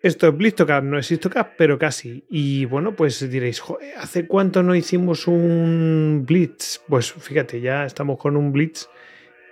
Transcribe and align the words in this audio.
Esto 0.00 0.28
es 0.28 0.36
Blitztocast, 0.36 0.84
no 0.84 0.96
es 0.96 1.10
Istocast, 1.10 1.54
pero 1.56 1.76
casi. 1.76 2.22
Y 2.30 2.66
bueno, 2.66 2.94
pues 2.94 3.28
diréis, 3.28 3.60
¿hace 3.96 4.28
cuánto 4.28 4.62
no 4.62 4.76
hicimos 4.76 5.26
un 5.26 6.24
Blitz? 6.24 6.80
Pues 6.88 7.12
fíjate, 7.12 7.60
ya 7.60 7.84
estamos 7.84 8.16
con 8.18 8.36
un 8.36 8.52
Blitz 8.52 8.88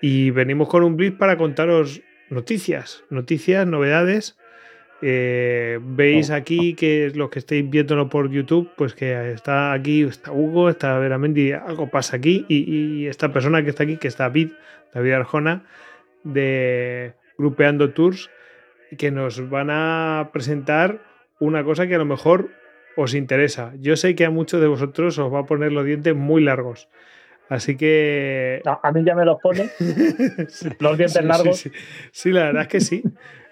y 0.01 0.31
venimos 0.31 0.69
con 0.69 0.85
un 0.85 0.97
Blitz 0.97 1.17
para 1.17 1.37
contaros 1.37 2.01
noticias, 2.31 3.03
noticias, 3.11 3.67
novedades. 3.67 4.39
Eh, 5.03 5.81
veis 5.83 6.31
aquí 6.31 6.75
que 6.75 7.11
los 7.13 7.29
que 7.29 7.41
estáis 7.41 7.69
viéndolo 7.69 8.09
por 8.09 8.31
YouTube, 8.31 8.71
pues 8.77 8.95
que 8.95 9.33
está 9.33 9.73
aquí, 9.73 10.05
está 10.05 10.31
Hugo, 10.31 10.71
está 10.71 10.97
Veramendi, 11.01 11.53
algo 11.53 11.91
pasa 11.91 12.17
aquí. 12.17 12.47
Y, 12.49 12.73
y, 12.73 13.07
esta 13.09 13.33
persona 13.33 13.65
que 13.65 13.71
está 13.71 13.83
aquí, 13.83 13.97
que 13.97 14.07
está 14.09 14.25
David, 14.25 14.53
David 14.95 15.13
Arjona, 15.13 15.67
de 16.23 17.15
Grupeando 17.37 17.91
Tours, 17.91 18.31
que 18.97 19.11
nos 19.11 19.49
van 19.49 19.71
a 19.71 20.31
presentar 20.33 21.03
una 21.41 21.65
cosa 21.65 21.87
que 21.87 21.95
a 21.95 21.99
lo 21.99 22.05
mejor 22.05 22.51
os 22.97 23.15
interesa. 23.15 23.73
Yo 23.79 23.97
sé 23.97 24.15
que 24.15 24.25
a 24.25 24.31
muchos 24.31 24.61
de 24.61 24.67
vosotros 24.67 25.19
os 25.19 25.33
va 25.33 25.41
a 25.41 25.47
poner 25.47 25.73
los 25.73 25.85
dientes 25.85 26.15
muy 26.15 26.43
largos. 26.43 26.89
Así 27.49 27.77
que. 27.77 28.63
a 28.65 28.93
mí 28.93 29.05
ya 29.05 29.15
me 29.15 29.25
los 29.25 29.41
pone. 29.41 29.71
los 30.81 30.99
dientes 30.99 31.25
largos. 31.25 31.71
Sí, 32.11 32.33
la 32.33 32.45
verdad 32.45 32.63
es 32.63 32.69
que 32.69 32.81
sí. 32.81 33.03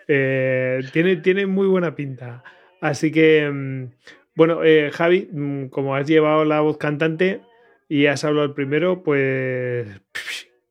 Eh, 0.08 0.80
tiene, 0.92 1.16
tiene 1.16 1.46
muy 1.46 1.66
buena 1.66 1.94
pinta. 1.94 2.42
Así 2.80 3.12
que. 3.12 3.48
Mm, 3.50 3.90
bueno, 4.34 4.64
eh, 4.64 4.90
Javi, 4.92 5.28
mm, 5.30 5.66
como 5.68 5.94
has 5.94 6.06
llevado 6.08 6.44
la 6.44 6.60
voz 6.60 6.78
cantante 6.78 7.42
y 7.88 8.06
has 8.06 8.24
hablado 8.24 8.46
el 8.46 8.54
primero, 8.54 9.02
pues. 9.02 9.86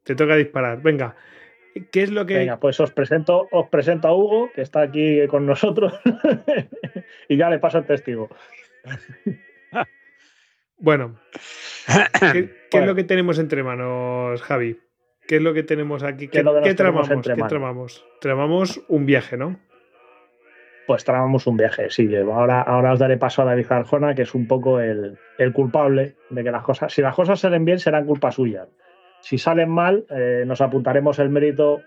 Te 0.03 0.15
toca 0.15 0.35
disparar. 0.35 0.81
Venga. 0.81 1.15
¿Qué 1.91 2.03
es 2.03 2.11
lo 2.11 2.25
que.? 2.25 2.37
Venga, 2.37 2.59
pues 2.59 2.79
os 2.79 2.91
presento, 2.91 3.47
os 3.51 3.69
presento 3.69 4.07
a 4.07 4.15
Hugo, 4.15 4.51
que 4.53 4.61
está 4.61 4.81
aquí 4.81 5.25
con 5.27 5.45
nosotros, 5.45 5.93
y 7.29 7.37
ya 7.37 7.49
le 7.49 7.59
paso 7.59 7.79
el 7.79 7.85
testigo. 7.85 8.29
bueno, 10.77 11.19
¿qué, 12.31 12.49
es 12.71 12.85
lo 12.85 12.95
que 12.95 13.03
tenemos 13.03 13.39
entre 13.39 13.63
manos, 13.63 14.41
Javi? 14.43 14.79
¿Qué 15.27 15.37
es 15.37 15.41
lo 15.41 15.53
que 15.53 15.63
tenemos 15.63 16.03
aquí? 16.03 16.27
¿Qué, 16.27 16.43
tramamos? 16.75 17.09
¿Qué 17.09 17.43
tramamos? 17.47 18.05
Tramamos 18.19 18.81
un 18.89 19.05
viaje, 19.05 19.37
¿no? 19.37 19.59
Pues 20.85 21.05
tramamos 21.05 21.47
un 21.47 21.55
viaje, 21.55 21.89
sí. 21.89 22.13
Ahora, 22.13 22.61
ahora 22.61 22.91
os 22.91 22.99
daré 22.99 23.17
paso 23.17 23.41
a 23.41 23.45
David 23.45 23.67
Arjona, 23.69 24.13
que 24.13 24.23
es 24.23 24.35
un 24.35 24.47
poco 24.47 24.81
el, 24.81 25.17
el 25.37 25.53
culpable 25.53 26.17
de 26.29 26.43
que 26.43 26.51
las 26.51 26.63
cosas, 26.63 26.91
si 26.91 27.01
las 27.01 27.15
cosas 27.15 27.39
salen 27.39 27.63
bien, 27.63 27.79
serán 27.79 28.05
culpa 28.05 28.31
suya 28.31 28.67
si 29.23 29.37
salen 29.37 29.69
mal, 29.69 30.05
eh, 30.09 30.43
nos 30.45 30.59
apuntaremos 30.59 31.17
el 31.17 31.29
mérito 31.29 31.81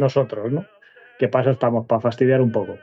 nosotros, 0.00 0.50
¿no? 0.50 0.64
¿Qué 1.18 1.28
pasa? 1.28 1.50
Estamos 1.50 1.86
para 1.86 2.00
fastidiar 2.00 2.40
un 2.40 2.50
poco. 2.50 2.78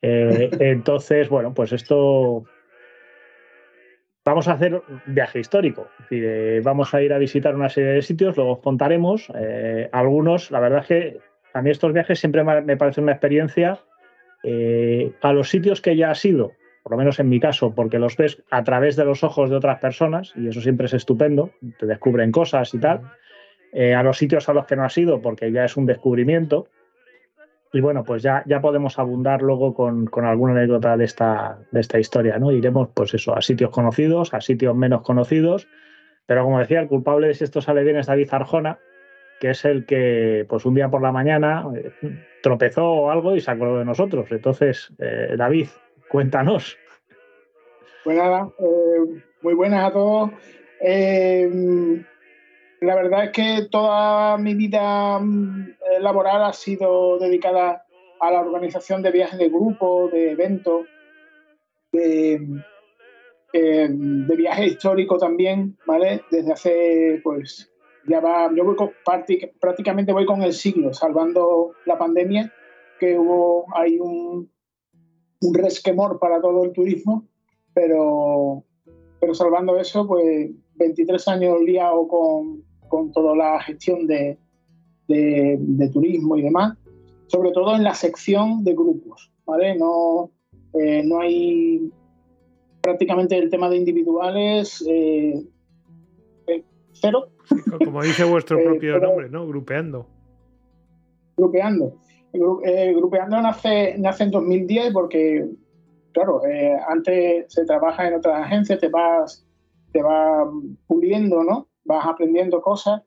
Eh, 0.00 0.50
entonces, 0.60 1.28
bueno, 1.28 1.52
pues 1.52 1.72
esto. 1.72 2.44
Vamos 4.24 4.46
a 4.46 4.52
hacer 4.52 4.76
un 4.76 5.02
viaje 5.06 5.40
histórico. 5.40 5.88
Eh, 6.10 6.60
vamos 6.62 6.94
a 6.94 7.02
ir 7.02 7.12
a 7.12 7.18
visitar 7.18 7.56
una 7.56 7.68
serie 7.68 7.90
de 7.90 8.02
sitios, 8.02 8.36
luego 8.36 8.52
os 8.52 8.60
contaremos. 8.60 9.30
algunos, 9.92 10.50
la 10.52 10.60
verdad 10.60 10.78
es 10.82 10.86
que 10.86 11.18
a 11.52 11.60
mí 11.60 11.70
estos 11.70 11.92
viajes 11.92 12.20
siempre 12.20 12.44
me 12.44 12.76
parecen 12.76 13.04
una 13.04 13.12
experiencia 13.12 13.80
a 15.20 15.32
los 15.32 15.50
sitios 15.50 15.82
que 15.82 15.96
ya 15.96 16.10
has 16.10 16.24
ido, 16.24 16.52
por 16.84 16.92
lo 16.92 16.98
menos 16.98 17.18
en 17.18 17.30
mi 17.30 17.40
caso, 17.40 17.74
porque 17.74 17.98
los 17.98 18.14
ves 18.18 18.42
a 18.50 18.62
través 18.62 18.94
de 18.94 19.06
los 19.06 19.24
ojos 19.24 19.48
de 19.48 19.56
otras 19.56 19.78
personas 19.80 20.34
y 20.36 20.48
eso 20.48 20.60
siempre 20.60 20.84
es 20.84 20.92
estupendo, 20.92 21.50
te 21.78 21.86
descubren 21.86 22.30
cosas 22.30 22.74
y 22.74 22.78
tal. 22.78 23.10
Eh, 23.72 23.94
a 23.94 24.02
los 24.02 24.18
sitios 24.18 24.50
a 24.50 24.52
los 24.52 24.66
que 24.66 24.76
no 24.76 24.84
has 24.84 24.96
ido, 24.98 25.22
porque 25.22 25.50
ya 25.50 25.64
es 25.64 25.78
un 25.78 25.86
descubrimiento. 25.86 26.68
Y 27.72 27.80
bueno, 27.80 28.04
pues 28.04 28.22
ya, 28.22 28.42
ya 28.44 28.60
podemos 28.60 28.98
abundar 28.98 29.40
luego 29.40 29.72
con, 29.72 30.10
alguna 30.26 30.52
anécdota 30.52 30.98
de 30.98 31.06
esta, 31.06 31.58
de 31.72 31.80
esta 31.80 31.98
historia, 31.98 32.38
¿no? 32.38 32.52
Iremos, 32.52 32.90
pues 32.92 33.14
eso, 33.14 33.34
a 33.34 33.40
sitios 33.40 33.70
conocidos, 33.70 34.34
a 34.34 34.42
sitios 34.42 34.76
menos 34.76 35.00
conocidos. 35.00 35.66
Pero 36.26 36.44
como 36.44 36.58
decía, 36.58 36.80
el 36.80 36.88
culpable 36.88 37.28
de 37.28 37.34
si 37.34 37.44
esto 37.44 37.62
sale 37.62 37.82
bien 37.82 37.96
es 37.96 38.06
David 38.06 38.28
Arjona, 38.30 38.78
que 39.40 39.50
es 39.50 39.64
el 39.64 39.86
que, 39.86 40.44
pues 40.50 40.66
un 40.66 40.74
día 40.74 40.90
por 40.90 41.00
la 41.00 41.12
mañana 41.12 41.64
eh, 41.74 41.92
tropezó 42.42 42.84
o 42.84 43.10
algo 43.10 43.34
y 43.34 43.40
se 43.40 43.50
acordó 43.50 43.78
de 43.78 43.86
nosotros. 43.86 44.26
Entonces, 44.30 44.92
eh, 44.98 45.34
David, 45.38 45.68
cuéntanos. 46.14 46.78
Pues 48.04 48.16
nada, 48.16 48.48
muy 49.42 49.54
buenas 49.54 49.84
a 49.84 49.92
todos 49.92 50.30
la 52.84 52.94
verdad 52.94 53.24
es 53.24 53.30
que 53.30 53.68
toda 53.70 54.36
mi 54.38 54.54
vida 54.54 55.18
mm, 55.18 55.70
eh, 55.70 56.00
laboral 56.00 56.44
ha 56.44 56.52
sido 56.52 57.18
dedicada 57.18 57.84
a 58.20 58.30
la 58.30 58.40
organización 58.40 59.02
de 59.02 59.10
viajes 59.10 59.38
de 59.38 59.48
grupo, 59.48 60.08
de 60.12 60.32
eventos, 60.32 60.86
de, 61.92 62.40
eh, 63.52 63.88
de 63.90 64.36
viajes 64.36 64.72
históricos 64.72 65.20
también, 65.20 65.76
¿vale? 65.86 66.22
Desde 66.30 66.52
hace, 66.52 67.20
pues, 67.24 67.70
ya 68.06 68.20
va, 68.20 68.50
yo 68.54 68.64
voy 68.64 68.76
prácticamente 69.60 70.12
voy 70.12 70.26
con 70.26 70.42
el 70.42 70.52
siglo, 70.52 70.92
salvando 70.92 71.72
la 71.86 71.98
pandemia, 71.98 72.52
que 72.98 73.18
hubo 73.18 73.66
hay 73.74 73.98
un, 73.98 74.50
un 75.44 75.54
resquemor 75.54 76.18
para 76.18 76.40
todo 76.40 76.64
el 76.64 76.72
turismo, 76.72 77.24
pero, 77.74 78.64
pero 79.20 79.34
salvando 79.34 79.78
eso, 79.78 80.06
pues 80.06 80.50
23 80.76 81.28
años 81.28 81.60
liado 81.60 82.08
con, 82.08 82.62
con 82.88 83.12
toda 83.12 83.36
la 83.36 83.60
gestión 83.60 84.06
de, 84.06 84.38
de, 85.08 85.90
turismo 85.92 86.36
y 86.36 86.42
demás, 86.42 86.76
sobre 87.26 87.52
todo 87.52 87.74
en 87.74 87.84
la 87.84 87.94
sección 87.94 88.64
de 88.64 88.72
grupos, 88.72 89.32
¿vale? 89.44 89.76
No, 89.76 90.30
eh, 90.74 91.02
no 91.04 91.20
hay 91.20 91.90
prácticamente 92.80 93.36
el 93.36 93.50
tema 93.50 93.68
de 93.68 93.76
individuales 93.76 94.84
eh, 94.88 95.42
eh, 96.46 96.64
cero. 96.92 97.28
Como 97.84 98.02
dice 98.02 98.24
vuestro 98.24 98.58
propio 98.64 98.98
nombre, 98.98 99.28
¿no? 99.28 99.46
Grupeando. 99.46 100.06
Grupeando. 101.36 102.03
Grupeando 102.38 103.40
nace, 103.40 103.96
nace 103.98 104.24
en 104.24 104.30
2010 104.30 104.92
porque, 104.92 105.48
claro, 106.12 106.42
antes 106.88 107.52
se 107.52 107.64
trabaja 107.64 108.08
en 108.08 108.14
otras 108.14 108.44
agencias, 108.44 108.80
te 108.80 108.88
vas, 108.88 109.46
te 109.92 110.02
vas 110.02 110.48
puliendo, 110.86 111.42
¿no? 111.44 111.68
vas 111.84 112.06
aprendiendo 112.06 112.60
cosas 112.60 113.02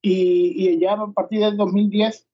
y, 0.00 0.78
ya 0.78 0.94
a 0.94 1.12
partir 1.12 1.40
del 1.40 1.56
2010 1.56 2.26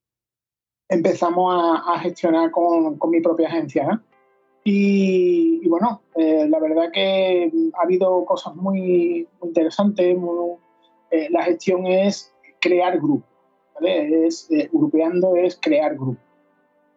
empezamos 0.89 1.53
a, 1.85 1.99
gestionar 1.99 2.49
con, 2.49 2.97
mi 3.09 3.21
propia 3.21 3.47
agencia. 3.47 4.01
Y, 4.63 5.67
bueno, 5.67 6.01
eh, 6.15 6.47
la 6.49 6.59
verdad 6.59 6.91
que 6.91 7.51
ha 7.77 7.83
habido 7.83 8.25
cosas 8.25 8.55
muy, 8.55 9.27
interesantes. 9.43 10.17
Eh, 11.11 11.27
la 11.29 11.43
gestión 11.43 11.85
es 11.85 12.33
crear 12.59 12.97
grupo. 12.97 13.25
Es, 13.81 14.49
eh, 14.51 14.69
grupeando 14.71 15.35
es 15.35 15.59
crear 15.61 15.93
grupo. 15.93 16.19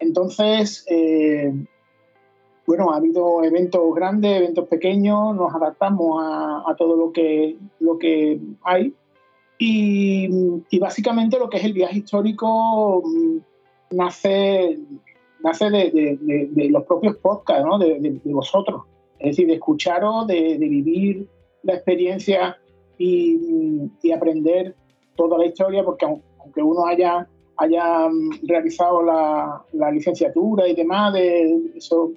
Entonces, 0.02 0.84
bueno, 2.66 2.92
ha 2.92 2.96
habido 2.96 3.42
eventos 3.42 3.94
grandes, 3.94 4.36
eventos 4.36 4.68
pequeños, 4.68 5.34
nos 5.34 5.54
adaptamos 5.54 6.22
a, 6.22 6.74
todo 6.78 6.96
lo 6.96 7.12
que, 7.12 7.56
lo 7.80 7.98
que 7.98 8.40
hay 8.62 8.94
Y, 9.58 10.58
básicamente 10.78 11.38
lo 11.38 11.48
que 11.48 11.58
es 11.58 11.64
el 11.64 11.72
viaje 11.72 11.98
histórico 11.98 13.02
mm, 13.04 13.36
nace, 13.96 14.78
nace 15.40 15.70
de, 15.70 16.68
los 16.70 16.84
propios 16.84 17.16
podcasts, 17.16 17.64
¿no? 17.64 17.78
de, 17.78 18.20
vosotros. 18.24 18.82
Es 19.18 19.36
decir, 19.36 19.48
de 19.48 19.54
escucharos, 19.54 20.26
de, 20.26 20.56
vivir 20.58 21.28
la 21.64 21.74
experiencia 21.74 22.58
y, 22.96 23.90
aprender 24.14 24.74
toda 25.16 25.36
la 25.36 25.46
historia, 25.46 25.84
porque 25.84 26.06
aunque 26.06 26.62
uno 26.62 26.86
haya, 26.86 27.28
haya 27.56 28.08
mm, 28.08 28.46
realizado 28.46 29.02
la, 29.02 29.90
licenciatura 29.90 30.68
y 30.68 30.74
demás, 30.74 31.12
de 31.12 31.72
eso, 31.76 32.12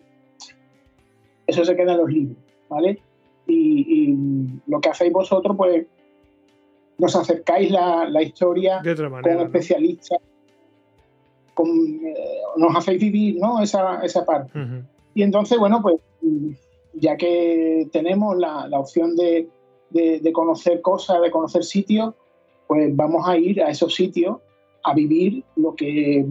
eso 1.47 1.65
se 1.65 1.75
queda 1.75 1.93
en 1.93 1.97
los 1.97 2.09
libros, 2.09 2.37
¿vale? 2.69 2.99
Y, 3.47 4.15
lo 4.67 4.81
que 4.81 4.89
hacéis 4.89 5.13
vosotros, 5.13 5.55
pues 5.55 5.85
nos 6.97 7.15
acercáis 7.15 7.69
la, 7.69 8.09
la 8.09 8.23
historia 8.23 8.81
con 8.81 9.41
especialistas, 9.41 10.19
con, 11.53 11.67
eh, 11.67 12.15
nos 12.57 12.75
hacéis 12.75 12.99
vivir 12.99 13.37
¿no? 13.39 13.61
esa, 13.61 14.01
esa 14.03 14.25
parte. 14.25 14.51
Y 15.13 15.21
entonces, 15.21 15.59
bueno, 15.59 15.81
pues 15.81 15.97
ya 16.93 17.15
que 17.17 17.87
tenemos 17.91 18.37
la, 18.37 18.67
la 18.67 18.79
opción 18.79 19.15
de, 19.15 19.47
de, 19.89 20.33
conocer 20.33 20.81
cosas, 20.81 21.21
de 21.21 21.31
conocer 21.31 21.63
sitios, 21.63 22.13
pues 22.67 22.95
vamos 22.95 23.27
a 23.27 23.37
ir 23.37 23.61
a 23.61 23.69
esos 23.69 23.93
sitios 23.93 24.37
a 24.85 24.93
vivir 24.93 25.43
lo 25.55 25.75
que 25.75 26.25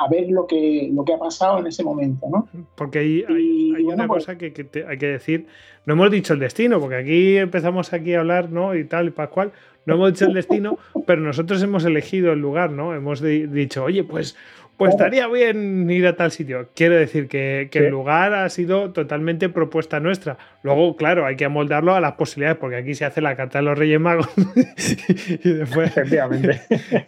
a 0.00 0.08
ver 0.08 0.30
lo 0.30 0.46
que, 0.46 0.90
lo 0.92 1.04
que 1.04 1.12
ha 1.12 1.18
pasado 1.18 1.58
en 1.58 1.66
ese 1.66 1.84
momento, 1.84 2.26
¿no? 2.30 2.48
Porque 2.74 3.00
hay, 3.00 3.24
hay, 3.28 3.84
una 3.84 4.06
pues 4.06 4.24
cosa 4.24 4.38
que, 4.38 4.46
hay 4.88 4.98
que 4.98 5.06
decir, 5.06 5.46
no 5.84 5.94
hemos 5.94 6.10
dicho 6.10 6.32
el 6.32 6.40
destino, 6.40 6.80
porque 6.80 6.96
aquí 6.96 7.36
empezamos 7.36 7.92
aquí 7.92 8.14
a 8.14 8.20
hablar, 8.20 8.50
¿no? 8.50 8.74
Y 8.74 8.84
tal, 8.84 9.08
y 9.08 9.10
Pascual, 9.10 9.52
no 9.86 9.94
hemos 9.94 10.12
dicho 10.12 10.26
el 10.26 10.34
destino, 10.34 10.78
pero 11.06 11.20
nosotros 11.20 11.62
hemos 11.62 11.84
elegido 11.84 12.32
el 12.32 12.40
lugar, 12.40 12.70
¿no? 12.70 12.94
Hemos 12.94 13.20
dicho, 13.20 13.84
oye, 13.84 14.04
pues 14.04 14.36
pues 14.76 14.90
estaría 14.90 15.28
bien 15.28 15.88
ir 15.88 16.06
a 16.06 16.16
tal 16.16 16.32
sitio. 16.32 16.68
Quiero 16.74 16.96
decir 16.96 17.28
que, 17.28 17.68
el 17.72 17.88
lugar 17.88 18.34
ha 18.34 18.48
sido 18.48 18.92
totalmente 18.92 19.48
propuesta 19.48 20.00
nuestra. 20.00 20.36
Luego, 20.62 20.96
claro, 20.96 21.26
hay 21.26 21.36
que 21.36 21.44
amoldarlo 21.44 21.94
a 21.94 22.00
las 22.00 22.14
posibilidades, 22.14 22.58
porque 22.58 22.76
aquí 22.76 22.94
se 22.94 23.04
hace 23.04 23.20
la 23.20 23.36
carta 23.36 23.58
de 23.58 23.64
los 23.64 23.78
Reyes 23.78 24.00
Magos. 24.00 24.28
y 25.44 25.48
después. 25.50 25.88
Efectivamente. 25.88 26.60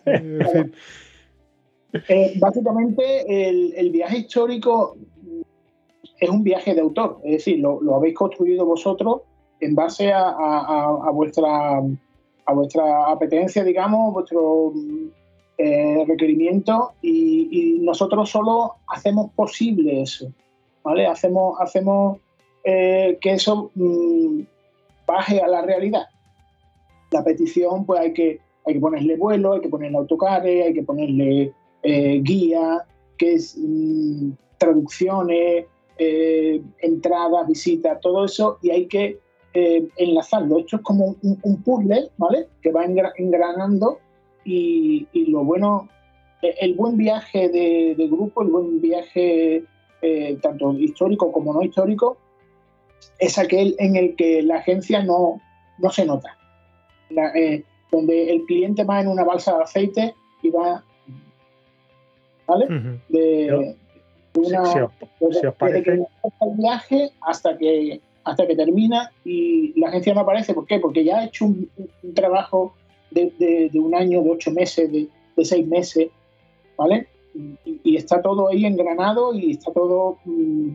Eh, 2.09 2.35
básicamente, 2.39 3.49
el, 3.49 3.91
viaje 3.91 4.19
histórico 4.19 4.99
es 6.21 6.29
un 6.29 6.43
viaje 6.43 6.75
de 6.75 6.83
autor. 6.83 7.21
Es 7.25 7.33
decir, 7.33 7.59
lo, 7.59 7.95
habéis 7.95 8.15
construido 8.15 8.67
vosotros 8.67 9.23
en 9.61 9.75
base 9.75 10.13
a, 10.13 11.11
vuestra 11.15 11.49
a 12.47 12.53
vuestra 12.53 13.11
apetencia, 13.11 13.65
digamos, 13.65 14.13
vuestro 14.13 14.73
eh, 15.59 16.05
requerimientos 16.07 16.91
y, 17.01 17.79
nosotros 17.81 18.29
solo 18.29 18.75
hacemos 18.89 19.31
posible 19.31 20.03
eso, 20.03 20.31
¿vale? 20.83 21.07
Hacemos, 21.07 21.59
hacemos 21.61 22.19
eh, 22.65 23.17
que 23.21 23.35
eso 23.35 23.71
mm, 23.75 24.41
baje 25.07 25.41
a 25.41 25.47
la 25.47 25.63
realidad. 25.63 26.03
La 27.13 27.25
petición, 27.25 27.87
pues 27.87 28.01
hay 28.01 28.13
que, 28.13 28.41
hay 28.67 28.75
que 28.75 28.81
ponerle 28.81 29.17
vuelo, 29.17 29.55
hay 29.55 29.61
que 29.61 29.69
ponerle 29.69 29.97
autocares, 29.97 30.67
hay 30.67 30.75
que 30.75 30.83
ponerle 30.83 31.53
eh, 31.85 32.21
guía, 32.23 32.85
que 33.17 33.35
es 33.35 33.57
mm, 33.57 34.33
traducciones, 34.59 35.65
entradas, 35.97 37.47
visitas, 37.47 37.99
todo 38.01 38.27
eso, 38.27 38.59
y 38.61 38.71
hay 38.71 38.87
que 38.87 39.19
enlazarlo. 39.55 40.59
Esto 40.59 40.77
es 40.77 40.83
como 40.83 41.17
un, 41.23 41.63
puzzle, 41.63 42.11
¿vale? 42.19 42.49
Que 42.61 42.73
va 42.73 42.85
engranando 42.85 44.01
y, 44.47 45.27
lo 45.31 45.45
bueno, 45.45 45.89
e, 46.43 46.55
el 46.61 46.75
buen 46.75 46.97
viaje 46.97 47.49
de, 47.49 47.95
grupo, 48.09 48.43
el 48.43 48.49
buen 48.49 48.81
viaje 48.81 49.65
eh, 50.03 50.39
tanto 50.41 50.73
histórico 50.75 51.33
como 51.33 51.53
no 51.53 51.63
histórico, 51.63 52.17
es 53.19 53.39
aquel 53.39 53.75
en 53.79 53.97
el 53.97 54.15
que 54.15 54.43
la 54.43 54.57
agencia 54.57 55.03
no, 55.03 55.41
no 55.79 55.91
se 55.91 56.07
nota. 56.07 56.37
Eh, 57.11 57.63
donde 57.91 58.31
el 58.31 58.45
cliente 58.47 58.85
va 58.85 59.01
en 59.01 59.09
una 59.09 59.25
balsa 59.25 59.57
de 59.57 59.63
aceite 59.63 60.15
y 60.43 60.51
va 60.51 60.83
¿vale? 62.47 63.01
De, 63.09 63.77
una, 64.35 64.91
el 65.21 66.57
viaje 66.57 67.11
hasta 67.23 67.57
que 67.57 68.01
hasta 68.25 68.45
que 68.45 68.57
termina 68.57 69.13
y 69.25 69.79
la 69.79 69.89
agencia 69.89 70.13
no 70.13 70.21
aparece. 70.23 70.53
¿Por 70.53 70.67
qué? 70.67 70.81
Porque 70.81 71.05
ya 71.05 71.19
ha 71.19 71.25
hecho 71.27 71.45
un 71.47 71.71
trabajo 72.13 72.75
de, 73.11 73.71
un 73.75 73.95
año, 73.95 74.23
de 74.23 74.31
ocho 74.31 74.51
meses, 74.51 74.91
de, 74.91 75.09
seis 75.45 75.67
meses, 75.67 76.09
¿vale? 76.77 77.09
Y, 77.35 77.97
está 77.97 78.23
todo 78.23 78.49
ahí 78.49 78.65
engranado 78.65 79.35
y 79.35 79.53
está 79.53 79.73
todo 79.73 80.19
mm, 80.25 80.71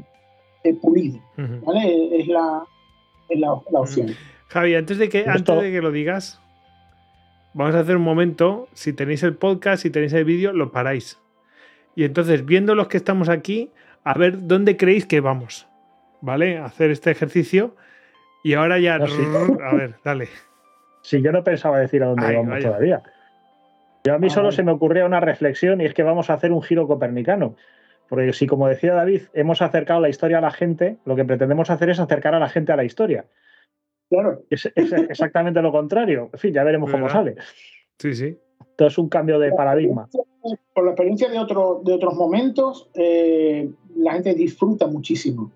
eh, 0.63 0.74
pulido, 0.75 1.19
¿vale? 1.66 2.19
Es 2.19 2.28
la, 2.28 2.63
la, 3.30 3.54
opción. 3.54 4.16
Javi, 4.48 4.75
antes 4.75 4.98
de 4.98 5.10
que, 5.10 5.25
antes 5.28 5.62
de 5.62 5.72
que 5.72 5.81
lo 5.81 5.92
digas, 5.92 6.42
vamos 7.54 7.75
a 7.75 7.80
hacer 7.80 7.98
un 7.98 8.04
momento. 8.04 8.68
Si 8.74 8.94
tenéis 8.94 9.24
el 9.24 9.36
podcast, 9.36 9.83
si 9.83 9.89
tenéis 9.89 10.13
el 10.13 10.25
vídeo, 10.25 10.54
lo 10.54 10.72
paráis. 10.72 11.19
Y 11.95 12.04
entonces, 12.04 12.45
viendo 12.45 12.75
los 12.75 12.88
que 12.88 12.98
estamos 12.98 13.30
aquí, 13.30 13.72
a 14.04 14.13
ver 14.13 14.48
dónde 14.48 14.78
creéis 14.78 15.06
que 15.06 15.19
vamos. 15.19 15.68
¿Vale? 16.22 16.57
A 16.57 16.66
hacer 16.66 16.92
este 16.92 17.12
ejercicio. 17.12 17.75
Y 18.44 18.54
ahora 18.54 18.80
ya. 18.80 18.95
A 18.95 19.75
ver, 19.75 19.95
dale. 20.04 20.30
Si 21.01 21.21
yo 21.21 21.31
no 21.31 21.44
pensaba 21.44 21.80
decir 21.80 22.03
a 22.03 22.07
dónde 22.07 22.36
vamos 22.36 22.59
todavía. 22.59 23.01
Yo 24.03 24.15
a 24.15 24.19
mí 24.19 24.30
solo 24.30 24.51
se 24.51 24.63
me 24.63 24.71
ocurría 24.71 25.06
una 25.06 25.19
reflexión 25.19 25.81
y 25.81 25.86
es 25.86 25.94
que 25.94 26.03
vamos 26.03 26.30
a 26.30 26.33
hacer 26.33 26.51
un 26.51 26.62
giro 26.62 26.88
copernicano. 26.88 27.56
Porque 28.09 28.33
si, 28.33 28.45
como 28.45 28.68
decía 28.68 28.94
David, 28.94 29.21
hemos 29.33 29.62
acercado 29.62 30.01
la 30.01 30.09
historia 30.09 30.39
a 30.39 30.42
la 30.42 30.51
gente, 30.51 30.98
lo 31.06 31.15
que 31.15 31.24
pretendemos 31.24 31.69
hacer 31.69 31.89
es 31.89 32.00
acercar 32.00 32.36
a 32.36 32.39
la 32.39 32.50
gente 32.50 32.71
a 32.71 32.75
la 32.75 32.83
historia. 32.83 33.25
Claro. 34.09 34.44
Es, 34.50 34.69
exactamente 34.75 35.62
lo 35.62 35.71
contrario. 35.71 36.30
En 36.33 36.39
fin, 36.39 36.53
ya 36.53 36.63
veremos 36.63 36.92
cómo 36.92 37.07
sale. 37.09 37.36
Sí, 38.00 38.13
sí. 38.13 38.38
Esto 38.59 38.88
es 38.88 38.97
un 38.97 39.07
cambio 39.07 39.39
de 39.39 39.54
paradigma. 39.54 40.09
Por 40.74 40.83
la 40.83 40.92
experiencia 40.92 41.30
de, 41.30 41.39
otro, 41.39 41.81
de 41.86 41.94
otros 41.94 42.15
momentos, 42.15 42.89
eh, 42.95 43.69
la 43.95 44.13
gente 44.13 44.33
disfruta 44.33 44.88
muchísimo. 44.88 45.51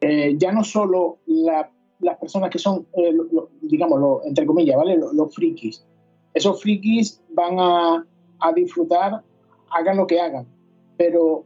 Eh, 0.00 0.34
ya 0.36 0.52
no 0.52 0.64
solo 0.64 1.18
la 1.26 1.70
las 2.00 2.18
personas 2.18 2.50
que 2.50 2.58
son, 2.58 2.86
eh, 2.96 3.12
digamos, 3.62 4.24
entre 4.26 4.46
comillas, 4.46 4.76
¿vale? 4.76 4.96
Los, 4.96 5.34
frikis. 5.34 5.84
Esos 6.32 6.60
frikis 6.60 7.22
van 7.30 7.58
a, 7.58 8.06
disfrutar, 8.54 9.22
hagan 9.70 9.96
lo 9.96 10.06
que 10.06 10.20
hagan. 10.20 10.46
Pero 10.96 11.44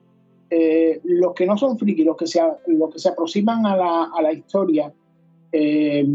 eh, 0.51 1.01
los 1.05 1.35
que 1.35 1.47
no 1.47 1.57
son 1.57 1.79
frikis, 1.79 2.05
los 2.05 2.17
que 2.17 2.27
se, 2.27 2.41
los 2.67 2.93
que 2.93 2.99
se 2.99 3.09
aproximan 3.09 3.67
a 3.67 4.21
la, 4.21 4.33
historia, 4.33 4.93
eh, 5.53 6.07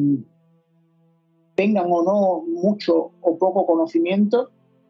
tengan 1.55 1.85
o 1.89 2.03
no 2.03 2.43
mucho 2.45 3.11
o 3.21 3.37
poco 3.37 3.65
conocimiento, 3.65 4.49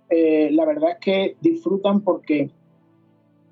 la 0.09 0.65
verdad 0.65 0.91
es 0.91 0.97
que 0.99 1.37
disfrutan 1.41 2.01
porque 2.01 2.51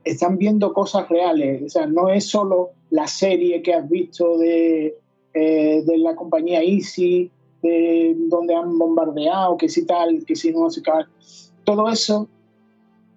están 0.03 0.37
viendo 0.37 0.73
cosas 0.73 1.09
reales. 1.09 1.63
O 1.63 1.69
sea, 1.69 1.87
no 1.87 2.09
es 2.09 2.25
solo 2.25 2.71
la 2.89 3.07
serie 3.07 3.61
que 3.61 3.73
has 3.73 3.89
visto 3.89 4.37
de, 4.37 4.95
eh, 5.33 5.81
de 5.85 5.97
la 5.97 6.15
compañía 6.15 6.61
Easy, 6.61 7.31
de 7.61 8.15
donde 8.27 8.53
han 8.53 8.77
bombardeado, 8.77 9.55
que 9.55 9.69
si 9.69 9.85
tal, 9.85 10.25
que 10.25 10.35
si 10.35 10.51
no, 10.51 10.67
todo 11.63 11.87
eso 11.87 12.27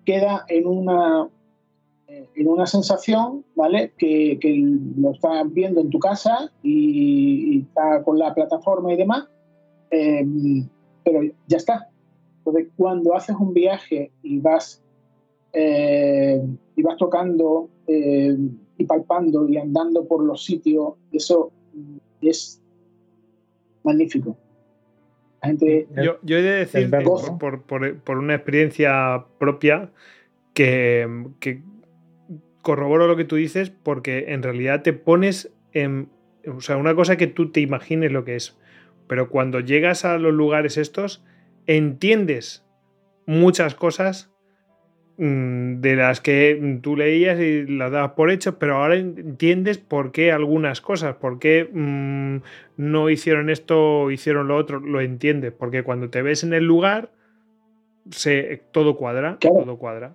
queda 0.04 0.44
en 0.49 0.66
una, 0.66 1.28
eh, 2.06 2.28
en 2.37 2.49
una 2.49 2.66
sensación, 2.66 3.44
¿vale? 3.56 3.92
Que, 3.99 4.38
lo 4.97 5.11
estás 5.11 5.52
viendo 5.52 5.80
en 5.80 5.90
tu 5.90 5.99
casa 5.99 6.52
y, 6.62 7.62
está 7.62 8.04
con 8.04 8.18
la 8.18 8.33
plataforma 8.33 8.92
y 8.92 8.97
demás, 8.97 9.26
eh, 9.90 10.25
pero 11.02 11.21
ya 11.49 11.56
está. 11.56 11.88
Entonces, 12.38 12.68
cuando 12.76 13.16
haces 13.16 13.35
un 13.40 13.54
viaje 13.54 14.12
y 14.23 14.38
vas, 14.38 14.80
y 15.52 16.83
vas 16.83 16.97
tocando 16.97 17.68
y 17.87 18.85
palpando 18.85 19.49
y 19.49 19.56
andando 19.56 20.04
por 20.04 20.23
los 20.23 20.44
sitios, 20.44 20.94
eso 21.12 21.50
es 22.21 22.62
magnífico. 23.83 24.37
yo, 26.23 26.38
he 26.38 26.43
de 26.43 26.66
decir, 26.66 26.90
por, 27.38 28.19
una 28.19 28.35
experiencia 28.35 29.25
propia, 29.38 29.90
que, 30.54 31.26
que, 31.40 31.62
corroboro 32.62 33.07
lo 33.07 33.16
que 33.16 33.25
tú 33.25 33.37
dices, 33.37 33.71
porque 33.71 34.33
en 34.33 34.43
realidad 34.43 34.83
te 34.83 34.93
pones 34.93 35.52
en. 35.73 36.09
O 36.47 36.61
sea, 36.61 36.76
una 36.76 36.95
cosa 36.95 37.16
que 37.16 37.26
tú 37.26 37.50
te 37.50 37.61
imagines 37.61 38.12
lo 38.12 38.25
que 38.25 38.37
es, 38.37 38.59
pero 39.07 39.31
cuando 39.31 39.61
llegas 39.61 40.04
a 40.04 40.19
los 40.19 40.33
lugares 40.33 40.76
estos, 40.76 41.25
entiendes 41.66 42.66
muchas 43.26 43.75
cosas 43.75 44.34
de 45.16 45.94
las 45.94 46.21
que 46.21 46.80
tú 46.83 46.97
leías 46.97 47.38
y 47.38 47.66
las 47.66 47.92
dabas 47.92 48.12
por 48.12 48.30
hecho, 48.30 48.59
pero 48.59 48.78
ahora 48.78 48.97
entiendes 48.97 49.78
por 49.78 50.11
qué 50.11 50.33
algunas 50.33 50.80
cosas, 50.80 51.16
por 51.16 51.38
qué 51.38 51.68
mm, 51.73 52.38
no 52.78 53.11
hicieron 53.11 53.49
esto 53.49 54.00
o 54.00 54.11
hicieron 54.11 54.49
lo 54.49 54.56
otro, 54.56 54.80
lo 54.80 55.00
entiendes, 55.00 55.52
porque 55.52 55.85
cuando 55.85 56.11
te 56.11 56.23
ves 56.23 56.42
en 56.42 56.52
el 56.52 56.64
lugar, 56.64 57.11
se, 58.11 58.62
todo 58.73 58.97
cuadra, 58.97 59.38
todo 59.38 59.78
cuadra. 59.78 60.14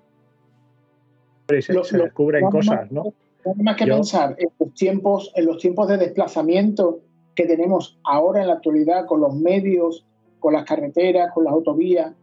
se, 1.48 1.98
descubren 1.98 2.50
cosas, 2.50 2.91
¿no? 2.91 3.13
más 3.56 3.77
que 3.77 3.88
pensar 3.88 4.36
en 4.38 4.50
los 4.60 4.74
tiempos, 4.74 5.32
en 5.36 5.46
los 5.46 5.58
tiempos 5.60 5.88
de 5.88 5.98
desplazamiento 5.98 7.00
que 7.36 7.46
tenemos 7.46 7.98
ahora 8.03 8.41
en 8.41 8.48
la 8.48 8.56
actualidad 8.56 9.06
con 9.06 9.22
los 9.22 9.34
medios, 9.34 10.06
con 10.39 10.53
las 10.53 10.65
carreteras, 10.65 11.32
con 11.34 11.46
las 11.46 11.53
autovías, 11.53 12.13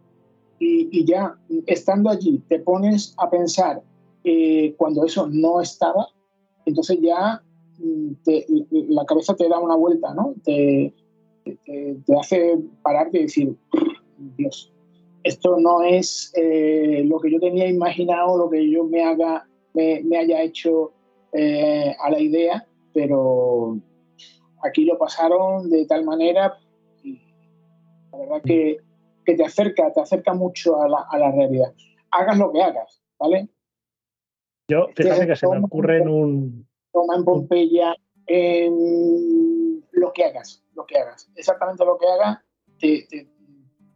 y, 0.58 1.04
ya 1.04 1.36
estando 1.66 2.10
allí 2.10 2.42
te 2.48 2.58
pones 2.58 3.14
a 3.18 3.28
pensar 3.28 3.82
eh, 4.25 4.75
cuando 4.76 5.04
eso 5.04 5.28
no 5.30 5.60
estaba, 5.60 6.08
entonces 6.64 6.98
ya 7.00 7.42
mm, 7.78 8.12
la 8.88 9.04
cabeza 9.04 9.34
te 9.36 9.48
da 9.48 9.58
una 9.58 9.76
vuelta, 9.76 10.14
¿no? 10.14 10.34
Te, 10.44 10.92
te, 11.44 12.16
hace 12.18 12.58
parar 12.82 13.08
y 13.12 13.22
decir, 13.22 13.56
Dios, 14.36 14.72
esto 15.22 15.58
no 15.58 15.82
es 15.82 16.32
eh, 16.36 17.02
lo 17.04 17.20
que 17.20 17.30
yo 17.30 17.38
tenía 17.40 17.68
imaginado, 17.68 18.38
lo 18.38 18.50
que 18.50 18.68
yo 18.70 18.84
me, 18.84 19.02
haga, 19.02 19.46
me, 19.75 20.02
me 20.04 20.18
haya 20.18 20.42
hecho 20.42 20.92
eh, 21.32 21.94
a 22.00 22.10
la 22.10 22.20
idea, 22.20 22.66
pero 22.92 23.78
aquí 24.62 24.84
lo 24.84 24.96
pasaron 24.98 25.68
de 25.68 25.84
tal 25.86 26.04
manera, 26.04 26.58
la 28.12 28.18
verdad 28.18 28.42
que, 28.44 28.78
que 29.26 29.35
te 29.35 29.45
acerca, 29.45 29.92
te 29.92 30.00
acerca 30.00 30.33
mucho 30.33 30.80
a 30.80 30.88
la, 30.88 31.04
a 31.11 31.18
la, 31.18 31.33
realidad. 31.33 31.75
Hagas 32.12 32.38
lo 32.38 32.52
que 32.52 32.62
hagas, 32.62 33.02
¿vale? 33.18 33.49
Yo, 34.68 34.87
fíjate 34.95 35.26
que 35.26 35.37
se 35.37 35.47
me 35.49 35.59
ocurre 35.59 35.99
en 35.99 36.09
un... 36.09 36.68
Toma 36.92 37.16
en 37.16 37.25
Pompeya, 37.25 37.95
en 38.26 39.85
lo 39.92 40.12
que 40.12 40.25
hagas, 40.25 40.64
lo 40.75 40.87
que 40.87 40.99
hagas. 40.99 41.30
Exactamente 41.35 41.85
lo 41.85 41.99
que 41.99 42.06
hagas, 42.06 42.38
te, 42.78 43.06
te, 43.11 43.28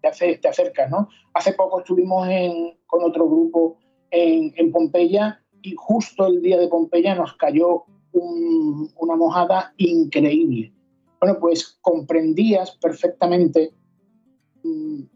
te, 0.02 0.08
hace, 0.08 0.38
te 0.38 0.48
acercas, 0.48 0.90
¿no? 0.90 1.08
Hace 1.32 1.54
poco 1.54 1.80
estuvimos 1.80 2.28
en, 2.28 2.78
con 2.86 3.02
otro 3.04 3.26
grupo 3.26 3.78
en, 4.10 4.52
en 4.56 4.72
Pompeya 4.72 5.42
y 5.62 5.74
justo 5.76 6.26
el 6.26 6.42
día 6.42 6.58
de 6.58 6.68
Pompeya 6.68 7.14
nos 7.14 7.34
cayó 7.36 7.84
una 8.12 9.16
mojada 9.16 9.72
increíble. 9.76 10.72
Bueno, 11.20 11.38
pues 11.38 11.78
comprendías 11.80 12.76
perfectamente 12.78 13.72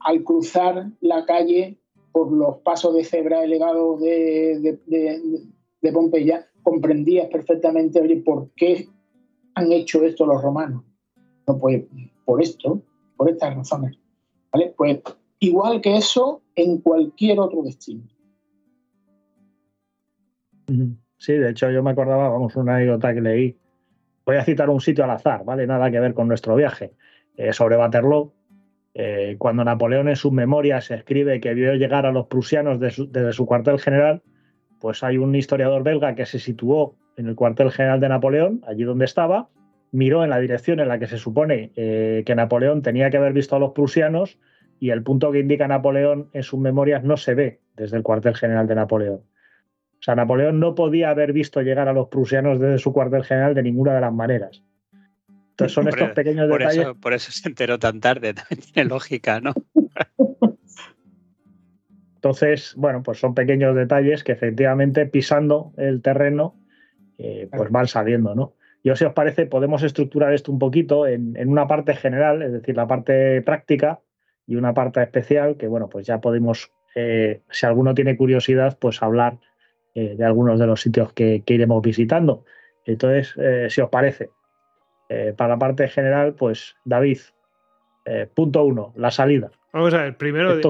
al 0.01 0.25
cruzar 0.25 0.91
la 1.01 1.25
calle 1.27 1.79
por 2.13 2.33
los 2.33 2.59
pasos 2.59 2.95
de 2.95 3.05
cebra 3.05 3.43
elevados 3.43 4.01
de, 4.01 4.79
de, 4.87 5.93
Pompeya, 5.93 6.47
comprendías 6.63 7.29
perfectamente, 7.29 8.01
¿por 8.25 8.51
qué 8.57 8.89
han 9.55 9.73
hecho 9.73 10.05
esto 10.05 10.25
los 10.25 10.41
romanos? 10.41 10.85
No, 11.47 11.59
pues 11.59 11.85
por 12.25 12.43
esto, 12.43 12.83
por 13.17 13.29
estas 13.29 13.55
razones. 13.55 13.99
¿Vale? 14.53 14.73
Pues 14.77 15.01
igual 15.41 15.81
que 15.81 15.97
eso 15.97 16.43
en 16.55 16.79
cualquier 16.79 17.41
otro 17.41 17.63
destino. 17.63 18.05
Sí, 21.19 21.33
de 21.33 21.51
hecho 21.51 21.71
yo 21.71 21.83
me 21.83 21.91
acordaba, 21.91 22.29
vamos, 22.29 22.55
una 22.57 22.77
anécdota 22.77 23.13
que 23.13 23.21
leí. 23.21 23.59
Voy 24.25 24.37
a 24.37 24.45
citar 24.45 24.71
un 24.71 24.81
sitio 24.81 25.05
al 25.05 25.11
azar, 25.11 25.45
¿vale? 25.45 25.67
Nada 25.67 25.91
que 25.91 26.01
ver 26.01 26.15
con 26.15 26.29
nuestro 26.29 26.57
viaje. 26.57 26.95
Eh, 27.37 27.53
sobre 27.53 27.77
Waterloo, 27.77 28.33
eh, 28.95 29.35
cuando 29.39 29.65
Napoleón 29.65 30.09
en 30.09 30.17
sus 30.17 30.33
memorias 30.33 30.91
escribe 30.91 31.41
que 31.41 31.53
vio 31.53 31.75
llegar 31.75 32.07
a 32.07 32.13
los 32.13 32.27
prusianos 32.27 32.79
desde 32.79 33.33
su 33.33 33.45
cuartel 33.45 33.81
general, 33.81 34.23
pues 34.81 35.03
hay 35.03 35.19
un 35.19 35.35
historiador 35.35 35.83
belga 35.83 36.15
que 36.15 36.27
se 36.27 36.39
situó 36.39 36.97
en 37.17 37.27
el 37.27 37.35
cuartel 37.35 37.71
general 37.73 38.01
de 38.01 38.09
Napoleón, 38.09 38.63
allí 38.67 38.85
donde 38.85 39.05
estaba, 39.05 39.49
miró 39.91 40.25
en 40.25 40.31
la 40.31 40.39
dirección 40.39 40.81
en 40.81 40.89
la 40.89 40.99
que 40.99 41.07
se 41.07 41.19
supone 41.19 41.73
eh, 41.77 42.23
que 42.25 42.35
Napoleón 42.35 42.83
tenía 42.83 43.11
que 43.11 43.17
haber 43.17 43.33
visto 43.33 43.57
a 43.57 43.59
los 43.59 43.73
prusianos 43.73 44.39
y 44.79 44.91
el 44.91 45.03
punto 45.03 45.33
que 45.33 45.41
indica 45.41 45.69
Napoleón 45.69 46.31
en 46.33 46.43
sus 46.43 46.61
memorias 46.61 47.03
no 47.05 47.17
se 47.17 47.35
ve 47.35 47.61
desde 47.77 47.97
el 47.97 48.03
cuartel 48.03 48.35
general 48.35 48.67
de 48.67 48.75
Napoleón. 48.75 49.21
O 49.21 50.03
sea, 50.05 50.15
Napoleón 50.15 50.61
no 50.61 50.75
podía 50.75 51.11
haber 51.11 51.33
visto 51.33 51.63
llegar 51.63 51.89
a 51.89 51.93
los 51.93 52.09
prusianos 52.09 52.61
desde 52.61 52.79
su 52.79 52.93
cuartel 52.93 53.25
general 53.25 53.55
de 53.55 53.63
ninguna 53.63 53.95
de 53.95 54.01
las 54.01 54.13
maneras. 54.13 54.63
Entonces 55.55 55.73
son 55.73 55.87
estos 55.87 56.11
pequeños 56.11 56.49
detalles. 56.49 56.89
por 57.01 57.15
eso 57.15 57.31
se 57.31 57.49
enteró 57.49 57.79
tan 57.79 58.01
tarde, 58.01 58.35
también 58.35 58.61
tiene 58.73 58.89
lógica, 58.89 59.41
¿no? 59.41 59.55
Entonces, 62.17 62.75
bueno, 62.77 63.05
pues 63.05 63.21
son 63.21 63.35
pequeños 63.35 63.77
detalles 63.77 64.25
que 64.25 64.33
efectivamente 64.33 65.07
pisando 65.07 65.73
el 65.77 66.03
terreno, 66.03 66.59
eh, 67.19 67.49
pues 67.57 67.71
van 67.71 67.87
saliendo, 67.87 68.35
¿no? 68.35 68.57
Yo, 68.83 68.97
si 68.97 69.05
os 69.05 69.13
parece, 69.13 69.47
podemos 69.47 69.83
estructurar 69.85 70.35
esto 70.35 70.51
un 70.51 70.59
poquito 70.59 71.07
en, 71.07 71.37
una 71.49 71.69
parte 71.69 71.95
general, 71.95 72.43
es 72.43 72.53
decir, 72.53 72.77
la 72.77 72.89
parte 72.89 73.41
práctica 73.43 74.01
y 74.47 74.57
una 74.57 74.75
parte 74.75 75.03
especial, 75.03 75.57
que 75.57 75.69
bueno, 75.69 75.89
pues 75.89 76.07
ya 76.07 76.21
podemos, 76.21 76.73
eh, 76.97 77.43
si 77.51 77.65
alguno 77.65 77.95
tiene 77.95 78.17
curiosidad, 78.17 78.77
pues 78.79 79.03
hablar 79.03 79.39
eh, 79.95 80.17
de 80.19 80.25
algunos 80.25 80.59
de 80.59 80.67
los 80.67 80.81
sitios 80.81 81.13
que, 81.13 81.43
iremos 81.47 81.81
visitando. 81.81 82.45
Entonces, 82.85 83.35
eh, 83.39 83.69
si 83.71 83.81
os 83.81 83.89
parece, 83.89 84.31
eh, 85.09 85.35
para 85.37 85.55
la 85.55 85.59
parte 85.59 85.89
general, 85.89 86.35
pues 86.35 86.77
David, 86.85 87.19
punto 88.35 88.65
uno, 88.65 88.93
la 88.97 89.11
salida. 89.11 89.51
Vamos 89.73 89.95
a 89.95 90.03
ver, 90.03 90.17
primero, 90.17 90.61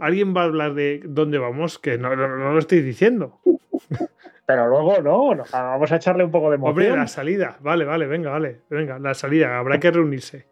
¿alguien 0.00 0.34
va 0.34 0.42
a 0.42 0.44
hablar 0.44 0.74
de 0.74 1.02
dónde 1.04 1.38
vamos? 1.38 1.78
Que 1.78 1.98
no, 1.98 2.14
lo 2.14 2.58
estoy 2.58 2.82
diciendo. 2.82 3.40
Pero 4.46 4.68
luego 4.68 5.02
no, 5.02 5.44
vamos 5.52 5.92
a 5.92 5.96
echarle 5.96 6.24
un 6.24 6.30
poco 6.30 6.50
de 6.50 6.56
emoción. 6.56 6.86
Hombre, 6.86 6.96
la 6.96 7.06
salida, 7.06 7.58
vale, 7.60 7.84
vale, 7.84 8.06
venga, 8.06 8.30
vale, 8.30 8.60
venga, 8.70 8.98
la 8.98 9.14
salida, 9.14 9.58
habrá 9.58 9.80
que 9.80 9.90
reunirse. 9.90 10.46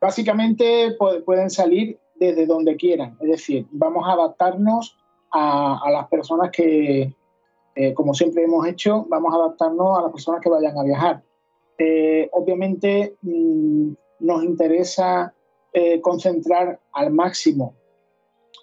básicamente 0.00 0.96
pueden 1.24 1.50
salir 1.50 1.98
desde 2.16 2.46
donde 2.46 2.76
quieran. 2.76 3.16
Es 3.20 3.28
decir, 3.28 3.66
vamos 3.72 4.06
a 4.08 4.12
adaptarnos 4.12 4.96
a, 5.32 5.90
las 5.90 6.08
personas 6.08 6.50
que, 6.50 7.12
eh, 7.76 7.92
como 7.92 8.14
siempre 8.14 8.44
hemos 8.44 8.66
hecho, 8.66 9.04
vamos 9.08 9.32
a 9.32 9.36
adaptarnos 9.36 9.98
a 9.98 10.02
las 10.02 10.12
personas 10.12 10.40
que 10.40 10.48
vayan 10.48 10.78
a 10.78 10.84
viajar. 10.84 11.22
Eh, 11.78 12.28
obviamente 12.32 13.16
mm, 13.22 13.92
nos 14.20 14.44
interesa 14.44 15.34
eh, 15.72 16.00
concentrar 16.00 16.78
al 16.92 17.12
máximo 17.12 17.74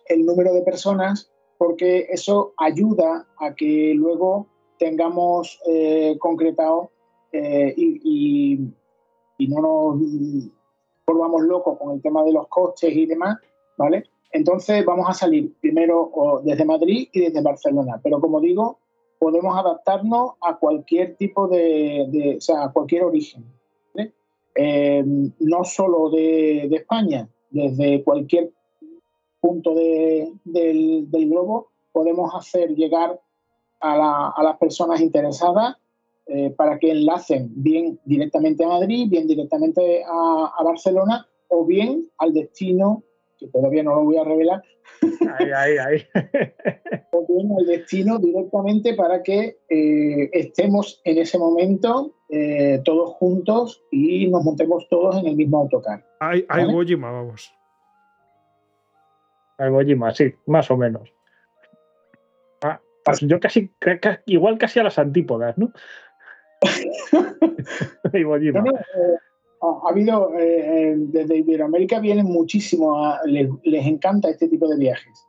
el 0.08 0.26
número 0.26 0.54
de 0.54 0.62
personas 0.62 1.30
porque 1.58 2.08
eso 2.10 2.54
ayuda 2.58 3.28
a 3.38 3.54
que 3.54 3.94
luego 3.96 4.48
tengamos 4.80 5.60
concretado 6.20 6.90
y, 7.32 8.58
y, 9.38 9.48
no 9.48 9.62
nos 9.62 10.02
volvamos 11.06 11.44
locos 11.44 11.78
con 11.78 11.92
el 11.92 12.02
tema 12.02 12.24
de 12.24 12.32
los 12.32 12.48
costes 12.48 12.96
y 12.96 13.06
demás, 13.06 13.38
¿vale? 13.78 14.06
Entonces 14.32 14.84
vamos 14.84 15.08
a 15.08 15.14
salir 15.14 15.54
primero 15.62 16.42
desde 16.44 16.66
Madrid 16.66 17.10
y 17.12 17.20
desde 17.20 17.42
Barcelona, 17.42 18.00
pero 18.04 18.20
como 18.20 18.42
digo, 18.42 18.80
podemos 19.22 19.56
adaptarnos 19.56 20.32
a 20.42 20.58
cualquier 20.58 21.16
tipo 21.16 21.48
de, 21.48 22.38
o 22.40 22.42
sea, 22.42 22.64
a 22.64 22.72
cualquier 22.72 23.04
origen. 23.04 23.46
Eh, 24.56 25.04
no 25.06 25.64
solo 25.64 26.10
de, 26.10 26.66
España, 26.66 27.30
desde 27.52 28.04
cualquier 28.04 28.52
punto 29.40 29.76
del, 29.76 31.08
globo 31.12 31.70
podemos 31.94 32.34
hacer 32.34 32.74
llegar 32.76 33.22
a, 33.80 34.42
las 34.42 34.58
personas 34.58 35.00
interesadas 35.00 35.78
eh, 36.26 36.50
para 36.58 36.80
que 36.80 36.90
enlacen 36.90 37.52
bien 37.54 38.00
directamente 38.04 38.66
a 38.66 38.70
Madrid, 38.70 39.08
bien 39.08 39.28
directamente 39.28 40.04
a 40.04 40.64
Barcelona 40.64 41.28
o 41.48 41.64
bien 41.64 42.10
al 42.18 42.34
destino 42.34 43.04
que 43.42 43.48
todavía 43.48 43.82
no 43.82 43.96
lo 43.96 44.04
voy 44.04 44.18
a 44.18 44.24
revelar. 44.24 44.64
Ahí, 45.40 45.50
ahí, 45.52 45.78
ahí. 45.78 46.04
el 47.60 47.66
destino 47.66 48.20
directamente 48.20 48.94
para 48.94 49.24
que 49.24 49.58
eh, 49.68 50.30
estemos 50.32 51.02
en 51.04 51.18
ese 51.18 51.38
momento 51.40 52.16
eh, 52.30 52.82
todos 52.86 53.12
juntos 53.12 53.84
y 53.92 54.30
nos 54.30 54.44
montemos 54.44 54.88
todos 54.90 55.18
en 55.18 55.28
el 55.28 55.36
mismo 55.36 55.60
autocar. 55.60 56.06
Hay, 56.20 56.46
hay 56.50 56.66
vamos. 56.66 57.54
Hay 59.58 59.70
Gojima, 59.70 60.14
sí, 60.14 60.34
más 60.46 60.70
o 60.72 60.78
menos. 60.78 61.12
Ah, 62.64 62.80
pues 63.04 63.22
yo 63.22 63.40
casi, 63.40 63.72
igual 64.26 64.58
casi 64.58 64.80
a 64.80 64.84
las 64.84 65.00
antípodas, 65.00 65.58
¿no? 65.58 65.72
hay 68.14 68.24
Gojima 68.24 68.64
ha 69.62 69.90
habido, 69.90 70.34
eh, 70.38 70.92
eh, 70.92 70.96
desde 70.98 71.38
Iberoamérica 71.38 72.00
vienen 72.00 72.26
muchísimo, 72.26 72.98
les, 73.26 73.50
encanta 73.64 74.30
este 74.30 74.48
tipo 74.48 74.68
de 74.68 74.78
viajes. 74.78 75.28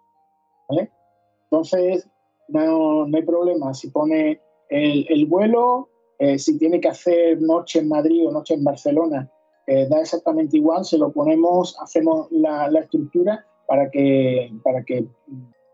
Entonces, 1.51 2.09
no, 2.49 3.07
no, 3.07 3.17
hay 3.17 3.23
problema. 3.25 3.75
Si 3.75 3.91
pone 3.91 4.41
el, 4.71 5.27
vuelo, 5.27 5.91
eh, 6.19 6.39
si 6.39 6.59
tiene 6.59 6.81
que 6.81 6.89
hacer 6.89 7.43
noche 7.43 7.81
en 7.81 7.89
Madrid 7.89 8.27
o 8.27 8.33
noche 8.33 8.55
en 8.55 8.65
Barcelona, 8.65 9.31
da 9.67 10.01
exactamente 10.01 10.57
igual, 10.57 10.85
se 10.85 10.99
lo 10.99 11.13
ponemos, 11.13 11.79
hacemos 11.81 12.27
la, 12.31 12.69
la 12.71 12.81
estructura 12.81 13.47
para 13.67 13.91
que, 13.91 14.53
para 14.63 14.83
que 14.83 15.07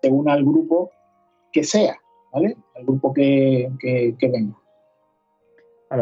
se 0.03 0.11
una 0.11 0.35
al 0.35 0.45
grupo 0.45 0.91
que 1.53 1.65
sea, 1.65 1.97
¿vale? 2.33 2.57
Al 2.77 2.85
grupo 2.85 3.13
que, 3.13 3.71
que, 3.81 4.29
venga. 4.29 4.57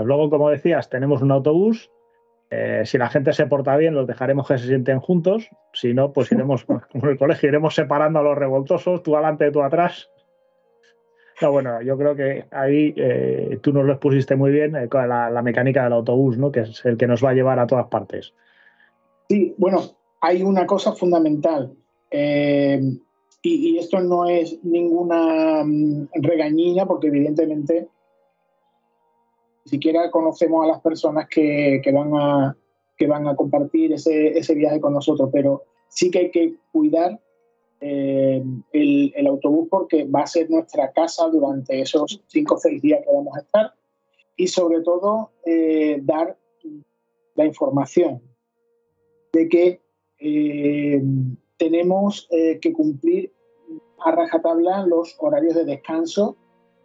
luego, 0.04 0.28
como 0.30 0.50
decías, 0.50 0.88
tenemos 0.88 1.22
un 1.22 1.30
autobús. 1.30 1.90
Eh, 2.50 2.82
si 2.84 2.96
la 2.98 3.08
gente 3.08 3.32
se 3.32 3.46
porta 3.46 3.76
bien, 3.76 3.94
los 3.94 4.06
dejaremos 4.06 4.46
que 4.46 4.58
se 4.58 4.66
sienten 4.66 5.00
juntos. 5.00 5.48
Si 5.72 5.94
no, 5.94 6.12
pues 6.12 6.30
iremos, 6.32 6.64
como 6.92 7.08
el 7.08 7.18
colegio, 7.18 7.48
iremos 7.48 7.74
separando 7.74 8.20
a 8.20 8.22
los 8.22 8.38
revoltosos, 8.38 9.02
tú 9.02 9.16
adelante, 9.16 9.50
tú 9.50 9.62
atrás. 9.62 10.10
No, 11.42 11.52
bueno, 11.52 11.82
yo 11.82 11.98
creo 11.98 12.16
que 12.16 12.46
ahí 12.50 12.94
eh, 12.96 13.58
tú 13.62 13.72
nos 13.72 13.84
lo 13.84 13.92
expusiste 13.92 14.36
muy 14.36 14.50
bien, 14.50 14.74
eh, 14.74 14.88
la, 14.90 15.28
la, 15.28 15.42
mecánica 15.42 15.84
del 15.84 15.92
autobús, 15.92 16.38
¿no? 16.38 16.50
que 16.50 16.60
es 16.60 16.82
el 16.86 16.96
que 16.96 17.06
nos 17.06 17.22
va 17.22 17.30
a 17.30 17.34
llevar 17.34 17.58
a 17.58 17.66
todas 17.66 17.88
partes. 17.88 18.32
Sí, 19.28 19.54
bueno, 19.58 19.82
hay 20.20 20.42
una 20.42 20.66
cosa 20.66 20.92
fundamental. 20.92 21.74
Eh, 22.10 22.80
y, 23.42 23.78
esto 23.78 24.00
no 24.00 24.26
es 24.26 24.58
ninguna 24.64 25.62
mm, 25.64 26.08
regañina, 26.14 26.86
porque 26.86 27.08
evidentemente 27.08 27.88
siquiera 29.66 30.10
conocemos 30.10 30.64
a 30.64 30.68
las 30.68 30.80
personas 30.80 31.28
que, 31.28 31.80
van, 31.92 32.10
a, 32.14 32.56
que 32.96 33.06
van 33.06 33.26
a 33.26 33.36
compartir 33.36 33.92
ese, 33.92 34.38
ese, 34.38 34.54
viaje 34.54 34.80
con 34.80 34.94
nosotros, 34.94 35.30
pero 35.32 35.64
sí 35.88 36.10
que 36.10 36.18
hay 36.18 36.30
que 36.30 36.54
cuidar 36.72 37.20
eh, 37.80 38.42
el, 38.72 39.12
el, 39.14 39.26
autobús 39.26 39.68
porque 39.70 40.04
va 40.04 40.20
a 40.20 40.26
ser 40.26 40.48
nuestra 40.50 40.92
casa 40.92 41.28
durante 41.28 41.78
esos 41.78 42.22
cinco 42.26 42.54
o 42.54 42.58
seis 42.58 42.80
días 42.80 43.00
que 43.04 43.12
vamos 43.12 43.36
a 43.36 43.40
estar 43.40 43.74
y 44.36 44.46
sobre 44.46 44.80
todo 44.80 45.32
eh, 45.44 45.98
dar 46.02 46.38
la 47.34 47.44
información 47.44 48.22
de 49.32 49.48
que 49.48 49.80
eh, 50.18 51.02
tenemos 51.58 52.28
que 52.30 52.72
cumplir 52.72 53.32
a 54.04 54.10
rajatabla 54.10 54.86
los 54.86 55.14
horarios 55.18 55.54
de 55.54 55.64
descanso 55.64 56.36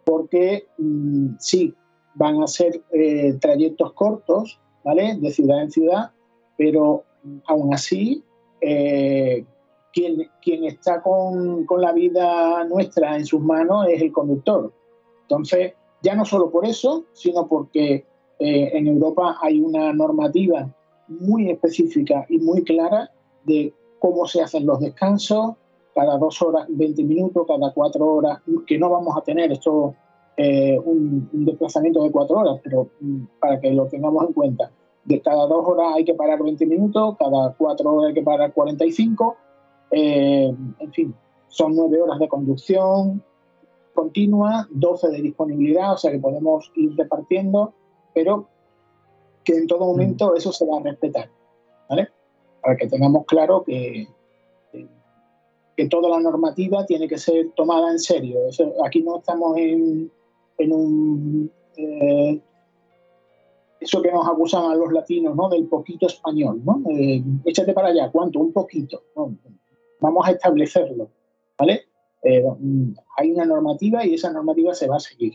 porque 0.04 0.66
mm, 0.76 1.36
sí, 1.38 1.74
van 2.14 2.42
a 2.42 2.46
ser 2.46 2.82
eh, 2.92 3.34
trayectos 3.40 3.92
cortos, 3.92 4.60
¿vale? 4.84 5.16
De 5.20 5.30
ciudad 5.30 5.62
en 5.62 5.70
ciudad, 5.70 6.10
pero 6.56 7.04
aún 7.46 7.72
así, 7.72 8.22
quien, 8.60 10.30
quien, 10.40 10.64
está 10.64 11.02
con, 11.02 11.66
con, 11.66 11.80
la 11.80 11.92
vida 11.92 12.64
nuestra 12.64 13.16
en 13.16 13.26
sus 13.26 13.40
manos 13.40 13.86
es 13.88 14.00
el 14.02 14.12
conductor. 14.12 14.72
Entonces, 15.22 15.74
ya 16.02 16.14
no 16.14 16.24
solo 16.24 16.50
por 16.50 16.64
eso, 16.66 17.04
sino 17.12 17.46
porque 17.48 18.04
en 18.38 18.86
Europa 18.86 19.36
hay 19.40 19.60
una 19.60 19.92
normativa 19.92 20.68
muy 21.08 21.50
específica 21.50 22.26
y 22.28 22.38
muy 22.38 22.62
clara 22.64 23.10
de 23.44 23.72
cómo 23.98 24.26
se 24.26 24.42
hacen 24.42 24.66
los 24.66 24.80
descansos, 24.80 25.54
cada 25.94 26.16
dos 26.18 26.40
horas, 26.42 26.66
20 26.68 27.04
minutos, 27.04 27.46
cada 27.46 27.72
cuatro 27.72 28.14
horas, 28.14 28.40
que 28.66 28.78
no 28.78 28.90
vamos 28.90 29.16
a 29.16 29.20
tener 29.22 29.52
esto, 29.52 29.94
eh, 30.36 30.78
un, 30.78 31.28
desplazamiento 31.32 32.02
de 32.02 32.10
cuatro 32.10 32.38
horas, 32.38 32.60
pero 32.62 32.88
mm, 33.00 33.24
para 33.40 33.60
que 33.60 33.70
lo 33.72 33.86
tengamos 33.86 34.26
en 34.26 34.32
cuenta. 34.32 34.70
De 35.04 35.20
cada 35.20 35.46
dos 35.46 35.66
horas 35.66 35.94
hay 35.96 36.04
que 36.04 36.14
parar 36.14 36.42
20 36.42 36.64
minutos, 36.66 37.16
cada 37.18 37.54
cuatro 37.54 37.90
horas 37.92 38.08
hay 38.08 38.14
que 38.14 38.22
parar 38.22 38.52
45, 38.52 39.36
eh, 39.90 40.54
en 40.78 40.92
fin, 40.92 41.14
son 41.48 41.74
nueve 41.74 42.00
horas 42.00 42.18
de 42.18 42.28
conducción 42.28 43.22
continua, 43.94 44.66
12 44.70 45.10
de 45.10 45.22
disponibilidad, 45.22 45.92
o 45.92 45.96
sea 45.96 46.10
que 46.10 46.18
podemos 46.18 46.70
ir 46.76 46.96
repartiendo, 46.96 47.74
pero 48.14 48.48
que 49.44 49.54
en 49.54 49.66
todo 49.66 49.86
momento 49.86 50.34
eso 50.34 50.52
se 50.52 50.66
va 50.66 50.78
a 50.78 50.82
respetar, 50.82 51.28
¿vale? 51.88 52.08
Para 52.62 52.76
que 52.76 52.86
tengamos 52.86 53.24
claro 53.26 53.64
que, 53.64 54.06
que 55.76 55.88
toda 55.88 56.08
la 56.08 56.20
normativa 56.20 56.86
tiene 56.86 57.08
que 57.08 57.18
ser 57.18 57.50
tomada 57.54 57.90
en 57.90 57.98
serio. 57.98 58.38
aquí 58.84 59.02
no 59.02 59.18
estamos 59.18 59.56
en, 59.56 60.10
en 60.58 60.72
un... 60.72 61.52
Eh, 61.76 62.40
eso 63.80 64.00
que 64.00 64.12
nos 64.12 64.26
acusan 64.28 64.70
a 64.70 64.74
los 64.76 64.92
latinos, 64.92 65.34
¿no? 65.34 65.48
Del 65.48 65.66
poquito 65.66 66.06
español, 66.06 66.62
¿no? 66.64 66.82
Eh, 66.90 67.22
échate 67.44 67.72
para 67.72 67.88
allá, 67.88 68.10
¿cuánto? 68.10 68.38
Un 68.38 68.52
poquito. 68.52 69.02
Vamos 70.00 70.28
a 70.28 70.30
establecerlo, 70.30 71.10
¿vale? 71.58 71.86
Eh, 72.22 72.44
hay 73.16 73.32
una 73.32 73.44
normativa 73.44 74.06
y 74.06 74.14
esa 74.14 74.32
normativa 74.32 74.72
se 74.74 74.86
va 74.86 74.96
a 74.96 75.00
seguir. 75.00 75.34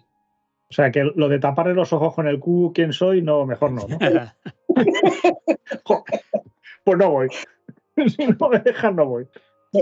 O 0.70 0.74
sea, 0.74 0.92
que 0.92 1.04
lo 1.04 1.28
de 1.28 1.40
taparle 1.40 1.74
los 1.74 1.92
ojos 1.92 2.14
con 2.14 2.28
el 2.28 2.40
Q, 2.40 2.72
¿quién 2.74 2.94
soy? 2.94 3.22
No, 3.22 3.46
mejor 3.46 3.72
no. 3.72 3.86
¿no? 3.88 3.98
pues 6.84 6.98
no 6.98 7.12
voy. 7.12 7.28
si 8.08 8.28
no 8.28 8.50
me 8.50 8.60
dejan, 8.60 8.96
no 8.96 9.06
voy. 9.06 9.28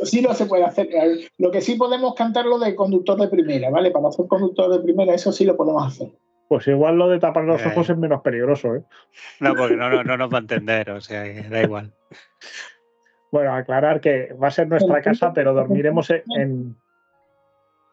Sí 0.04 0.22
no 0.22 0.34
se 0.34 0.46
puede 0.46 0.64
hacer. 0.64 0.90
Lo 1.38 1.52
que 1.52 1.62
sí 1.62 1.76
podemos 1.76 2.16
cantar 2.16 2.46
lo 2.46 2.58
de 2.58 2.76
conductor 2.76 3.20
de 3.20 3.28
primera, 3.28 3.70
¿vale? 3.70 3.92
Para 3.92 4.08
hacer 4.08 4.28
conductor 4.28 4.72
de 4.72 4.80
primera, 4.80 5.14
eso 5.14 5.32
sí 5.32 5.46
lo 5.46 5.56
podemos 5.56 5.86
hacer. 5.86 6.12
Pues 6.48 6.68
igual 6.68 6.98
lo 6.98 7.10
de 7.10 7.20
tapar 7.20 7.44
los 7.44 7.62
eh. 7.64 7.68
ojos 7.68 7.90
es 7.90 7.98
menos 7.98 8.22
peligroso, 8.22 8.76
¿eh? 8.76 8.84
No, 9.40 9.56
porque 9.56 9.76
no, 9.76 9.90
no, 9.90 10.04
no 10.04 10.18
nos 10.18 10.32
va 10.32 10.38
a 10.38 10.42
entender, 10.42 10.92
o 10.92 11.02
sea, 11.02 11.24
da 11.50 11.62
igual. 11.62 11.92
Bueno, 13.32 13.54
aclarar 13.54 14.00
que 14.00 14.34
va 14.34 14.48
a 14.48 14.52
ser 14.52 14.68
nuestra 14.68 15.02
casa, 15.02 15.34
pero 15.34 15.54
dormiremos 15.54 16.10
en, 16.10 16.78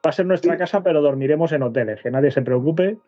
Va 0.04 0.10
a 0.10 0.12
ser 0.12 0.26
nuestra 0.26 0.56
casa, 0.56 0.82
pero 0.82 1.00
dormiremos 1.00 1.52
en 1.52 1.62
hoteles, 1.62 2.02
que 2.02 2.10
nadie 2.10 2.30
se 2.30 2.42
preocupe. 2.42 2.98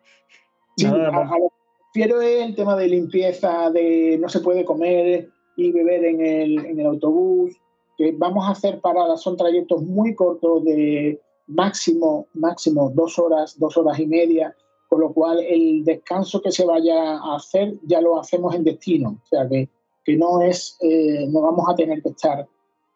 Sí, 0.77 0.85
a, 0.85 0.89
lo 0.89 1.11
que 1.11 1.47
refiero 1.93 2.21
es 2.21 2.45
el 2.45 2.55
tema 2.55 2.75
de 2.75 2.87
limpieza, 2.87 3.69
de 3.69 4.17
no 4.19 4.29
se 4.29 4.39
puede 4.39 4.65
comer 4.65 5.29
y 5.57 5.71
beber 5.71 6.05
en 6.05 6.21
el, 6.25 6.65
en 6.65 6.79
el 6.79 6.85
autobús, 6.85 7.55
que 7.97 8.11
vamos 8.11 8.45
a 8.47 8.51
hacer 8.51 8.81
paradas, 8.81 9.21
son 9.21 9.37
trayectos 9.37 9.81
muy 9.81 10.15
cortos 10.15 10.63
de 10.63 11.19
máximo, 11.47 12.27
máximo 12.33 12.91
dos 12.93 13.17
horas, 13.19 13.57
dos 13.59 13.77
horas 13.77 13.99
y 13.99 14.07
media, 14.07 14.55
con 14.87 15.01
lo 15.01 15.13
cual 15.13 15.39
el 15.39 15.83
descanso 15.83 16.41
que 16.41 16.51
se 16.51 16.65
vaya 16.65 17.17
a 17.17 17.35
hacer 17.35 17.75
ya 17.83 18.01
lo 18.01 18.19
hacemos 18.19 18.53
en 18.55 18.63
destino, 18.63 19.19
o 19.23 19.25
sea 19.27 19.47
que, 19.47 19.69
que 20.03 20.17
no 20.17 20.41
es, 20.41 20.77
eh, 20.81 21.27
no 21.29 21.41
vamos 21.41 21.65
a 21.67 21.75
tener 21.75 22.01
que 22.01 22.09
estar 22.09 22.47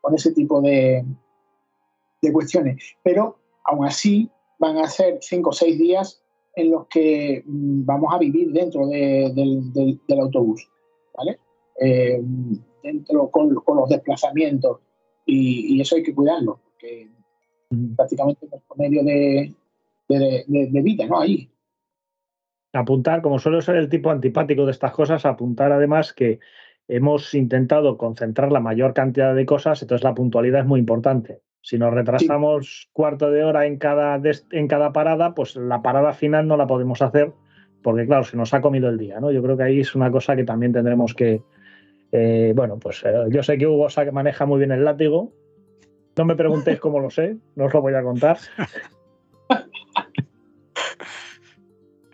con 0.02 0.16
ese 0.16 0.32
tipo 0.34 0.62
de, 0.62 1.04
de 2.22 2.34
cuestiones. 2.34 2.78
Pero 3.04 3.40
Aún 3.70 3.86
así, 3.86 4.30
van 4.58 4.78
a 4.78 4.88
ser 4.88 5.20
cinco 5.22 5.52
o 5.52 5.54
seis 5.54 5.78
días 5.78 6.22
en 6.56 6.72
los 6.72 6.88
que 6.88 7.44
mm, 7.46 7.86
vamos 7.86 8.14
a 8.14 8.18
vivir 8.18 8.52
dentro 8.52 8.88
del, 8.88 9.62
autobús, 10.20 10.68
¿vale? 11.16 11.40
Eh, 11.80 12.20
dentro 12.82 13.30
con, 13.30 13.54
los 13.54 13.90
desplazamientos 13.90 14.80
y, 15.30 15.82
eso 15.82 15.96
hay 15.96 16.04
que 16.04 16.14
cuidarlo, 16.14 16.60
porque 16.64 17.08
prácticamente 17.96 18.46
es 18.46 18.52
un 18.54 18.78
medio 18.78 19.04
de, 19.04 20.82
vida, 20.82 21.06
¿no? 21.08 21.20
Ahí. 21.20 21.50
Apuntar, 22.74 23.22
como 23.22 23.40
suelo 23.40 23.62
ser 23.62 23.78
el 23.78 23.90
tipo 23.90 24.12
antipático 24.12 24.66
de 24.66 24.72
estas 24.72 24.92
cosas, 24.92 25.26
apuntar 25.26 25.72
además 25.72 26.14
que 26.14 26.40
hemos 26.88 27.34
intentado 27.34 27.98
concentrar 27.98 28.52
la 28.52 28.60
mayor 28.60 28.94
cantidad 28.94 29.36
de 29.36 29.46
cosas, 29.46 29.82
entonces 29.82 30.04
la 30.04 30.16
puntualidad 30.16 30.62
es 30.62 30.68
muy 30.68 30.80
importante. 30.80 31.42
Si 31.62 31.78
nos 31.78 31.94
retrasamos 31.94 32.90
cuarto 32.94 33.32
de 33.32 33.44
hora 33.44 33.66
en 33.66 33.78
cada, 33.78 34.22
en 34.52 34.68
cada 34.68 34.94
parada, 34.94 35.36
pues 35.36 35.56
la 35.56 35.82
parada 35.82 36.14
final 36.14 36.48
no 36.48 36.58
la 36.58 36.68
podemos 36.68 37.02
hacer 37.02 37.34
porque, 37.82 38.06
claro, 38.06 38.24
se 38.24 38.38
nos 38.38 38.54
ha 38.54 38.62
comido 38.62 38.90
el 38.90 38.98
día, 38.98 39.20
¿no? 39.20 39.32
Yo 39.32 39.42
creo 39.42 39.58
que 39.58 39.64
ahí 39.64 39.80
es 39.80 39.96
una 39.96 40.12
cosa 40.12 40.36
que 40.36 40.44
también 40.44 40.74
tendremos 40.74 41.14
que... 41.14 41.42
Eh, 42.12 42.54
bueno, 42.56 42.80
pues 42.80 43.04
eh, 43.06 43.14
yo 43.30 43.44
sé 43.44 43.58
que 43.58 43.68
Hugo 43.68 43.88
maneja 44.12 44.46
muy 44.46 44.60
bien 44.60 44.72
el 44.72 44.86
látigo. 44.86 45.32
No 46.18 46.26
me 46.26 46.36
preguntéis 46.36 46.80
cómo 46.80 47.00
lo 47.00 47.10
sé, 47.10 47.38
no 47.56 47.66
os 47.66 47.74
lo 47.74 47.82
voy 47.82 47.94
a 47.94 48.04
contar. 48.04 48.38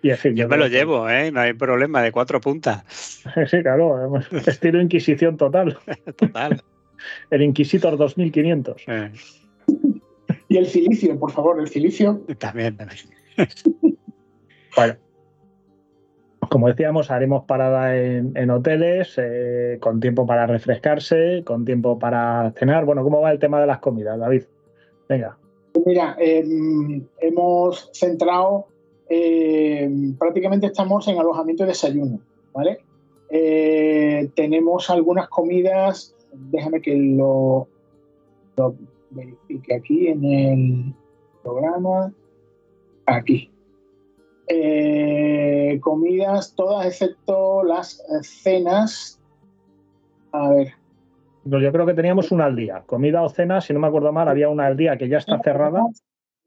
Y 0.05 0.35
yo 0.35 0.47
me 0.47 0.57
lo 0.57 0.67
llevo, 0.67 1.09
¿eh? 1.09 1.31
no 1.31 1.39
hay 1.39 1.53
problema, 1.53 2.03
de 2.03 2.11
cuatro 2.11 2.39
puntas. 2.39 3.23
Sí, 3.49 3.63
claro, 3.63 4.19
estilo 4.45 4.79
Inquisición 4.79 5.35
total. 5.35 5.79
Total. 6.15 6.61
El 7.31 7.41
Inquisitor 7.41 7.97
2500. 7.97 8.83
Eh. 8.85 9.11
Y 10.47 10.57
el 10.57 10.67
silicio, 10.67 11.17
por 11.17 11.31
favor, 11.31 11.59
el 11.59 11.67
silicio. 11.67 12.21
También, 12.37 12.77
también. 12.77 12.99
bueno. 14.75 14.95
Como 16.49 16.67
decíamos, 16.67 17.11
haremos 17.11 17.45
parada 17.45 17.95
en, 17.95 18.49
hoteles, 18.49 19.15
eh, 19.17 19.77
con 19.79 19.99
tiempo 19.99 20.25
para 20.25 20.47
refrescarse, 20.47 21.43
con 21.45 21.65
tiempo 21.65 21.99
para 21.99 22.51
cenar. 22.57 22.85
Bueno, 22.85 23.03
¿cómo 23.03 23.21
va 23.21 23.31
el 23.31 23.39
tema 23.39 23.59
de 23.59 23.67
las 23.67 23.79
comidas, 23.79 24.19
David? 24.19 24.43
Venga. 25.07 25.37
Mira, 25.85 26.15
em, 26.19 27.05
hemos 27.19 27.89
centrado, 27.93 28.67
em, 29.09 30.15
prácticamente 30.17 30.67
estamos 30.67 31.07
en 31.07 31.19
alojamiento 31.19 31.63
y 31.63 31.67
desayuno, 31.67 32.19
¿vale? 32.53 32.79
Eh, 33.29 34.29
tenemos 34.35 34.89
algunas 34.89 35.27
comidas 35.27 36.15
déjame 36.51 36.81
que 36.81 36.95
lo, 36.95 37.67
verifique 39.11 39.75
aquí 39.75 40.07
en 40.07 40.23
el 40.25 40.93
programa. 41.43 42.13
Aquí. 43.05 43.51
Eh, 44.47 45.79
comidas 45.81 46.53
todas 46.55 46.85
excepto 46.85 47.63
las 47.63 48.03
cenas. 48.21 49.19
A 50.31 50.49
ver. 50.49 50.73
yo 51.45 51.71
creo 51.71 51.85
que 51.85 51.93
teníamos 51.93 52.31
una 52.31 52.45
al 52.45 52.55
día. 52.55 52.83
Comida 52.85 53.23
o 53.23 53.29
cena, 53.29 53.61
si 53.61 53.73
no 53.73 53.79
me 53.79 53.87
acuerdo 53.87 54.11
mal, 54.11 54.27
había 54.27 54.49
una 54.49 54.67
al 54.67 54.77
día 54.77 54.97
que 54.97 55.07
ya 55.07 55.17
está 55.17 55.39
cerrada. 55.39 55.85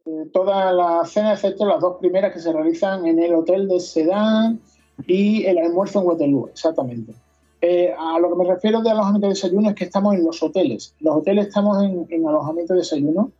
Eh, 0.07 0.27
toda 0.33 0.73
la 0.73 1.05
cena, 1.05 1.33
excepto 1.33 1.67
las 1.67 1.81
dos 1.81 1.97
primeras 1.99 2.33
que 2.33 2.41
se 2.41 2.53
realizan 2.53 3.07
en 3.07 3.19
el 3.19 3.35
hotel 3.35 3.69
de 3.69 3.81
Sedán 3.81 4.61
y 5.07 5.45
el 5.45 5.59
almuerzo 5.59 6.01
en 6.01 6.07
Waterloo, 6.07 6.49
exactamente. 6.49 7.13
Eh, 7.61 7.93
a 7.99 8.19
lo 8.21 8.31
que 8.31 8.37
me 8.37 8.45
refiero 8.45 8.81
de 8.83 8.91
alojamiento 8.91 9.27
de 9.27 9.35
desayuno 9.35 9.71
es 9.71 9.75
que 9.75 9.85
estamos 9.85 10.15
en 10.15 10.25
los 10.25 10.43
hoteles. 10.43 10.95
Los 11.01 11.17
hoteles 11.17 11.49
estamos 11.49 11.83
en, 11.83 12.27
alojamiento 12.27 12.75
de 12.75 12.81
desayuno, 12.81 13.33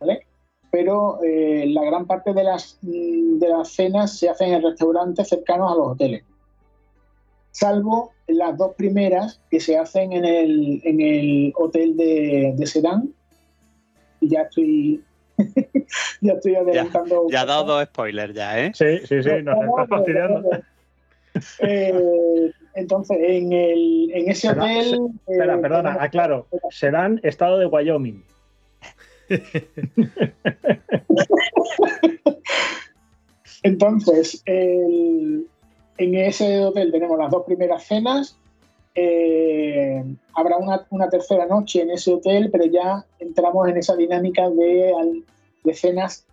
¿vale? 0.00 0.26
Pero 0.70 1.22
eh, 1.22 1.64
la 1.68 1.84
gran 1.84 2.06
parte 2.06 2.32
de 2.32 2.44
las, 2.44 2.78
mm, 2.82 3.38
de 3.38 3.48
las 3.48 3.68
cenas 3.68 4.18
se 4.18 4.28
hacen 4.28 4.52
en 4.52 4.62
restaurantes 4.62 5.28
cercanos 5.28 5.72
a 5.72 5.76
los 5.76 5.88
hoteles. 5.88 6.24
Salvo 7.50 8.12
las 8.26 8.56
dos 8.58 8.74
primeras 8.74 9.40
que 9.50 9.60
se 9.60 9.78
hacen 9.78 10.12
en 10.12 10.24
el, 10.24 10.80
en 10.84 11.00
el 11.00 11.52
hotel 11.56 11.96
de, 11.96 12.54
de 12.56 12.66
Sedán. 12.66 13.10
Y 14.20 14.28
ya 14.28 14.42
estoy 14.42 15.02
ya 16.20 16.32
estoy 16.32 16.54
adelantando. 16.54 17.26
Ya, 17.30 17.42
ha 17.42 17.46
dado 17.46 17.64
dos 17.64 17.84
spoilers 17.84 18.34
ya, 18.34 18.58
¿eh? 18.58 18.72
Sí, 18.74 18.98
sí, 19.06 19.22
sí, 19.22 19.30
nos 19.42 19.56
está 19.58 19.86
fastidiando. 19.88 20.50
Eh, 21.60 22.50
entonces, 22.74 23.18
en, 23.20 23.52
el, 23.52 24.10
en 24.14 24.30
ese 24.30 24.48
hotel. 24.48 25.10
espera, 25.26 25.56
eh, 25.56 25.58
perdona, 25.58 25.96
aclaro. 26.00 26.46
Serán 26.70 27.20
estado 27.22 27.58
de 27.58 27.66
Wyoming. 27.66 28.24
Entonces, 33.62 34.42
en 34.46 35.48
ese 35.98 36.64
hotel 36.64 36.92
tenemos 36.92 37.18
las 37.18 37.30
dos 37.30 37.44
primeras 37.44 37.84
cenas. 37.84 38.38
Eh, 38.94 40.02
habrá 40.34 40.56
una, 40.56 41.08
tercera 41.10 41.46
noche 41.46 41.82
en 41.82 41.90
ese 41.90 42.14
hotel, 42.14 42.48
pero 42.50 42.64
ya 42.66 43.04
entramos 43.18 43.68
en 43.68 43.76
esa 43.76 43.94
dinámica 43.96 44.48
de, 44.50 45.22
cenas 45.74 46.26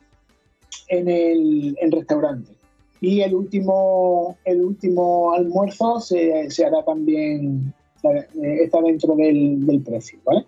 en 0.87 1.09
el 1.09 1.91
restaurante 1.91 2.53
y 3.03 3.19
el 3.19 3.35
último, 3.35 4.37
el 4.45 4.63
último 4.63 5.33
almuerzo 5.33 5.99
se, 5.99 6.47
hará 6.65 6.85
también, 6.85 7.73
eh, 8.01 8.59
está 8.61 8.81
dentro 8.81 9.13
del, 9.17 9.83
precio, 9.85 10.19
¿vale? 10.23 10.45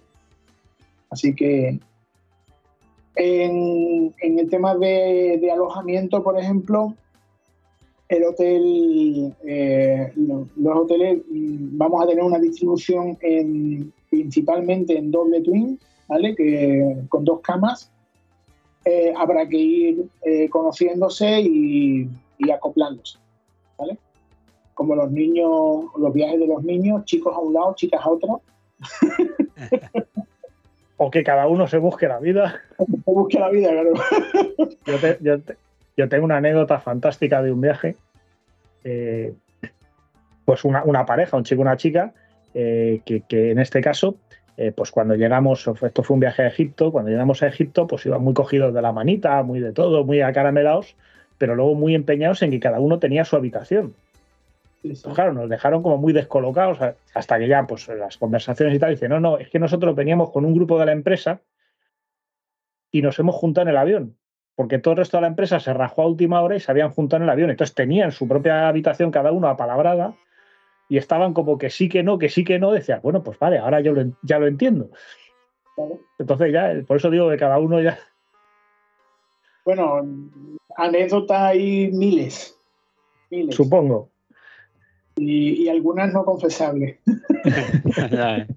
Así 1.10 1.36
que 1.36 1.77
en, 3.15 4.13
el 4.19 4.49
tema 4.49 4.75
de, 4.75 5.49
alojamiento, 5.51 6.23
por 6.23 6.39
ejemplo, 6.39 6.93
el 8.10 8.23
hotel, 8.23 9.34
eh, 9.45 10.12
los, 10.15 10.78
hoteles 10.78 11.19
mm, 11.30 11.78
vamos 11.78 12.04
a 12.04 12.08
tener 12.08 12.23
una 12.23 12.39
distribución 12.39 13.17
principalmente 14.10 14.97
en 14.97 15.12
doble 15.12 15.41
twin, 15.41 15.80
¿vale? 16.08 16.36
Que, 16.36 16.97
con 17.10 17.25
dos 17.25 17.41
camas. 17.41 17.91
Eh, 18.86 19.12
habrá 19.17 19.49
que 19.49 19.58
ir 19.58 20.10
conociéndose 20.51 21.41
y 21.41 22.08
y 22.38 22.51
acoplándose, 22.51 23.17
¿vale? 23.78 23.97
Como 24.73 24.95
los 24.95 25.12
niños, 25.12 25.86
los 25.97 26.13
viajes 26.13 26.39
de 26.39 26.47
los 26.47 26.63
niños, 26.63 27.06
chicos 27.06 27.34
a 27.36 27.39
un 27.39 27.54
lado, 27.54 27.73
chicas 27.75 28.01
a 28.04 28.10
otro. 28.10 28.41
o 30.97 31.12
que 31.12 31.23
cada 31.23 31.47
uno 31.47 31.67
se 31.67 31.77
busque 31.77 32.08
la 32.08 32.19
vida. 32.19 32.62
Se 32.77 32.86
busque 33.05 33.39
la 33.39 33.49
vida, 33.49 33.69
claro. 33.71 33.93
yo, 35.97 36.10
tengo 36.10 36.25
una 36.25 36.38
anécdota 36.38 36.79
fantástica 36.79 37.41
de 37.41 37.51
un 37.51 37.62
viaje. 37.62 37.95
Eh, 38.84 39.34
pues 40.45 40.63
una, 40.63 41.05
pareja, 41.05 41.38
un 41.38 41.43
chico 41.43 41.62
y 41.62 41.63
una 41.63 41.75
chica, 41.75 42.13
eh, 42.53 43.01
que, 43.03 43.51
en 43.51 43.60
este 43.60 43.81
caso, 43.81 44.15
eh, 44.58 44.71
pues 44.71 44.91
cuando 44.91 45.15
llegamos, 45.15 45.67
esto 45.81 46.03
fue 46.03 46.13
un 46.13 46.19
viaje 46.19 46.43
a 46.43 46.47
Egipto, 46.47 46.91
cuando 46.91 47.10
llegamos 47.10 47.41
a 47.41 47.47
Egipto, 47.47 47.88
pues 47.88 48.05
iban 48.05 48.23
muy 48.23 48.36
cogidos 48.36 48.73
de 48.73 48.81
la 48.81 48.91
manita, 48.91 49.41
muy 49.41 49.60
de 49.60 49.73
todo, 49.73 50.05
muy 50.05 50.21
acaramelados, 50.21 50.95
pero 51.39 51.55
luego 51.55 51.73
muy 51.73 51.95
empeñados 51.95 52.43
en 52.43 52.51
que 52.51 52.60
cada 52.60 52.79
uno 52.79 52.99
tenía 52.99 53.25
su 53.25 53.36
habitación. 53.36 53.95
Claro, 55.13 55.33
nos 55.33 55.49
dejaron 55.49 55.81
como 55.81 55.97
muy 55.97 56.13
descolocados 56.13 56.79
hasta 57.13 57.39
que 57.39 57.47
ya, 57.47 57.65
pues 57.65 57.87
las 57.87 58.17
conversaciones 58.17 58.75
y 58.75 58.79
tal, 58.79 58.91
dicen, 58.91 59.09
no, 59.09 59.19
no, 59.19 59.37
es 59.37 59.49
que 59.49 59.59
nosotros 59.59 59.95
veníamos 59.95 60.31
con 60.31 60.45
un 60.45 60.53
grupo 60.53 60.79
de 60.79 60.85
la 60.85 60.91
empresa 60.91 61.41
y 62.91 63.01
nos 63.01 63.19
hemos 63.19 63.35
juntado 63.35 63.63
en 63.63 63.69
el 63.69 63.77
avión, 63.77 64.17
porque 64.55 64.79
todo 64.79 64.93
el 64.93 64.99
resto 64.99 65.17
de 65.17 65.21
la 65.21 65.27
empresa 65.27 65.59
se 65.59 65.73
rajó 65.73 66.03
a 66.03 66.07
última 66.07 66.41
hora 66.41 66.55
y 66.55 66.59
se 66.59 66.71
habían 66.71 66.91
juntado 66.91 67.17
en 67.17 67.23
el 67.23 67.29
avión. 67.29 67.49
Entonces 67.49 67.75
tenían 67.75 68.11
su 68.11 68.27
propia 68.27 68.67
habitación 68.67 69.11
cada 69.11 69.31
uno 69.31 69.47
apalabrada 69.47 70.15
y 70.87 70.97
estaban 70.97 71.33
como 71.33 71.57
que 71.57 71.69
sí, 71.69 71.89
que 71.89 72.03
no, 72.03 72.17
que 72.17 72.29
sí, 72.29 72.43
que 72.43 72.59
no. 72.59 72.71
Decían, 72.71 73.01
bueno, 73.01 73.23
pues 73.23 73.37
vale, 73.39 73.57
ahora 73.57 73.81
yo 73.81 73.93
ya 74.21 74.39
lo 74.39 74.47
entiendo. 74.47 74.89
Entonces 76.19 76.53
ya, 76.53 76.73
por 76.87 76.97
eso 76.97 77.09
digo 77.09 77.29
que 77.29 77.37
cada 77.37 77.59
uno 77.59 77.81
ya... 77.81 77.99
Bueno, 79.65 80.01
anécdotas 80.77 81.41
hay 81.41 81.91
miles, 81.91 82.57
Supongo. 83.49 84.09
Y, 85.17 85.67
algunas 85.69 86.13
no 86.13 86.25
confesables. 86.25 86.97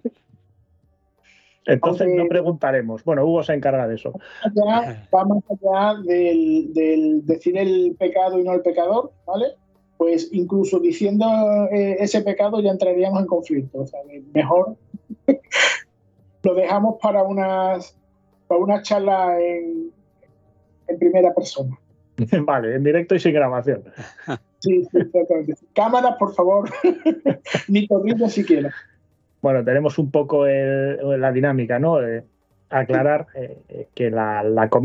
Entonces 1.66 2.08
no 2.14 2.26
preguntaremos. 2.26 3.04
Bueno, 3.04 3.24
Hugo 3.26 3.42
se 3.42 3.52
encarga 3.52 3.86
de 3.86 3.96
eso. 3.96 4.12
va 4.56 5.24
más 5.24 5.44
allá 5.50 6.00
del, 6.02 7.26
decir 7.26 7.58
el 7.58 7.94
pecado 7.98 8.38
y 8.40 8.44
no 8.44 8.54
el 8.54 8.62
pecador, 8.62 9.12
¿vale? 9.26 9.48
Pues 9.98 10.30
incluso 10.32 10.80
diciendo 10.80 11.26
eh, 11.70 11.96
ese 12.00 12.22
pecado 12.22 12.60
ya 12.60 12.70
entraríamos 12.70 13.20
en 13.20 13.26
conflicto. 13.26 13.80
O 13.80 13.86
sea, 13.86 14.00
mejor 14.32 14.76
lo 16.42 16.54
dejamos 16.54 16.96
para 17.02 17.22
unas, 17.22 17.94
para 18.46 18.60
una 18.60 18.80
charla 18.82 19.38
en, 19.38 19.92
en 20.88 20.98
primera 20.98 21.34
persona. 21.34 21.78
Vale, 22.44 22.74
en 22.74 22.84
directo 22.84 23.14
y 23.14 23.20
sin 23.20 23.34
grabación. 23.34 23.84
Sí, 24.58 24.84
sí, 24.90 24.98
exactamente. 24.98 25.54
Cámara, 25.74 26.16
por 26.18 26.34
favor. 26.34 26.70
Ni 27.68 27.86
corriendo 27.86 28.28
siquiera. 28.28 28.72
Bueno, 29.40 29.64
tenemos 29.64 29.98
un 29.98 30.10
poco 30.10 30.46
la 30.46 31.32
dinámica, 31.32 31.78
¿no? 31.78 31.98
aclarar 32.70 33.28
eh, 33.34 33.88
que 33.94 34.10
la, 34.10 34.42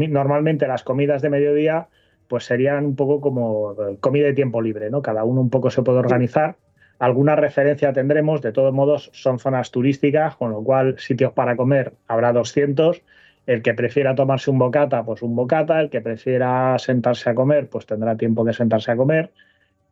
normalmente 0.10 0.68
las 0.68 0.84
comidas 0.84 1.22
de 1.22 1.30
mediodía 1.30 1.88
pues 2.30 2.46
serían 2.46 2.86
un 2.86 2.96
poco 2.96 3.20
como 3.20 3.76
comida 4.00 4.28
de 4.28 4.34
tiempo 4.34 4.62
libre, 4.62 4.90
¿no? 4.90 5.02
Cada 5.02 5.26
uno 5.26 5.42
un 5.42 5.50
poco 5.50 5.70
se 5.70 5.82
puede 5.82 6.00
organizar. 6.00 6.56
Alguna 6.98 7.36
referencia 7.36 7.92
tendremos, 7.92 8.42
de 8.42 8.54
todos 8.54 8.74
modos 8.74 9.10
son 9.14 9.38
zonas 9.38 9.72
turísticas, 9.72 10.38
con 10.38 10.52
lo 10.52 10.64
cual 10.64 10.98
sitios 10.98 11.34
para 11.34 11.58
comer 11.58 11.94
habrá 12.08 12.32
200 12.32 13.02
el 13.46 13.62
que 13.62 13.74
prefiera 13.74 14.16
tomarse 14.16 14.50
un 14.50 14.58
bocata, 14.58 15.04
pues 15.04 15.22
un 15.22 15.36
bocata. 15.36 15.82
El 15.82 15.90
que 15.90 16.02
prefiera 16.02 16.78
sentarse 16.80 17.30
a 17.30 17.36
comer, 17.36 17.68
pues 17.70 17.86
tendrá 17.86 18.16
tiempo 18.16 18.44
de 18.44 18.54
sentarse 18.54 18.92
a 18.92 18.96
comer. 18.96 19.32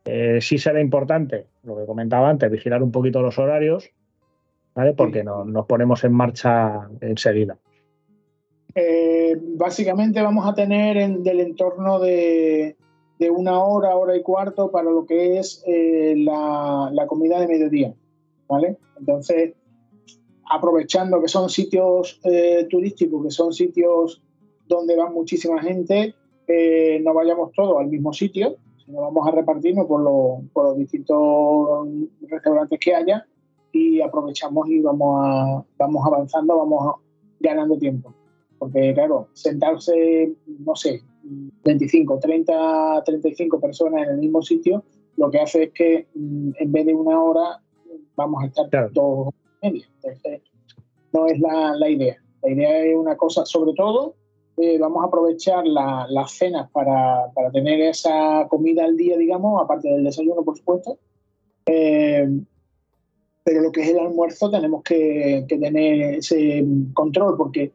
Eh, 0.05 0.39
sí 0.41 0.57
será 0.57 0.81
importante, 0.81 1.47
lo 1.63 1.77
que 1.77 1.85
comentaba 1.85 2.29
antes, 2.29 2.49
vigilar 2.49 2.81
un 2.81 2.91
poquito 2.91 3.21
los 3.21 3.37
horarios, 3.37 3.89
¿vale? 4.73 4.93
Porque 4.93 5.23
no, 5.23 5.45
nos 5.45 5.65
ponemos 5.65 6.03
en 6.03 6.13
marcha 6.13 6.89
enseguida. 7.01 7.57
Eh, 8.73 9.37
básicamente 9.39 10.21
vamos 10.21 10.47
a 10.47 10.53
tener 10.53 10.97
en, 10.97 11.23
del 11.23 11.41
entorno 11.41 11.99
de, 11.99 12.75
una 13.29 13.63
hora, 13.63 13.95
hora 13.95 14.15
y 14.15 14.23
cuarto 14.23 14.71
para 14.71 14.89
lo 14.89 15.05
que 15.05 15.37
es 15.37 15.63
eh, 15.67 16.15
la, 16.17 16.89
la 16.91 17.05
comida 17.05 17.39
de 17.39 17.47
mediodía, 17.47 17.93
¿vale? 18.47 18.77
Entonces, 18.97 19.53
aprovechando 20.49 21.21
que 21.21 21.27
son 21.27 21.49
sitios 21.49 22.19
eh, 22.23 22.65
turísticos, 22.69 23.23
que 23.23 23.31
son 23.31 23.53
sitios 23.53 24.23
donde 24.67 24.95
va 24.95 25.09
muchísima 25.09 25.61
gente, 25.61 26.15
no 27.01 27.13
vayamos 27.13 27.53
todos 27.53 27.79
al 27.79 27.87
mismo 27.87 28.11
sitio, 28.11 28.57
sino 28.91 29.01
vamos 29.01 29.27
a 29.27 29.32
repartirnos 29.32 29.88
por, 29.88 30.01
los 30.01 30.77
distintos 30.77 31.88
restaurantes 32.27 32.80
que 32.80 32.93
haya 32.93 33.25
y 33.71 34.01
aprovechamos 34.01 34.69
y 34.69 34.82
vamos, 34.82 35.21
a, 35.23 35.63
vamos 35.77 36.06
avanzando, 36.06 36.58
vamos 36.58 36.95
ganando 37.39 37.77
tiempo. 37.77 38.13
Porque 38.60 38.93
claro, 38.93 39.30
sentarse, 39.34 40.34
no 40.60 40.75
sé, 40.75 41.01
25, 41.63 42.19
30, 42.19 43.04
35 43.06 43.60
personas 43.60 44.04
en 44.04 44.10
el 44.10 44.17
mismo 44.17 44.41
sitio, 44.41 44.84
lo 45.15 45.32
que 45.32 45.39
hace 45.39 45.63
es 45.63 45.71
que 45.71 46.08
mm, 46.13 46.51
en 46.60 46.71
vez 46.71 46.86
de 46.86 46.93
una 46.93 47.21
hora 47.21 47.62
vamos 48.15 48.43
a 48.43 48.47
estar 48.47 48.91
todos 48.91 49.34
entonces, 49.62 50.41
no 51.13 51.27
es 51.27 51.39
la, 51.39 51.89
idea. 51.89 52.17
La 52.41 52.49
idea 52.49 52.84
es 52.84 52.95
una 52.95 53.15
cosa, 53.15 53.45
sobre 53.45 53.73
todo, 53.73 54.15
eh, 54.62 54.78
vamos 54.80 55.04
a 55.04 55.08
aprovechar 55.08 55.65
las 55.65 56.32
cenas 56.32 56.69
para, 56.71 57.32
tener 57.52 57.82
esa 57.82 58.47
comida 58.50 58.86
al 58.86 58.95
día, 58.95 59.17
digamos, 59.17 59.62
aparte 59.62 59.89
del 59.89 60.04
desayuno, 60.04 60.43
por 60.43 60.58
supuesto. 60.58 60.97
Eh, 61.65 62.28
pero 63.43 63.62
lo 63.62 63.71
que 63.71 63.82
es 63.82 63.89
el 63.89 64.00
almuerzo 64.00 64.52
tenemos 64.52 64.84
que, 64.84 65.45
tener 65.47 66.15
ese 66.15 66.63
control 66.93 67.38
porque 67.38 67.71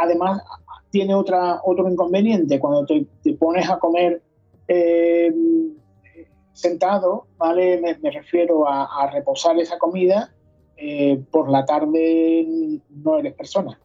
además 0.00 0.42
tiene 0.90 1.14
otra, 1.14 1.60
otro 1.64 1.88
inconveniente. 1.90 2.60
Cuando 2.60 2.86
te, 2.86 3.06
pones 3.34 3.68
a 3.68 3.78
comer 3.78 4.22
eh, 4.68 5.32
sentado, 6.52 7.26
¿vale? 7.38 7.80
Me, 7.80 8.10
refiero 8.10 8.68
a, 8.68 9.10
reposar 9.10 9.58
esa 9.58 9.78
comida, 9.78 10.32
eh, 10.76 11.20
por 11.30 11.50
la 11.50 11.64
tarde 11.64 12.46
no 12.90 13.18
eres 13.18 13.34
persona. 13.34 13.78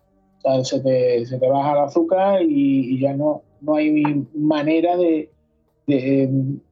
O 0.46 0.64
sea, 0.64 0.64
se 0.64 0.84
te, 0.84 1.26
se 1.26 1.40
te 1.40 1.48
baja 1.48 1.72
el 1.72 1.80
azúcar 1.80 2.42
y, 2.44 3.00
ya 3.00 3.14
no, 3.14 3.42
no 3.62 3.76
hay 3.76 4.28
manera 4.36 4.96
de, 4.96 5.30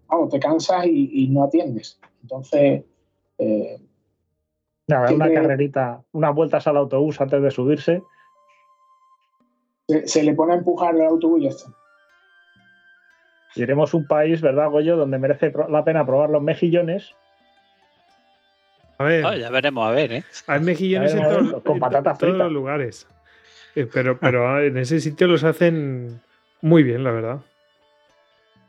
vamos, 0.07 0.29
te 0.29 0.39
cansas 0.39 0.86
y, 0.86 1.27
no 1.29 1.43
atiendes. 1.45 1.99
Entonces... 2.21 2.83
Eh, 3.39 3.77
una 4.86 5.33
carrerita, 5.33 6.03
unas 6.12 6.36
vueltas 6.36 6.67
al 6.67 6.77
autobús 6.77 7.19
antes 7.19 7.41
de 7.41 7.51
subirse. 7.51 8.03
Se, 10.05 10.23
le 10.23 10.33
pone 10.33 10.53
a 10.53 10.57
empujar 10.57 10.93
el 10.95 11.03
autobús 11.03 11.39
y 11.39 11.43
ya 11.45 11.49
está. 11.49 11.71
Iremos 13.55 13.93
a 13.93 13.97
un 13.97 14.07
país, 14.07 14.41
¿verdad, 14.41 14.69
Goyo?, 14.69 14.97
donde 14.97 15.17
merece 15.17 15.53
la 15.69 15.83
pena 15.83 16.05
probar 16.05 16.29
los 16.29 16.43
mejillones. 16.43 17.15
A 18.97 19.05
ver. 19.05 19.39
Ya 19.39 19.49
veremos, 19.49 19.88
a 19.88 19.91
ver, 19.91 20.12
¿eh? 20.12 20.23
Hay 20.47 20.59
mejillones 20.59 21.15
en, 21.15 21.23
todos 21.63 22.21
los 22.21 22.51
lugares. 22.51 23.07
Eh, 23.75 23.88
pero, 23.91 24.19
pero 24.19 24.49
ah, 24.49 24.63
en 24.63 24.77
ese 24.77 24.99
sitio 24.99 25.27
los 25.27 25.43
hacen 25.43 26.21
muy 26.62 26.83
bien, 26.83 27.03
la 27.03 27.12
verdad. 27.12 27.39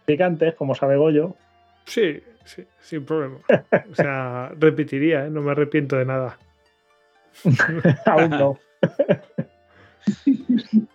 Picantes, 0.06 0.54
como 0.54 0.74
sabe 0.74 0.96
Goyo. 0.96 1.36
Sí, 1.84 2.22
sí, 2.44 2.64
sin 2.80 3.04
problema. 3.04 3.38
O 3.90 3.94
sea, 3.94 4.52
repetiría, 4.58 5.26
¿eh? 5.26 5.30
no 5.30 5.42
me 5.42 5.52
arrepiento 5.52 5.96
de 5.96 6.04
nada. 6.04 6.38
Aún 8.06 8.30
no. 8.30 8.58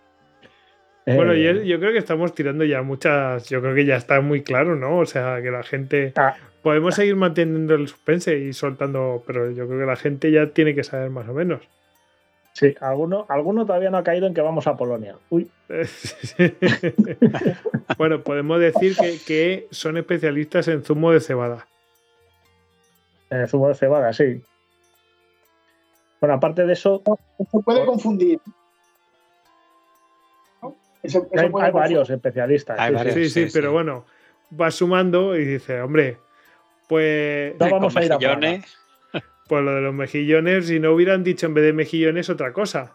Bueno, 1.16 1.34
eh. 1.34 1.66
yo, 1.66 1.80
creo 1.80 1.92
que 1.92 1.98
estamos 1.98 2.36
tirando 2.36 2.64
ya 2.64 2.84
muchas. 2.84 3.50
Yo 3.50 3.62
creo 3.62 3.74
que 3.74 3.86
ya 3.86 3.96
está 3.96 4.22
muy 4.22 4.44
claro, 4.44 4.76
¿no? 4.76 5.00
O 5.00 5.06
sea, 5.08 5.42
que 5.42 5.50
la 5.50 5.64
gente. 5.64 6.14
Ah. 6.16 6.36
Podemos 6.62 6.94
seguir 6.94 7.16
manteniendo 7.16 7.74
el 7.74 7.88
suspense 7.88 8.38
y 8.38 8.54
soltando, 8.54 9.24
pero 9.26 9.50
yo 9.50 9.68
creo 9.68 9.80
que 9.80 9.86
la 9.86 9.96
gente 9.96 10.32
ya 10.32 10.48
tiene 10.48 10.76
que 10.76 10.84
saber 10.84 11.10
más 11.10 11.28
o 11.28 11.34
menos. 11.34 11.62
Sí, 12.60 12.76
alguno, 12.82 13.26
alguno 13.30 13.66
todavía 13.66 13.90
no 13.90 13.98
ha 13.98 14.04
caído 14.04 14.28
en 14.28 14.34
que 14.34 14.42
vamos 14.42 14.68
a 14.68 14.76
Polonia. 14.76 15.16
Uy. 15.30 15.50
bueno, 17.98 18.22
podemos 18.22 18.60
decir 18.60 18.98
que, 19.26 19.70
son 19.72 19.96
especialistas 19.96 20.68
en 20.68 20.84
zumo 20.84 21.14
de 21.14 21.22
cebada. 21.22 21.68
En 23.30 23.48
zumo 23.48 23.70
de 23.70 23.76
cebada, 23.76 24.12
sí. 24.12 24.42
Bueno, 26.20 26.36
aparte 26.36 26.66
de 26.66 26.74
eso. 26.74 27.02
Se 27.50 27.60
puede 27.62 27.86
confundir 27.86 28.42
hay, 31.34 31.72
varios 31.72 32.10
especialistas. 32.10 32.78
sí, 33.14 33.30
sí, 33.30 33.48
pero 33.54 33.72
bueno, 33.72 34.06
va 34.60 34.70
sumando 34.70 35.38
y 35.38 35.46
dice, 35.46 35.82
hombre, 35.82 36.18
pues. 36.90 37.56
No 37.58 37.70
vamos 37.70 37.96
a 37.96 38.04
ir 38.04 38.12
a 38.12 38.18
Pues 39.50 39.64
lo 39.64 39.74
de 39.74 39.82
los 39.82 39.96
mejillones, 39.96 40.68
si 40.68 40.80
no 40.80 40.94
hubieran 40.94 41.24
dicho 41.24 41.48
en 41.48 41.56
vez 41.56 41.66
de 41.66 41.74
mejillones 41.74 42.30
otra 42.30 42.54
cosa. 42.54 42.94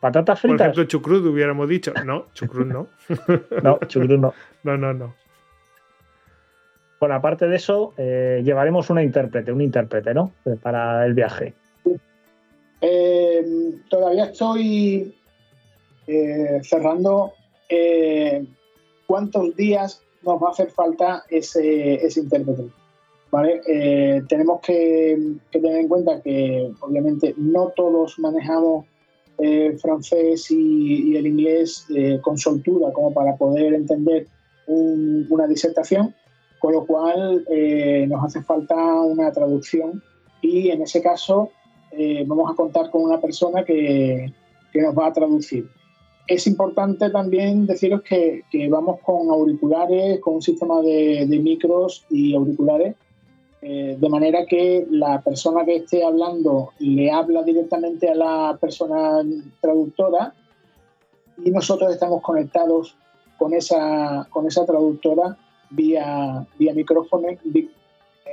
¿Patatas 0.00 0.40
fritas? 0.40 0.56
Por 0.56 0.66
ejemplo, 0.66 0.84
chucrut 0.84 1.26
hubiéramos 1.26 1.68
dicho. 1.68 1.92
No, 2.06 2.26
chucrut 2.32 2.68
no. 2.68 2.86
no, 3.62 3.80
chucrut 3.88 4.20
no. 4.20 4.32
No, 4.62 4.76
no, 4.76 4.94
no. 4.94 5.14
Bueno, 7.00 7.16
aparte 7.16 7.48
de 7.48 7.56
eso, 7.56 7.92
eh, 7.96 8.40
llevaremos 8.44 8.88
una 8.88 9.02
intérprete, 9.02 9.50
un 9.50 9.62
intérprete, 9.62 10.14
¿no? 10.14 10.32
Para 10.62 11.04
el 11.06 11.14
viaje. 11.14 11.54
Eh, 12.82 13.44
todavía 13.88 14.26
estoy 14.26 15.12
eh, 16.06 16.60
cerrando, 16.62 17.32
eh, 17.68 18.46
¿cuántos 19.06 19.56
días 19.56 20.02
nos 20.22 20.40
va 20.40 20.48
a 20.48 20.50
hacer 20.52 20.70
falta 20.70 21.24
ese, 21.28 21.94
ese 21.94 22.20
intérprete? 22.20 22.79
¿Vale? 23.30 23.60
Eh, 23.66 24.22
tenemos 24.28 24.60
que, 24.60 25.36
tener 25.52 25.76
en 25.76 25.88
cuenta 25.88 26.20
que 26.20 26.70
obviamente 26.80 27.34
no 27.36 27.72
todos 27.76 28.18
manejamos 28.18 28.86
francés 29.80 30.50
y, 30.50 31.16
el 31.16 31.26
inglés 31.26 31.86
con 32.20 32.36
soltura 32.36 32.92
como 32.92 33.14
para 33.14 33.36
poder 33.38 33.72
entender 33.72 34.26
una 34.66 35.46
disertación, 35.46 36.14
con 36.58 36.74
lo 36.74 36.84
cual 36.84 37.46
nos 38.06 38.22
hace 38.22 38.42
falta 38.42 38.76
una 39.00 39.32
traducción 39.32 40.02
y 40.42 40.68
en 40.68 40.82
ese 40.82 41.00
caso 41.00 41.48
vamos 42.26 42.52
a 42.52 42.54
contar 42.54 42.90
con 42.90 43.02
una 43.02 43.18
persona 43.18 43.64
que, 43.64 44.30
que 44.74 44.82
nos 44.82 44.94
va 44.94 45.06
a 45.06 45.12
traducir 45.14 45.66
es 46.30 46.46
importante 46.46 47.10
también 47.10 47.66
deciros 47.66 48.02
que, 48.02 48.44
vamos 48.70 49.00
con 49.00 49.30
auriculares, 49.30 50.20
con 50.20 50.34
un 50.34 50.42
sistema 50.42 50.80
de, 50.80 51.26
micros 51.42 52.06
y 52.08 52.36
auriculares, 52.36 52.94
eh, 53.62 53.96
de 53.98 54.08
manera 54.08 54.46
que 54.46 54.86
la 54.90 55.20
persona 55.20 55.64
que 55.64 55.76
esté 55.76 56.04
hablando 56.04 56.72
le 56.78 57.10
habla 57.10 57.42
directamente 57.42 58.08
a 58.08 58.14
la 58.14 58.58
persona 58.60 59.22
traductora 59.60 60.34
y 61.44 61.50
nosotros 61.50 61.92
estamos 61.92 62.22
conectados 62.22 62.96
con 63.38 63.52
esa, 63.54 64.26
con 64.30 64.46
esa 64.46 64.64
traductora 64.64 65.36
vía, 65.70 66.46
vía 66.58 66.74
micrófono, 66.74 67.28
eh, 67.28 67.68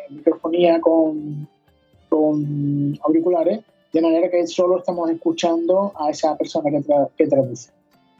microfonía 0.09 0.79
con, 0.81 1.47
con 2.09 2.97
auriculares, 3.03 3.61
de 3.93 4.01
manera 4.01 4.29
que 4.29 4.45
solo 4.47 4.77
estamos 4.77 5.09
escuchando 5.09 5.93
a 5.95 6.09
esa 6.09 6.37
persona 6.37 6.69
que, 6.69 6.83
que 7.17 7.27
traduce 7.27 7.71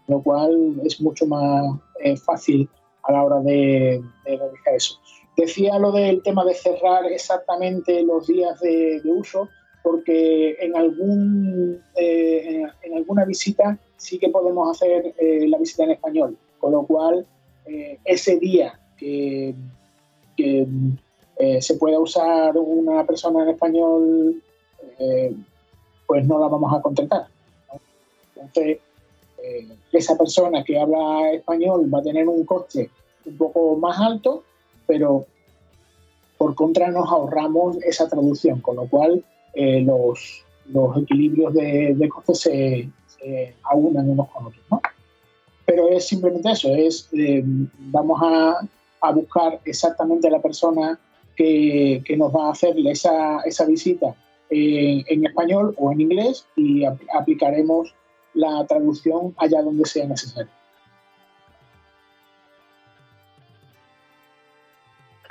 lo 0.07 0.21
cual 0.21 0.81
es 0.83 0.99
mucho 1.01 1.25
más 1.27 1.65
eh, 2.01 2.15
fácil 2.17 2.67
a 3.03 3.11
la 3.11 3.23
hora 3.23 3.39
de, 3.41 4.01
realizar 4.25 4.75
eso. 4.75 4.99
Decía 5.37 5.77
lo 5.77 5.91
del 5.91 6.23
tema 6.23 6.43
de 6.43 6.55
cerrar 6.55 7.05
exactamente 7.05 8.03
los 8.03 8.27
días 8.27 8.59
de, 8.59 9.01
uso, 9.05 9.49
porque 9.83 10.57
en, 10.59 10.75
algún, 10.75 11.81
eh, 11.95 12.65
en 12.81 12.97
alguna 12.97 13.23
visita 13.23 13.77
sí 13.95 14.17
que 14.17 14.29
podemos 14.29 14.69
hacer 14.69 15.13
eh, 15.17 15.47
la 15.47 15.57
visita 15.59 15.83
en 15.83 15.91
español, 15.91 16.37
con 16.59 16.71
lo 16.71 16.83
cual 16.83 17.25
ese 18.05 18.37
día 18.37 18.79
que, 18.97 19.53
se 21.59 21.75
pueda 21.75 21.99
usar 21.99 22.55
una 22.57 23.05
persona 23.05 23.43
en 23.43 23.49
español, 23.49 24.41
pues 26.07 26.25
no 26.25 26.39
la 26.39 26.47
vamos 26.47 26.73
a 26.73 26.81
contratar. 26.81 27.27
Entonces, 28.35 28.79
eh, 29.43 29.67
esa 29.91 30.17
persona 30.17 30.63
que 30.63 30.79
habla 30.79 31.31
español 31.31 31.93
va 31.93 31.99
a 31.99 32.03
tener 32.03 32.27
un 32.27 32.45
coste 32.45 32.89
un 33.25 33.37
poco 33.37 33.75
más 33.77 33.99
alto, 33.99 34.43
pero 34.87 35.25
por 36.37 36.55
contra 36.55 36.89
nos 36.89 37.09
ahorramos 37.09 37.77
esa 37.83 38.07
traducción, 38.07 38.61
con 38.61 38.77
lo 38.77 38.87
cual 38.87 39.23
eh, 39.53 39.81
los, 39.81 40.43
los, 40.71 40.97
equilibrios 40.97 41.53
de, 41.53 41.93
de 41.95 42.09
costes 42.09 42.39
se, 42.39 42.89
aunan 43.63 44.09
unos 44.09 44.29
con 44.29 44.47
otros. 44.47 44.63
Pero 45.65 45.89
es 45.89 46.07
simplemente 46.07 46.51
eso, 46.51 46.73
es 46.73 47.09
eh, 47.13 47.43
vamos 47.45 48.19
a, 48.23 48.67
a, 49.01 49.11
buscar 49.11 49.59
exactamente 49.65 50.29
la 50.29 50.41
persona 50.41 50.97
que, 51.35 52.01
que, 52.05 52.15
nos 52.15 52.33
va 52.33 52.47
a 52.47 52.51
hacer 52.51 52.75
esa, 52.87 53.41
esa 53.41 53.65
visita 53.65 54.15
en 54.49 55.25
español 55.25 55.75
o 55.77 55.91
en 55.91 56.01
inglés 56.01 56.45
y 56.55 56.85
aplicaremos 56.85 57.93
la 58.33 58.65
traducción 58.65 59.33
allá 59.37 59.61
donde 59.61 59.85
sea 59.85 60.05
necesario. 60.05 60.51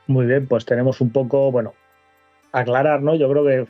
Muy 0.06 0.26
bien, 0.26 0.46
pues 0.46 0.64
tenemos 0.64 1.00
un 1.00 1.10
poco, 1.10 1.50
bueno, 1.50 1.74
aclarar, 2.52 3.02
¿no? 3.02 3.14
Yo 3.14 3.28
creo 3.30 3.44
que 3.44 3.66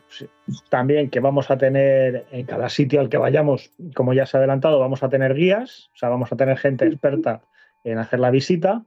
también 0.68 1.10
que 1.10 1.20
vamos 1.20 1.50
a 1.50 1.58
tener 1.58 2.26
en 2.30 2.46
cada 2.46 2.68
sitio 2.68 3.00
al 3.00 3.08
que 3.08 3.18
vayamos, 3.18 3.70
como 3.94 4.12
ya 4.12 4.26
se 4.26 4.36
ha 4.36 4.40
adelantado, 4.40 4.78
vamos 4.78 5.02
a 5.02 5.08
tener 5.08 5.34
guías, 5.34 5.90
o 5.94 5.96
sea, 5.96 6.08
vamos 6.08 6.32
a 6.32 6.36
tener 6.36 6.56
gente 6.58 6.86
experta 6.86 7.42
en 7.84 7.98
hacer 7.98 8.20
la 8.20 8.30
visita. 8.30 8.84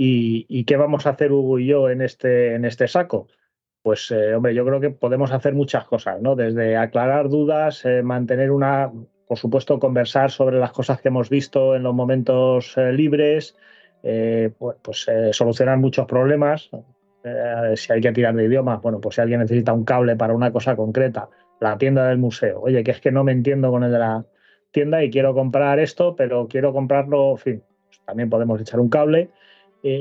¿Y, 0.00 0.64
qué 0.64 0.76
vamos 0.76 1.06
a 1.06 1.10
hacer 1.10 1.32
Hugo 1.32 1.58
y 1.58 1.66
yo 1.66 1.90
en 1.90 2.02
este, 2.02 2.54
en 2.54 2.64
este 2.64 2.86
saco? 2.86 3.26
Pues, 3.82 4.12
eh, 4.12 4.34
hombre, 4.34 4.54
yo 4.54 4.64
creo 4.64 4.80
que 4.80 4.90
podemos 4.90 5.32
hacer 5.32 5.54
muchas 5.54 5.84
cosas, 5.86 6.20
¿no? 6.22 6.36
Desde 6.36 6.76
aclarar 6.76 7.28
dudas, 7.28 7.84
eh, 7.84 8.02
mantener 8.04 8.52
una, 8.52 8.92
por 9.26 9.38
supuesto, 9.38 9.80
conversar 9.80 10.30
sobre 10.30 10.60
las 10.60 10.70
cosas 10.70 11.00
que 11.00 11.08
hemos 11.08 11.28
visto 11.28 11.74
en 11.74 11.82
los 11.82 11.94
momentos 11.94 12.78
eh, 12.78 12.92
libres, 12.92 13.56
eh, 14.02 14.50
pues, 14.58 14.76
pues 14.82 15.08
eh, 15.08 15.32
solucionar 15.32 15.78
muchos 15.78 16.06
problemas. 16.06 16.70
si 17.74 17.92
hay 17.92 18.00
que 18.00 18.12
tirar 18.12 18.34
de 18.34 18.44
idiomas, 18.44 18.80
bueno, 18.80 19.00
pues 19.00 19.16
si 19.16 19.20
alguien 19.20 19.40
necesita 19.40 19.72
un 19.72 19.84
cable 19.84 20.16
para 20.16 20.34
una 20.34 20.52
cosa 20.52 20.76
concreta, 20.76 21.28
la 21.60 21.76
tienda 21.76 22.08
del 22.08 22.18
museo. 22.18 22.60
Oye, 22.60 22.82
que 22.82 22.92
es 22.92 23.00
que 23.00 23.12
no 23.12 23.24
me 23.24 23.32
entiendo 23.32 23.70
con 23.70 23.84
el 23.84 23.92
de 23.92 23.98
la 23.98 24.24
tienda 24.70 25.02
y 25.02 25.10
quiero 25.10 25.34
comprar 25.34 25.78
esto, 25.78 26.14
pero 26.16 26.46
quiero 26.48 26.72
comprarlo, 26.72 27.32
en 27.32 27.38
fin, 27.38 27.62
pues 27.86 28.00
también 28.04 28.30
podemos 28.30 28.60
echar 28.60 28.80
un 28.80 28.88
cable. 28.88 29.30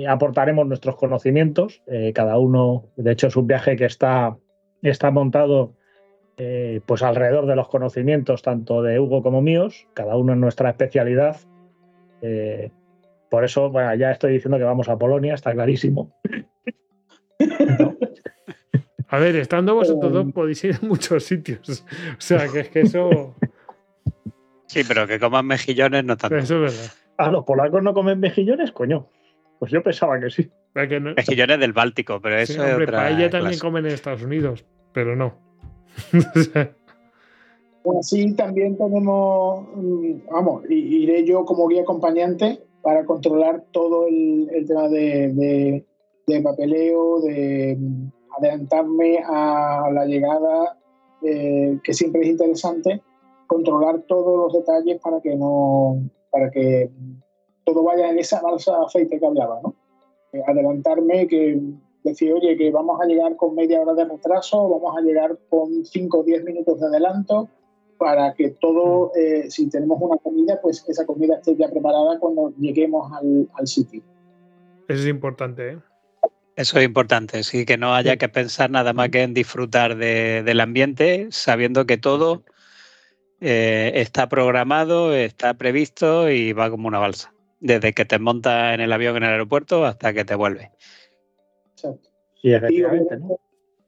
aportaremos 0.08 0.68
nuestros 0.68 0.96
conocimientos, 0.96 1.82
cada 2.14 2.38
uno, 2.38 2.86
de 2.96 3.12
hecho 3.12 3.28
es 3.28 3.36
un 3.36 3.48
viaje 3.48 3.76
que 3.76 3.86
está, 3.86 4.38
está 4.82 5.12
montado 5.12 5.74
eh, 6.40 6.82
pues 6.86 7.02
alrededor 7.02 7.48
de 7.48 7.56
los 7.56 7.68
conocimientos 7.68 8.44
tanto 8.44 8.84
de 8.84 9.00
Hugo 9.00 9.24
como 9.24 9.42
míos, 9.42 9.88
cada 9.96 10.16
uno 10.18 10.34
en 10.34 10.40
nuestra 10.40 10.70
especialidad. 10.70 11.38
Eh, 12.22 12.70
por 13.30 13.44
eso, 13.44 13.72
ya 13.98 14.12
estoy 14.12 14.34
diciendo 14.34 14.58
que 14.58 14.64
vamos 14.64 14.90
a 14.90 14.98
Polonia, 14.98 15.34
está 15.34 15.54
clarísimo. 15.54 16.14
A 19.10 19.20
ver, 19.20 19.38
estando 19.38 19.76
vosotros 19.76 20.12
dos 20.12 20.32
podéis 20.34 20.64
ir 20.66 20.76
a 20.76 20.86
muchos 20.86 21.24
sitios. 21.24 21.86
O 22.18 22.22
sea, 22.22 22.48
que 22.50 22.62
es 22.62 22.70
que 22.70 22.82
eso. 22.82 23.36
Sí, 24.66 24.82
pero 24.86 25.08
que 25.08 25.20
coman 25.20 25.48
mejillones 25.48 26.04
no 26.04 26.18
tanto. 26.18 26.36
Eso 26.36 26.66
es 26.66 26.74
verdad. 26.74 26.92
Ah, 27.18 27.32
los 27.32 27.46
polacos 27.46 27.82
no 27.82 27.94
comen 27.94 28.20
mejillones, 28.20 28.72
coño. 28.72 29.08
Pues 29.60 29.72
yo 29.72 29.82
pensaba 29.82 30.20
que 30.20 30.30
sí. 30.30 30.52
Mejillones 30.76 31.60
del 31.60 31.74
Báltico, 31.74 32.22
pero 32.22 32.38
eso 32.38 32.64
es 32.64 32.76
otra 32.76 32.98
paella 32.98 33.30
también 33.30 33.58
comen 33.60 33.86
en 33.86 33.94
Estados 33.94 34.22
Unidos, 34.22 34.66
pero 34.94 35.16
no. 35.16 35.40
Pues 37.84 38.10
sí, 38.10 38.36
también 38.36 38.78
tenemos, 38.78 39.66
mm, 39.74 40.30
vamos, 40.30 40.64
iré 40.70 41.24
yo 41.26 41.46
como 41.46 41.70
guía 41.70 41.84
acompañante 41.84 42.67
para 42.88 43.04
controlar 43.04 43.66
todo 43.74 44.08
el, 44.08 44.48
tema 44.66 44.88
de, 44.88 45.84
papeleo, 46.42 47.20
de 47.20 47.76
mm, 47.78 48.08
adelantarme 48.38 49.20
a 49.28 49.90
la 49.92 50.06
llegada, 50.06 50.80
eh, 51.22 51.78
que 51.84 51.94
siempre 51.94 52.22
es 52.22 52.30
interesante, 52.30 53.02
controlar 53.46 54.04
todos 54.04 54.40
los 54.40 54.54
detalles 54.54 55.02
para 55.02 55.20
que 55.20 55.36
no, 55.36 56.00
para 56.32 56.50
que 56.50 56.90
todo 57.66 57.84
vaya 57.84 58.10
en 58.10 58.20
esa 58.20 58.42
balsa 58.42 58.78
de 58.78 58.86
aceite 58.86 59.20
que 59.20 59.26
hablaba, 59.26 59.60
¿no? 59.62 59.76
Eh, 60.32 60.42
adelantarme, 60.48 61.28
que 61.28 61.60
decir, 62.06 62.32
oye, 62.32 62.56
que 62.56 62.72
vamos 62.72 63.02
a 63.02 63.06
llegar 63.06 63.36
con 63.36 63.54
media 63.54 63.82
hora 63.82 63.96
de 63.96 64.06
retraso, 64.06 64.70
vamos 64.70 64.98
a 64.98 65.02
llegar 65.02 65.38
con 65.50 65.84
5 65.84 66.20
o 66.20 66.24
10 66.24 66.46
minutos 66.46 66.80
de 66.80 66.86
adelanto, 66.86 67.50
para 67.98 68.34
que 68.34 68.52
todo, 68.52 69.12
eh, 69.16 69.50
si 69.50 69.70
tenemos 69.70 69.98
una 70.02 70.18
comida, 70.18 70.60
pues 70.62 70.86
esa 70.88 71.06
comida 71.06 71.36
esté 71.36 71.56
ya 71.56 71.70
preparada 71.70 72.20
cuando 72.20 72.54
lleguemos 72.60 73.12
al, 73.12 73.68
sitio. 73.68 74.02
Eso 74.88 75.02
es 75.02 75.08
importante, 75.08 75.74
¿eh? 75.74 75.78
Eso 76.56 76.80
es 76.80 76.86
importante, 76.86 77.44
sí, 77.44 77.66
que 77.66 77.78
no 77.78 77.94
haya 77.94 78.18
que 78.18 78.30
pensar 78.30 78.72
nada 78.72 78.92
más 78.94 79.10
que 79.10 79.22
en 79.22 79.36
disfrutar 79.36 79.96
del 79.96 80.60
ambiente, 80.60 81.28
sabiendo 81.30 81.86
que 81.86 81.98
todo 81.98 82.44
eh, 83.42 83.92
está 83.94 84.28
programado, 84.28 85.14
está 85.14 85.54
previsto 85.54 86.32
y 86.32 86.54
va 86.54 86.72
como 86.72 86.88
una 86.88 86.98
balsa, 86.98 87.32
desde 87.60 87.94
que 87.94 88.06
te 88.06 88.18
montas 88.18 88.74
en 88.74 88.82
el 88.82 88.92
avión 88.92 89.18
en 89.18 89.24
el 89.24 89.30
aeropuerto 89.30 89.86
hasta 89.86 90.14
que 90.14 90.26
te 90.26 90.34
vuelves. 90.34 90.70
Exacto. 91.74 92.10
Y 92.42 92.54
efectivamente, 92.54 93.20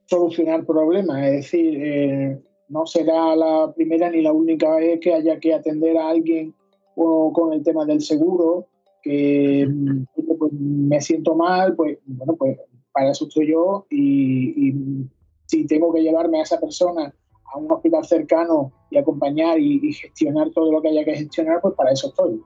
Solucionar 0.06 0.64
problemas, 0.64 1.24
es 1.24 1.32
decir, 1.32 1.78
eh, 1.82 2.40
no 2.70 2.86
será 2.86 3.36
la 3.36 3.72
primera 3.74 4.10
ni 4.10 4.22
la 4.22 4.32
única 4.32 4.76
vez 4.76 5.00
que 5.00 5.12
haya 5.12 5.38
que 5.38 5.52
atender 5.52 5.98
a 5.98 6.08
alguien 6.08 6.54
con 6.94 7.52
el 7.52 7.62
tema 7.62 7.84
del 7.84 8.00
seguro, 8.00 8.66
que 9.02 9.68
pues, 10.38 10.52
me 10.52 11.00
siento 11.00 11.34
mal, 11.34 11.74
pues 11.74 11.98
bueno, 12.06 12.34
pues 12.36 12.58
para 12.92 13.10
eso 13.10 13.26
estoy 13.26 13.50
yo 13.50 13.86
y, 13.90 14.74
si 15.46 15.66
tengo 15.66 15.92
que 15.92 16.02
llevarme 16.02 16.38
a 16.38 16.42
esa 16.42 16.60
persona 16.60 17.12
a 17.52 17.58
un 17.58 17.70
hospital 17.72 18.04
cercano 18.04 18.72
y 18.88 18.98
acompañar 18.98 19.58
y, 19.58 19.92
gestionar 19.92 20.50
todo 20.50 20.70
lo 20.70 20.80
que 20.80 20.88
haya 20.88 21.04
que 21.04 21.14
gestionar, 21.14 21.60
pues 21.60 21.74
para 21.74 21.90
eso 21.90 22.08
estoy. 22.08 22.40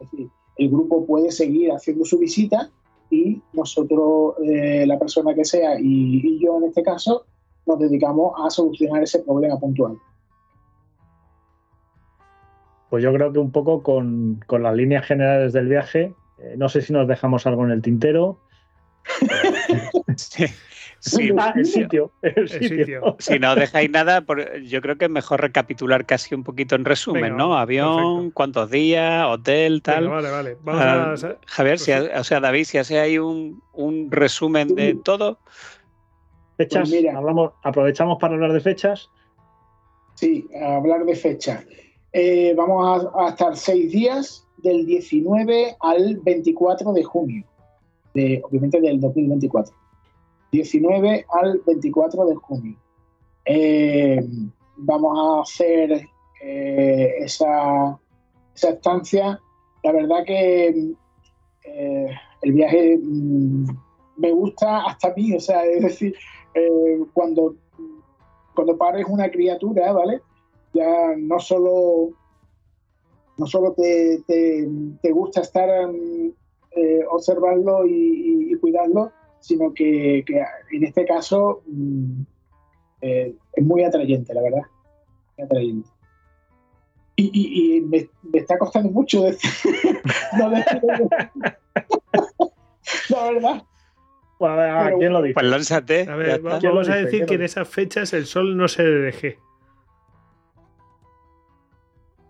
Es 0.00 0.10
decir, 0.10 0.28
el 0.56 0.70
grupo 0.70 1.04
puede 1.04 1.30
seguir 1.30 1.70
haciendo 1.70 2.06
su 2.06 2.18
visita 2.18 2.70
y 3.10 3.42
nosotros, 3.52 4.36
eh, 4.42 4.86
la 4.86 4.98
persona 4.98 5.34
que 5.34 5.44
sea 5.44 5.78
y, 5.78 6.38
yo 6.38 6.56
en 6.58 6.64
este 6.64 6.82
caso, 6.82 7.26
nos 7.66 7.78
dedicamos 7.78 8.32
a 8.44 8.50
solucionar 8.50 9.02
ese 9.02 9.20
problema 9.20 9.58
puntual. 9.58 9.98
Pues 12.90 13.02
yo 13.02 13.12
creo 13.12 13.32
que 13.32 13.38
un 13.38 13.50
poco 13.50 13.82
con, 13.82 14.40
las 14.48 14.74
líneas 14.74 15.04
generales 15.06 15.52
del 15.52 15.68
viaje, 15.68 16.14
eh, 16.38 16.54
no 16.56 16.68
sé 16.68 16.80
si 16.82 16.92
nos 16.92 17.08
dejamos 17.08 17.46
algo 17.46 17.64
en 17.64 17.72
el 17.72 17.82
tintero. 17.82 18.38
sí. 20.16 20.46
Ah, 21.38 21.52
el 21.54 21.66
sitio, 21.66 22.10
el, 22.22 22.48
sitio. 22.48 23.16
Si 23.18 23.38
no 23.38 23.54
dejáis 23.54 23.90
nada, 23.90 24.24
yo 24.64 24.80
creo 24.80 24.96
que 24.96 25.04
es 25.04 25.10
mejor 25.10 25.40
recapitular 25.40 26.04
casi 26.04 26.34
un 26.34 26.42
poquito 26.42 26.74
en 26.74 26.84
resumen, 26.84 27.36
¿no? 27.36 27.56
Avión, 27.56 28.30
cuántos 28.30 28.70
días, 28.70 29.26
hotel, 29.26 29.82
tal. 29.82 30.08
vale, 30.08 30.30
vale. 30.30 30.56
Vamos 30.62 31.24
ah, 31.24 31.28
a... 31.28 31.36
Javier, 31.46 31.78
si, 31.78 31.92
o 31.92 32.24
sea, 32.24 32.40
David, 32.40 32.64
si 32.64 32.78
hace 32.78 32.98
ahí 32.98 33.18
un, 33.18 33.62
un 33.72 34.10
resumen 34.10 34.74
de 34.74 34.94
todo. 34.94 35.38
Fechas, 36.56 36.88
pues 36.88 37.14
hablamos, 37.14 37.52
aprovechamos 37.62 38.18
para 38.18 38.34
hablar 38.34 38.52
de 38.52 38.60
fechas. 38.60 39.10
Sí, 40.14 40.48
hablar 40.62 41.04
de 41.04 41.14
fechas. 41.14 41.64
Eh, 42.12 42.54
vamos 42.56 43.06
a, 43.14 43.28
estar 43.28 43.54
seis 43.56 43.92
días, 43.92 44.46
del 44.62 44.86
19 44.86 45.76
al 45.80 46.16
24 46.20 46.94
de 46.94 47.04
junio, 47.04 47.44
de, 48.14 48.40
obviamente 48.42 48.80
del 48.80 48.98
2024. 48.98 49.74
19 50.52 51.26
al 51.28 51.60
24 51.66 52.24
de 52.24 52.34
junio. 52.36 52.76
Eh, 53.44 54.24
vamos 54.78 55.18
a 55.18 55.42
hacer 55.42 56.08
eh, 56.42 57.14
esa, 57.18 58.00
esa, 58.54 58.70
estancia. 58.70 59.38
La 59.84 59.92
verdad 59.92 60.24
que 60.24 60.94
el 62.42 62.52
viaje 62.52 62.98
mm, 63.02 63.66
me 64.16 64.32
gusta 64.32 64.86
hasta 64.86 65.08
a 65.08 65.14
mí, 65.14 65.34
o 65.34 65.40
sea, 65.40 65.66
es 65.66 65.82
decir, 65.82 66.14
eh, 66.56 67.04
cuando, 67.12 67.54
cuando 68.54 68.78
pares 68.78 69.04
una 69.06 69.30
criatura, 69.30 69.92
¿vale? 69.92 70.22
Ya 70.72 71.14
no 71.18 71.38
solo, 71.38 72.12
no 73.36 73.46
solo 73.46 73.72
te, 73.72 74.22
te, 74.26 75.12
gusta 75.12 75.42
estar 75.42 75.68
eh, 76.70 77.04
observarlo 77.10 77.86
y, 77.86 78.56
cuidarlo, 78.58 79.12
sino 79.38 79.74
que, 79.74 80.24
en 80.72 80.84
este 80.84 81.04
caso 81.04 81.60
mm, 81.66 82.22
eh, 83.02 83.34
es 83.52 83.64
muy 83.64 83.84
atrayente, 83.84 84.32
la 84.32 84.40
verdad. 84.40 84.62
Muy 85.36 85.44
atrayente. 85.44 85.90
Y, 87.16 87.82
me, 87.82 88.08
está 88.32 88.58
costando 88.58 88.90
mucho 88.90 89.22
decir, 89.24 90.00
no 90.38 90.50
decir, 90.50 90.82
la 93.10 93.30
verdad. 93.30 93.62
Pues 94.38 94.52
a 94.52 94.92
¿quién 94.98 95.12
lo 95.12 95.22
dice? 95.22 95.34
Pues 95.34 95.46
lánzate. 95.46 96.06
A 96.08 96.16
ver, 96.16 96.40
vamos 96.40 96.88
a 96.88 96.96
decir 96.96 97.24
que 97.26 97.34
en 97.34 97.42
esas 97.42 97.68
fechas 97.68 98.12
el 98.12 98.26
sol 98.26 98.56
no 98.56 98.68
se 98.68 98.82
deje. 98.82 99.38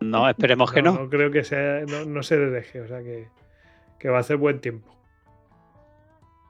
No, 0.00 0.28
esperemos 0.28 0.72
que 0.72 0.82
no. 0.82 0.92
No, 0.92 1.08
creo 1.08 1.30
que 1.30 1.42
sea, 1.42 1.82
no, 2.06 2.22
se 2.22 2.38
deje, 2.38 2.80
o 2.80 2.86
sea 2.86 3.00
que, 3.02 4.08
va 4.08 4.18
a 4.18 4.20
hacer 4.20 4.36
buen 4.36 4.60
tiempo. 4.60 4.94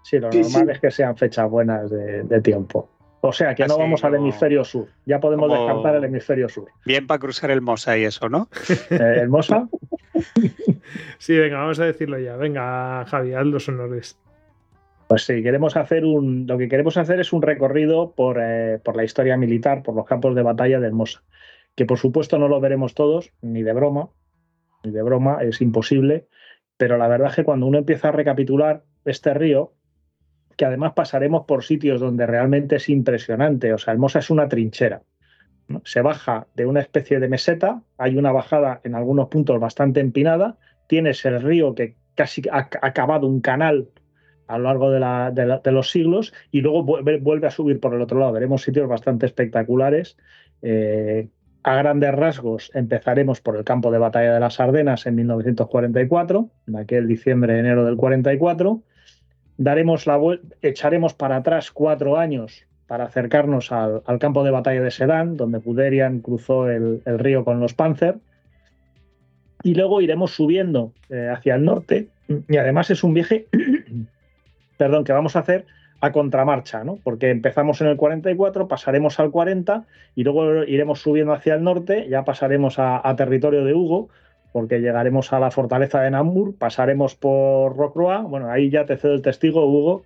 Sí, 0.02 0.18
lo 0.18 0.30
normal 0.30 0.70
es 0.70 0.80
que 0.80 0.90
sean 0.90 1.16
fechas 1.16 1.50
buenas 1.50 1.90
de, 1.90 2.40
tiempo. 2.42 2.88
O 3.22 3.32
sea 3.32 3.54
que 3.54 3.66
no 3.66 3.78
vamos 3.78 4.04
al 4.04 4.14
hemisferio 4.14 4.62
sur. 4.62 4.86
Ya 5.04 5.18
podemos 5.18 5.50
descartar 5.50 5.96
el 5.96 6.04
hemisferio 6.04 6.48
sur. 6.48 6.68
Bien 6.84 7.06
para 7.06 7.18
cruzar 7.18 7.50
el 7.50 7.60
Mosa 7.60 7.96
y 7.96 8.04
eso, 8.04 8.28
¿no? 8.28 8.48
¿El 8.90 9.28
Mosa? 9.28 9.68
sí, 11.18 11.36
venga, 11.36 11.58
vamos 11.58 11.80
a 11.80 11.86
decirlo 11.86 12.18
ya. 12.18 12.36
Venga, 12.36 13.04
Javi, 13.06 13.34
haz 13.34 13.46
los 13.46 13.68
honores. 13.68 14.16
Pues 15.08 15.24
sí, 15.24 15.42
queremos 15.42 15.76
hacer 15.76 16.04
un, 16.04 16.46
lo 16.48 16.58
que 16.58 16.68
queremos 16.68 16.96
hacer 16.96 17.20
es 17.20 17.32
un 17.32 17.42
recorrido 17.42 18.12
eh, 18.40 18.80
por, 18.82 18.96
la 18.96 19.04
historia 19.04 19.36
militar, 19.36 19.82
por 19.82 19.94
los 19.94 20.04
campos 20.04 20.34
de 20.34 20.42
batalla 20.42 20.80
de 20.80 20.88
Hermosa, 20.88 21.22
que 21.76 21.86
por 21.86 21.98
supuesto 21.98 22.38
no 22.38 22.48
lo 22.48 22.60
veremos 22.60 22.94
todos, 22.94 23.32
ni 23.40 23.62
de 23.62 23.72
broma, 23.72 24.08
ni 24.82 24.90
de 24.90 25.02
broma, 25.02 25.38
es 25.42 25.60
imposible, 25.60 26.26
pero 26.76 26.98
la 26.98 27.06
verdad 27.06 27.30
es 27.30 27.36
que 27.36 27.44
cuando 27.44 27.66
uno 27.66 27.78
empieza 27.78 28.08
a 28.08 28.12
recapitular 28.12 28.82
este 29.04 29.32
río, 29.32 29.74
que 30.56 30.64
además 30.64 30.94
pasaremos 30.94 31.44
por 31.46 31.62
sitios 31.62 32.00
donde 32.00 32.26
realmente 32.26 32.76
es 32.76 32.88
impresionante, 32.88 33.72
o 33.72 33.78
sea, 33.78 33.92
Hermosa 33.92 34.18
es 34.18 34.30
una 34.30 34.48
trinchera. 34.48 35.02
Se 35.84 36.00
baja 36.00 36.46
de 36.54 36.66
una 36.66 36.80
especie 36.80 37.20
de 37.20 37.28
meseta, 37.28 37.82
hay 37.98 38.16
una 38.16 38.32
bajada 38.32 38.80
en 38.82 38.94
algunos 38.94 39.28
puntos 39.28 39.60
bastante 39.60 40.00
empinada, 40.00 40.58
tienes 40.88 41.24
el 41.24 41.42
río 41.42 41.74
que 41.74 41.96
casi 42.14 42.42
ha 42.50 42.68
acabado 42.82 43.26
un 43.28 43.40
canal 43.40 43.88
a 44.46 44.58
lo 44.58 44.64
largo 44.64 44.90
de, 44.90 45.72
los 45.72 45.90
siglos 45.90 46.32
y 46.50 46.60
luego 46.60 46.84
vuelve 46.84 47.46
a 47.46 47.50
subir 47.50 47.80
por 47.80 47.94
el 47.94 48.00
otro 48.00 48.18
lado. 48.18 48.32
Veremos 48.32 48.62
sitios 48.62 48.88
bastante 48.88 49.26
espectaculares. 49.26 50.16
Eh, 50.62 51.28
a 51.62 51.74
grandes 51.74 52.14
rasgos 52.14 52.70
empezaremos 52.74 53.40
por 53.40 53.56
el 53.56 53.64
campo 53.64 53.90
de 53.90 53.98
batalla 53.98 54.34
de 54.34 54.40
las 54.40 54.60
Ardenas 54.60 55.06
en 55.06 55.16
1944, 55.16 56.48
en 56.68 56.76
aquel 56.76 57.08
diciembre-enero 57.08 57.84
del 57.84 57.96
44. 57.96 58.82
Daremos 59.58 60.06
la 60.06 60.20
echaremos 60.62 61.14
para 61.14 61.36
atrás 61.36 61.72
cuatro 61.72 62.18
años 62.18 62.66
para 62.86 63.04
acercarnos 63.04 63.72
al, 63.72 64.02
campo 64.20 64.44
de 64.44 64.52
batalla 64.52 64.80
de 64.80 64.92
Sedán, 64.92 65.36
donde 65.36 65.58
Guderian 65.58 66.20
cruzó 66.20 66.70
el, 66.70 67.02
río 67.04 67.44
con 67.44 67.58
los 67.58 67.74
Panzer. 67.74 68.18
Y 69.64 69.74
luego 69.74 70.00
iremos 70.00 70.30
subiendo 70.32 70.92
eh, 71.08 71.28
hacia 71.34 71.56
el 71.56 71.64
norte. 71.64 72.06
Y 72.48 72.56
además 72.58 72.90
es 72.90 73.02
un 73.02 73.14
viaje 73.14 73.46
perdón, 74.76 75.04
que 75.04 75.12
vamos 75.12 75.36
a 75.36 75.40
hacer 75.40 75.66
a 76.00 76.12
contramarcha, 76.12 76.84
¿no? 76.84 76.98
Porque 77.02 77.30
empezamos 77.30 77.80
en 77.80 77.88
el 77.88 77.96
44, 77.96 78.68
pasaremos 78.68 79.18
al 79.18 79.30
40 79.30 79.84
y 80.14 80.24
luego 80.24 80.64
iremos 80.64 81.00
subiendo 81.00 81.32
hacia 81.32 81.54
el 81.54 81.62
norte, 81.62 82.06
ya 82.08 82.24
pasaremos 82.24 82.78
a, 82.78 83.14
territorio 83.16 83.64
de 83.64 83.74
Hugo, 83.74 84.08
porque 84.52 84.80
llegaremos 84.80 85.32
a 85.32 85.40
la 85.40 85.50
fortaleza 85.50 86.00
de 86.00 86.10
Namur, 86.10 86.56
pasaremos 86.56 87.14
por 87.14 87.76
Rocroi, 87.76 88.22
bueno, 88.24 88.50
ahí 88.50 88.70
ya 88.70 88.84
te 88.84 88.96
cedo 88.96 89.14
el 89.14 89.22
testigo, 89.22 89.64
Hugo. 89.66 90.04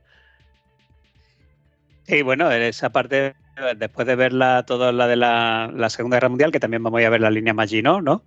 Sí, 2.04 2.22
bueno, 2.22 2.50
esa 2.50 2.90
parte, 2.90 3.34
después 3.76 4.06
de 4.06 4.16
verla 4.16 4.64
toda 4.66 4.92
la 4.92 5.06
de 5.06 5.16
la, 5.16 5.88
Segunda 5.90 6.16
Guerra 6.16 6.28
Mundial, 6.28 6.52
que 6.52 6.60
también 6.60 6.82
vamos 6.82 7.02
a 7.02 7.10
ver 7.10 7.20
la 7.20 7.30
línea 7.30 7.54
Maginot, 7.54 8.02
¿no? 8.02 8.22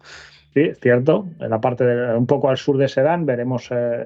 Sí, 0.53 0.61
es 0.61 0.79
cierto. 0.79 1.27
En 1.39 1.49
la 1.49 1.59
parte 1.59 1.83
de, 1.83 2.15
un 2.15 2.27
poco 2.27 2.49
al 2.49 2.57
sur 2.57 2.77
de 2.77 2.87
Sedan 2.87 3.25
veremos 3.25 3.69
eh, 3.71 4.05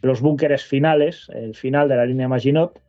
los 0.00 0.20
búnkeres 0.20 0.64
finales, 0.64 1.28
el 1.34 1.54
final 1.54 1.88
de 1.88 1.96
la 1.96 2.06
línea 2.06 2.28
Maginot. 2.28 2.80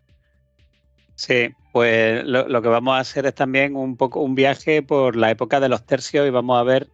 Sí, 1.16 1.49
pues 1.74 2.24
lo, 2.26 2.62
que 2.62 2.70
vamos 2.70 2.95
a 2.95 2.99
hacer 2.99 3.26
es 3.26 3.36
también 3.36 3.76
un 3.76 3.97
poco 3.97 4.22
un 4.22 4.36
viaje 4.36 4.82
por 4.82 5.16
la 5.16 5.30
época 5.32 5.60
de 5.60 5.70
los 5.70 5.86
tercios 5.86 6.26
y 6.26 6.30
vamos 6.30 6.57
a 6.57 6.64
ver 6.64 6.88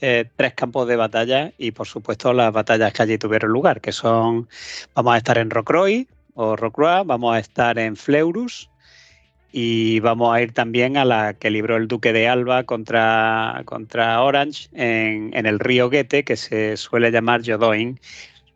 eh, 0.00 0.24
tres 0.34 0.54
campos 0.54 0.88
de 0.88 0.96
batalla 0.96 1.52
y 1.56 1.70
por 1.70 1.86
supuesto 1.86 2.32
las 2.32 2.52
batallas 2.52 2.92
que 2.92 3.02
allí 3.02 3.18
tuvieron 3.18 3.52
lugar, 3.52 3.80
que 3.80 3.92
son, 3.92 4.48
vamos 4.94 5.14
a 5.14 5.18
estar 5.18 5.38
en 5.38 5.50
Rocroi 5.50 6.08
o 6.34 6.56
Rocroi, 6.56 7.04
vamos 7.04 7.34
a 7.34 7.38
estar 7.38 7.78
en 7.78 7.96
Fleurus 7.96 8.70
y 9.52 10.00
vamos 10.00 10.34
a 10.34 10.42
ir 10.42 10.52
también 10.52 10.96
a 10.96 11.04
la 11.04 11.34
que 11.34 11.50
libró 11.50 11.76
el 11.76 11.86
duque 11.86 12.12
de 12.12 12.28
Alba 12.28 12.64
contra, 12.64 13.62
contra 13.66 14.20
Orange 14.22 14.68
en, 14.72 15.30
en 15.32 15.46
el 15.46 15.58
río 15.58 15.90
Guete, 15.90 16.24
que 16.24 16.36
se 16.36 16.76
suele 16.76 17.10
llamar 17.10 17.42
Jodoin, 17.44 18.00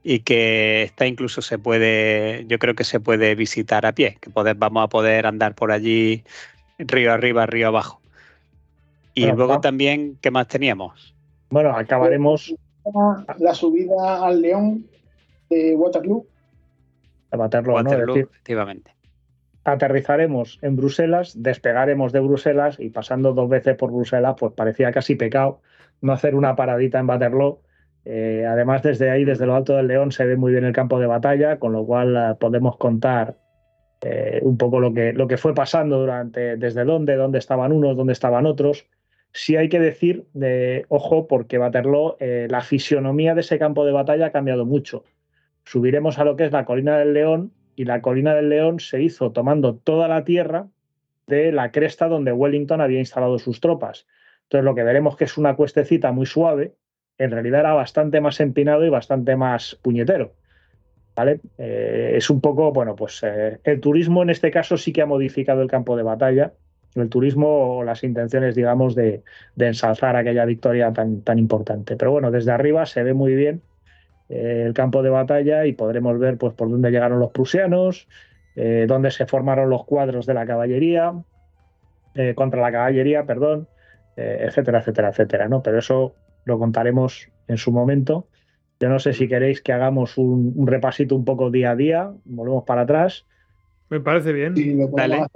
y 0.07 0.21
que 0.21 0.83
está 0.83 1.07
incluso 1.07 1.41
se 1.41 1.59
puede, 1.59 2.45
yo 2.47 2.59
creo 2.59 2.75
que 2.75 2.85
se 2.85 3.01
puede 3.01 3.35
visitar 3.35 3.87
a 3.87 3.93
pie, 3.93 4.19
que 4.21 4.31
vamos 4.31 4.85
a 4.85 4.89
poder 4.89 5.27
andar 5.27 5.55
por 5.55 5.73
allí 5.73 6.25
río 6.79 7.11
arriba, 7.11 7.47
río 7.47 7.69
abajo. 7.69 8.03
Y 9.15 9.27
luego 9.33 9.61
también, 9.61 10.19
¿qué 10.21 10.31
más 10.31 10.47
teníamos? 10.47 11.15
Bueno, 11.49 11.71
acabaremos 11.71 12.55
la 13.39 13.55
subida 13.55 14.27
al 14.27 14.43
León 14.43 14.87
de 15.49 15.75
Waterloo. 15.75 16.27
A 17.31 17.39
Waterloo, 17.39 17.75
Waterloo 17.75 18.17
efectivamente. 18.17 18.95
Aterrizaremos 19.65 20.59
en 20.61 20.77
Bruselas, 20.77 21.33
despegaremos 21.43 22.13
de 22.13 22.21
Bruselas 22.21 22.77
y 22.79 22.91
pasando 22.91 23.33
dos 23.33 23.49
veces 23.49 23.75
por 23.77 23.91
Bruselas, 23.91 24.35
pues 24.39 24.53
parecía 24.53 24.93
casi 24.93 25.15
pecado 25.15 25.63
no 26.03 26.13
hacer 26.13 26.35
una 26.35 26.55
paradita 26.55 26.99
en 26.99 27.09
Waterloo 27.09 27.61
eh, 28.05 28.45
además, 28.47 28.83
desde 28.83 29.11
ahí, 29.11 29.25
desde 29.25 29.47
lo 29.47 29.55
alto 29.55 29.77
del 29.77 29.89
León, 29.89 30.13
se 30.13 30.27
ve 30.27 30.37
muy 30.37 30.53
bien 30.53 30.65
el 30.65 30.73
campo 30.73 30.99
de 31.01 31.07
batalla, 31.07 31.59
con 31.59 31.73
lo 31.73 31.87
cual 31.87 32.17
eh, 32.17 32.35
podemos 32.39 32.77
contar 32.77 33.39
eh, 34.03 34.41
un 34.43 34.59
poco 34.59 34.81
lo 34.81 34.93
que, 34.93 35.13
lo 35.13 35.27
que 35.27 35.39
fue 35.39 35.55
pasando 35.55 35.99
durante, 35.99 36.57
desde 36.57 36.85
dónde, 36.85 37.17
dónde 37.17 37.39
estaban 37.39 37.73
unos, 37.73 37.97
dónde 37.97 38.13
estaban 38.13 38.47
otros. 38.47 38.87
Sí 39.33 39.57
hay 39.57 39.69
que 39.69 39.81
decir, 39.81 40.27
de, 40.35 40.85
ojo, 40.89 41.27
porque 41.27 41.59
Waterloo, 41.59 42.17
la 42.21 42.61
fisionomía 42.61 43.35
de 43.35 43.41
ese 43.41 43.59
campo 43.59 43.85
de 43.85 43.91
batalla 43.91 44.27
ha 44.27 44.33
cambiado 44.33 44.65
mucho. 44.65 45.05
Subiremos 45.65 46.19
a 46.19 46.25
lo 46.25 46.37
que 46.37 46.45
es 46.45 46.53
la 46.53 46.65
colina 46.65 46.99
del 46.99 47.15
León 47.15 47.53
y 47.75 47.85
la 47.85 48.01
colina 48.01 48.35
del 48.35 48.49
León 48.49 48.79
se 48.79 49.03
hizo 49.03 49.33
tomando 49.33 49.77
toda 49.77 50.07
la 50.07 50.25
tierra 50.25 50.69
de 51.27 51.53
la 51.53 51.73
cresta 51.73 52.07
donde 52.07 52.33
Wellington 52.33 52.81
había 52.81 52.99
instalado 52.99 53.39
sus 53.39 53.61
tropas. 53.61 54.07
Entonces 54.45 54.65
lo 54.65 54.75
que 54.75 54.85
veremos 54.85 55.17
que 55.17 55.25
es 55.25 55.37
una 55.39 55.57
cuestecita 55.57 56.13
muy 56.13 56.27
suave, 56.27 56.75
en 57.19 57.31
realidad 57.31 57.61
era 57.61 57.75
bastante 57.75 58.21
más 58.21 58.41
empinado 58.41 58.85
y 58.85 58.89
bastante 58.89 59.37
más 59.37 59.79
puñetero. 59.83 60.33
¿Vale? 61.17 61.41
Eh, 61.59 62.15
es 62.17 62.29
un 62.29 62.41
poco, 62.41 62.73
bueno, 62.73 62.97
pues 62.97 63.23
eh, 63.23 63.61
el 63.63 63.81
turismo 63.81 64.23
en 64.23 64.31
este 64.31 64.51
caso 64.51 64.77
sí 64.77 64.93
que 64.93 65.03
ha 65.03 65.07
modificado 65.07 65.63
el 65.63 65.69
campo 65.69 65.97
de 65.97 66.03
batalla. 66.03 66.53
El 66.97 67.09
turismo 67.09 67.79
o 67.79 67.85
las 67.85 68.05
intenciones, 68.05 68.55
digamos, 68.55 68.95
de, 68.95 69.23
ensalzar 69.57 70.17
aquella 70.17 70.45
victoria 70.45 70.93
tan, 70.93 71.23
tan 71.23 71.39
importante. 71.39 71.97
Pero 71.97 72.13
bueno, 72.13 72.31
desde 72.31 72.53
arriba 72.53 72.87
se 72.87 73.03
ve 73.03 73.15
muy 73.15 73.35
bien 73.35 73.63
eh, 74.29 74.65
el 74.67 74.75
campo 74.75 75.03
de 75.03 75.11
batalla 75.11 75.67
y 75.67 75.73
podremos 75.73 76.19
ver 76.19 76.37
pues, 76.37 76.55
por 76.55 76.71
dónde 76.71 76.91
llegaron 76.91 77.21
los 77.21 77.31
prusianos, 77.31 78.09
dónde 78.57 79.11
se 79.11 79.27
formaron 79.27 79.69
los 79.69 79.85
cuadros 79.85 80.27
de 80.27 80.35
la 80.35 80.47
caballería, 80.47 81.13
contra 82.37 82.61
la 82.63 82.71
caballería, 82.71 83.25
perdón, 83.27 83.67
etcétera, 84.17 84.79
etcétera, 84.79 85.09
etcétera. 85.09 85.49
¿no? 85.49 85.61
Pero 85.61 85.81
eso 85.81 86.15
lo 86.45 86.59
contaremos 86.59 87.29
en 87.49 87.57
su 87.57 87.73
momento. 87.73 88.29
Yo 88.81 88.89
no 88.89 88.99
sé 88.99 89.13
si 89.13 89.29
queréis 89.29 89.63
que 89.63 89.73
hagamos 89.73 90.19
un, 90.19 90.67
repasito 90.67 91.17
un 91.17 91.25
poco 91.25 91.51
día 91.51 91.71
a 91.71 91.77
día, 91.77 92.13
volvemos 92.25 92.65
para 92.65 92.83
atrás. 92.83 93.25
Me 93.89 94.01
parece 94.01 94.33
bien. 94.33 94.55
Vale. 94.93 95.27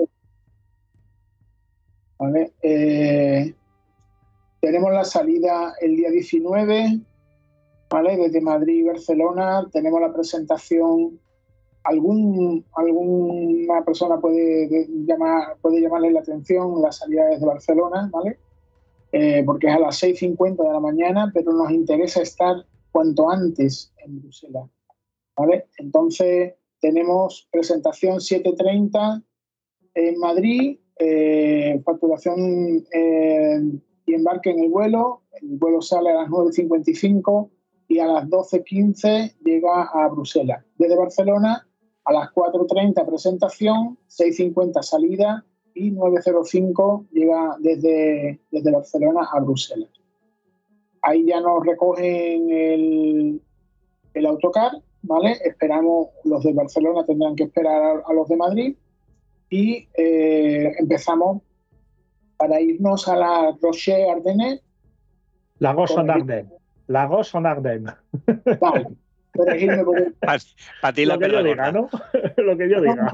Eh, 2.62 3.54
tenemos 4.60 4.92
la 4.92 5.04
salida 5.04 5.74
el 5.80 5.96
día 5.96 6.10
19, 6.10 7.00
¿vale? 7.90 8.16
Desde 8.16 8.40
Madrid 8.40 8.80
y 8.80 8.82
Barcelona. 8.82 9.66
Tenemos 9.72 10.00
la 10.00 10.12
presentación. 10.12 11.20
Algún, 11.84 12.64
alguna 12.74 13.82
persona 13.84 14.18
puede, 14.18 14.88
llamar, 15.06 15.56
puede 15.62 15.80
llamarle 15.80 16.10
la 16.10 16.20
atención 16.20 16.82
la 16.82 16.92
salida 16.92 17.26
desde 17.26 17.46
Barcelona, 17.46 18.10
¿vale? 18.12 18.38
Eh, 19.12 19.42
porque 19.44 19.68
es 19.68 19.74
a 19.74 19.78
las 19.78 20.02
6.50 20.02 20.62
de 20.62 20.72
la 20.72 20.80
mañana, 20.80 21.30
pero 21.32 21.52
nos 21.52 21.70
interesa 21.70 22.20
estar 22.20 22.56
cuanto 22.90 23.30
antes 23.30 23.92
en 24.04 24.20
Bruselas. 24.20 24.68
¿vale? 25.36 25.66
Entonces, 25.78 26.54
tenemos 26.80 27.48
presentación 27.50 28.18
7.30 28.18 29.22
en 29.94 30.18
Madrid, 30.18 30.78
eh, 30.98 31.80
facturación 31.84 32.84
eh, 32.92 33.60
y 34.06 34.14
embarque 34.14 34.50
en 34.50 34.60
el 34.60 34.68
vuelo. 34.68 35.22
El 35.40 35.56
vuelo 35.58 35.80
sale 35.80 36.10
a 36.10 36.14
las 36.14 36.28
9.55 36.28 37.50
y 37.88 38.00
a 38.00 38.06
las 38.06 38.28
12.15 38.28 39.36
llega 39.44 39.84
a 39.84 40.08
Bruselas. 40.08 40.64
Desde 40.76 40.96
Barcelona 40.96 41.66
a 42.04 42.12
las 42.12 42.30
4.30 42.30 43.06
presentación, 43.06 43.98
6.50 44.08 44.82
salida 44.82 45.44
y 45.78 45.90
905 45.92 47.06
llega 47.12 47.56
desde, 47.60 48.40
desde 48.50 48.72
Barcelona 48.72 49.28
a 49.32 49.40
Bruselas. 49.40 49.90
Ahí 51.02 51.26
ya 51.26 51.40
nos 51.40 51.64
recogen 51.64 52.50
el, 52.50 53.40
el 54.14 54.26
autocar, 54.26 54.72
¿vale? 55.02 55.36
Esperamos, 55.44 56.08
los 56.24 56.42
de 56.42 56.52
Barcelona 56.52 57.06
tendrán 57.06 57.36
que 57.36 57.44
esperar 57.44 58.02
a, 58.04 58.12
los 58.12 58.28
de 58.28 58.36
Madrid 58.36 58.76
y 59.48 59.88
eh, 59.96 60.72
empezamos 60.78 61.42
para 62.36 62.60
irnos 62.60 63.06
a 63.08 63.16
la 63.16 63.56
Rocher 63.62 64.10
Ardennes. 64.10 64.60
La 65.58 65.70
en 65.70 66.10
Ardennes. 66.10 66.52
La 66.88 67.04
en 67.34 67.46
Ardennes. 67.46 67.94
Vale. 68.60 68.88
Para 70.80 70.92
ti 70.94 71.04
la 71.04 71.14
Lo 71.14 71.20
que 71.20 71.30
yo 71.30 71.42
diga, 71.42 71.72
¿no? 71.72 71.88
Lo 72.36 72.56
que 72.56 72.68
yo 72.68 72.80
diga. 72.80 73.12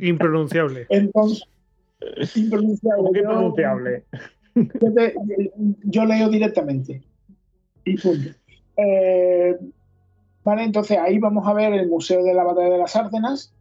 Impronunciable. 0.00 0.86
Entonces, 0.88 1.46
impronunciable. 2.36 4.04
Yo, 5.84 6.04
leo 6.04 6.28
directamente. 6.28 7.02
Y 7.84 7.96
punto. 7.96 8.30
Eh, 8.76 9.58
vale, 10.44 10.64
entonces 10.64 10.98
ahí 10.98 11.18
vamos 11.18 11.46
a 11.46 11.54
ver 11.54 11.72
el 11.72 11.88
Museo 11.88 12.22
de 12.24 12.34
la 12.34 12.44
Batalla 12.44 12.70
de 12.70 12.78
las 12.78 12.96
Árdenas. 12.96 13.52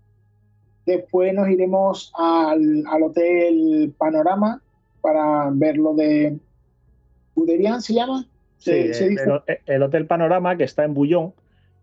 Después 0.86 1.34
nos 1.34 1.50
iremos 1.50 2.12
al, 2.16 2.84
al 2.88 3.04
Hotel 3.04 3.94
Panorama 3.98 4.62
para 5.02 5.50
ver 5.52 5.78
lo 5.78 5.94
de 5.94 6.38
Guderian, 7.36 7.82
¿se 7.82 7.94
llama? 7.94 8.26
Sí, 8.60 8.92
el, 9.66 9.84
Hotel 9.84 10.06
Panorama, 10.06 10.58
que 10.58 10.66
está 10.66 10.84
en 10.84 10.94
Bullón, 10.94 11.34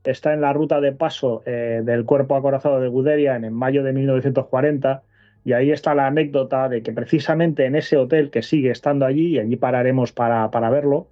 está 0.05 0.35
en 0.35 0.43
la 0.43 0.53
ruta 0.53 0.81
de 0.81 0.93
paso 0.93 1.43
eh, 1.47 1.81
del 1.83 2.05
cuerpo 2.05 2.37
acorazado 2.37 2.81
de 2.81 2.89
Guderian 2.89 3.45
en 3.45 3.55
mayo 3.55 3.83
de 3.83 3.93
1940. 3.93 5.03
Y 5.45 5.53
ahí 5.55 5.71
está 5.71 5.95
la 5.95 6.07
anécdota 6.07 6.69
de 6.69 6.83
que 6.83 6.93
precisamente 6.93 7.65
en 7.65 7.77
ese 7.77 7.97
hotel 7.97 8.31
que 8.31 8.43
sigue 8.43 8.71
estando 8.71 9.07
allí, 9.07 9.37
y 9.37 9.39
allí 9.39 9.57
pararemos 9.57 10.13
para, 10.13 10.49
verlo, 10.71 11.09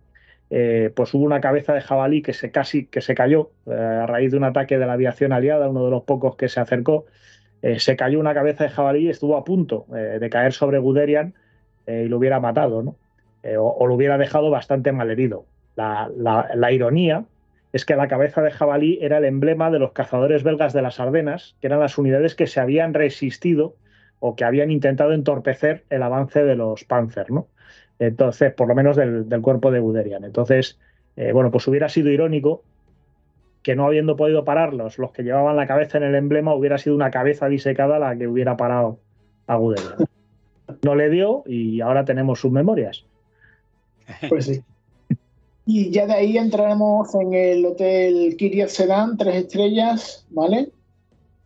eh, 0.50 0.92
pues 0.94 1.14
hubo 1.14 1.24
una 1.24 1.40
cabeza 1.40 1.72
de 1.72 1.80
jabalí 1.80 2.20
que 2.20 2.34
se 2.34 2.50
casi 2.50 2.86
que 2.86 3.00
se 3.00 3.14
cayó 3.14 3.52
eh, 3.66 3.72
a 3.72 4.06
raíz 4.06 4.32
de 4.32 4.36
un 4.36 4.44
ataque 4.44 4.76
de 4.76 4.86
la 4.86 4.92
aviación 4.94 5.32
aliada, 5.32 5.70
uno 5.70 5.84
de 5.84 5.90
los 5.90 6.02
pocos 6.02 6.36
que 6.36 6.48
se 6.48 6.60
acercó. 6.60 7.06
se 7.78 7.96
cayó 7.96 8.20
una 8.20 8.34
cabeza 8.34 8.64
de 8.64 8.70
jabalí 8.70 9.06
y 9.06 9.08
estuvo 9.08 9.38
a 9.38 9.44
punto 9.44 9.86
de 9.88 10.28
caer 10.28 10.52
sobre 10.52 10.78
Guderian 10.78 11.32
y 11.86 12.08
lo 12.08 12.18
hubiera 12.18 12.38
matado, 12.38 12.82
¿no? 12.82 12.96
o, 13.58 13.76
o, 13.78 13.86
lo 13.86 13.94
hubiera 13.94 14.18
dejado 14.18 14.50
bastante 14.50 14.92
mal 14.92 15.10
herido. 15.76 16.46
La, 16.54 16.72
ironía 16.72 17.24
es 17.72 17.84
que 17.84 17.96
la 17.96 18.08
cabeza 18.08 18.42
de 18.42 18.50
jabalí 18.50 18.98
era 19.00 19.18
el 19.18 19.24
emblema 19.24 19.70
de 19.70 19.78
los 19.78 19.92
cazadores 19.92 20.42
belgas 20.42 20.72
de 20.72 20.82
las 20.82 21.00
Ardenas, 21.00 21.56
que 21.60 21.66
eran 21.66 21.80
las 21.80 21.98
unidades 21.98 22.34
que 22.34 22.46
se 22.46 22.60
habían 22.60 22.94
resistido 22.94 23.76
o 24.20 24.36
que 24.36 24.44
habían 24.44 24.70
intentado 24.70 25.12
entorpecer 25.12 25.84
el 25.90 26.02
avance 26.02 26.44
de 26.44 26.56
los 26.56 26.84
Panzer, 26.84 27.30
¿no? 27.30 27.48
Entonces, 27.98 28.52
por 28.52 28.68
lo 28.68 28.74
menos 28.74 28.96
del, 28.96 29.26
cuerpo 29.42 29.70
de 29.70 29.80
Guderian. 29.80 30.24
Entonces, 30.24 30.78
eh, 31.16 31.32
bueno, 31.32 31.50
pues 31.50 31.66
hubiera 31.68 31.88
sido 31.88 32.10
irónico 32.10 32.62
que 33.62 33.74
no 33.74 33.86
habiendo 33.86 34.14
podido 34.16 34.44
pararlos, 34.44 34.98
los 34.98 35.10
que 35.12 35.22
llevaban 35.22 35.56
la 35.56 35.66
cabeza 35.66 35.96
en 35.96 36.04
el 36.04 36.14
emblema, 36.14 36.54
hubiera 36.54 36.76
sido 36.76 36.94
una 36.94 37.10
cabeza 37.10 37.48
disecada 37.48 37.98
la 37.98 38.16
que 38.16 38.28
hubiera 38.28 38.56
parado 38.56 38.98
a 39.46 39.56
Guderian. 39.56 39.96
No 40.82 40.94
le 40.94 41.08
dio 41.08 41.44
y 41.46 41.80
ahora 41.80 42.04
tenemos 42.04 42.40
sus 42.40 42.52
memorias. 42.52 43.06
Pues 44.28 44.44
sí. 44.44 44.62
Y 45.66 45.90
ya 45.90 46.06
de 46.06 46.12
ahí 46.12 46.36
entraremos 46.36 47.14
en 47.14 47.32
el 47.32 47.64
hotel 47.64 48.36
Kiryat 48.36 48.68
Sedan, 48.68 49.16
tres 49.16 49.36
estrellas, 49.36 50.26
¿vale? 50.30 50.70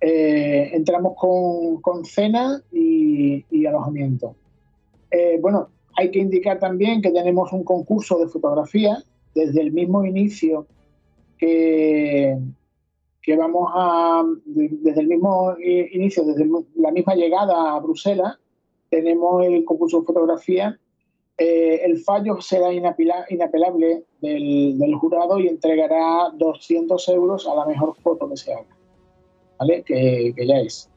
Eh, 0.01 0.71
entramos 0.73 1.15
con, 1.17 2.05
cena 2.05 2.63
y, 2.73 3.67
alojamiento. 3.67 4.35
Eh, 5.11 5.39
bueno, 5.41 5.69
hay 5.97 6.11
que 6.11 6.19
indicar 6.19 6.59
también 6.59 7.03
que 7.03 7.11
tenemos 7.11 7.53
un 7.53 7.65
concurso 7.65 8.19
de 8.19 8.29
fotografía 8.29 9.03
desde 9.35 9.61
el 9.61 9.73
mismo 9.73 10.05
inicio 10.05 10.67
que, 11.39 12.37
que 13.23 13.37
vamos 13.37 13.71
a, 13.75 14.25
desde 14.45 15.01
el 15.01 15.07
mismo 15.09 15.55
inicio, 15.59 16.25
desde 16.25 16.49
la 16.77 16.91
misma 16.91 17.15
llegada 17.15 17.75
a 17.75 17.81
Bruselas, 17.81 18.39
tenemos 18.91 19.45
el 19.45 19.65
concurso 19.65 20.01
de 20.01 20.07
fotografía. 20.07 20.79
Eh, 21.39 21.83
el 21.85 21.99
fallo 22.01 22.41
será 22.41 22.73
inapelable 22.73 24.03
del, 24.21 24.95
jurado 24.97 25.39
y 25.39 25.47
entregará 25.47 26.31
200 26.35 27.09
euros 27.11 27.47
a 27.47 27.55
la 27.55 27.65
mejor 27.65 27.95
foto 28.03 28.29
que 28.29 28.37
se 28.37 28.53
haga, 28.53 28.77
¿vale? 29.59 29.83
Que, 29.85 30.33
que 30.37 30.47
ya 30.47 30.59
es. 30.59 30.91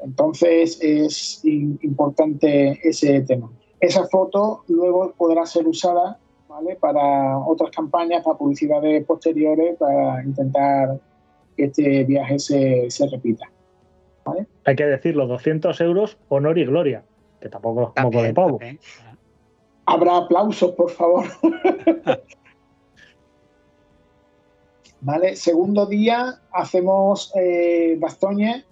Entonces 0.00 0.78
es 0.82 1.40
importante 1.44 2.80
ese 2.82 3.20
tema. 3.22 3.50
Esa 3.80 4.06
foto 4.08 4.64
luego 4.68 5.12
podrá 5.16 5.46
ser 5.46 5.66
usada 5.66 6.18
¿vale? 6.48 6.76
para 6.76 7.38
otras 7.38 7.70
campañas, 7.70 8.24
para 8.24 8.36
publicidades 8.36 9.04
posteriores, 9.04 9.76
para 9.78 10.24
intentar 10.24 10.98
que 11.56 11.64
este 11.64 12.04
viaje 12.04 12.38
se, 12.38 12.90
se 12.90 13.06
repita. 13.08 13.50
¿vale? 14.24 14.46
Hay 14.64 14.76
que 14.76 14.86
decirlo, 14.86 15.26
200 15.26 15.80
euros, 15.80 16.18
honor 16.28 16.58
y 16.58 16.64
gloria, 16.64 17.04
que 17.40 17.48
tampoco 17.48 17.92
es 17.94 18.02
como 18.02 18.22
de 18.22 18.34
pavo. 18.34 18.58
Habrá 19.86 20.16
aplausos, 20.16 20.72
por 20.72 20.90
favor. 20.90 21.26
¿Vale? 25.00 25.36
Segundo 25.36 25.86
día 25.86 26.40
hacemos 26.52 27.32
eh, 27.36 27.96
Bastoña. 27.98 28.64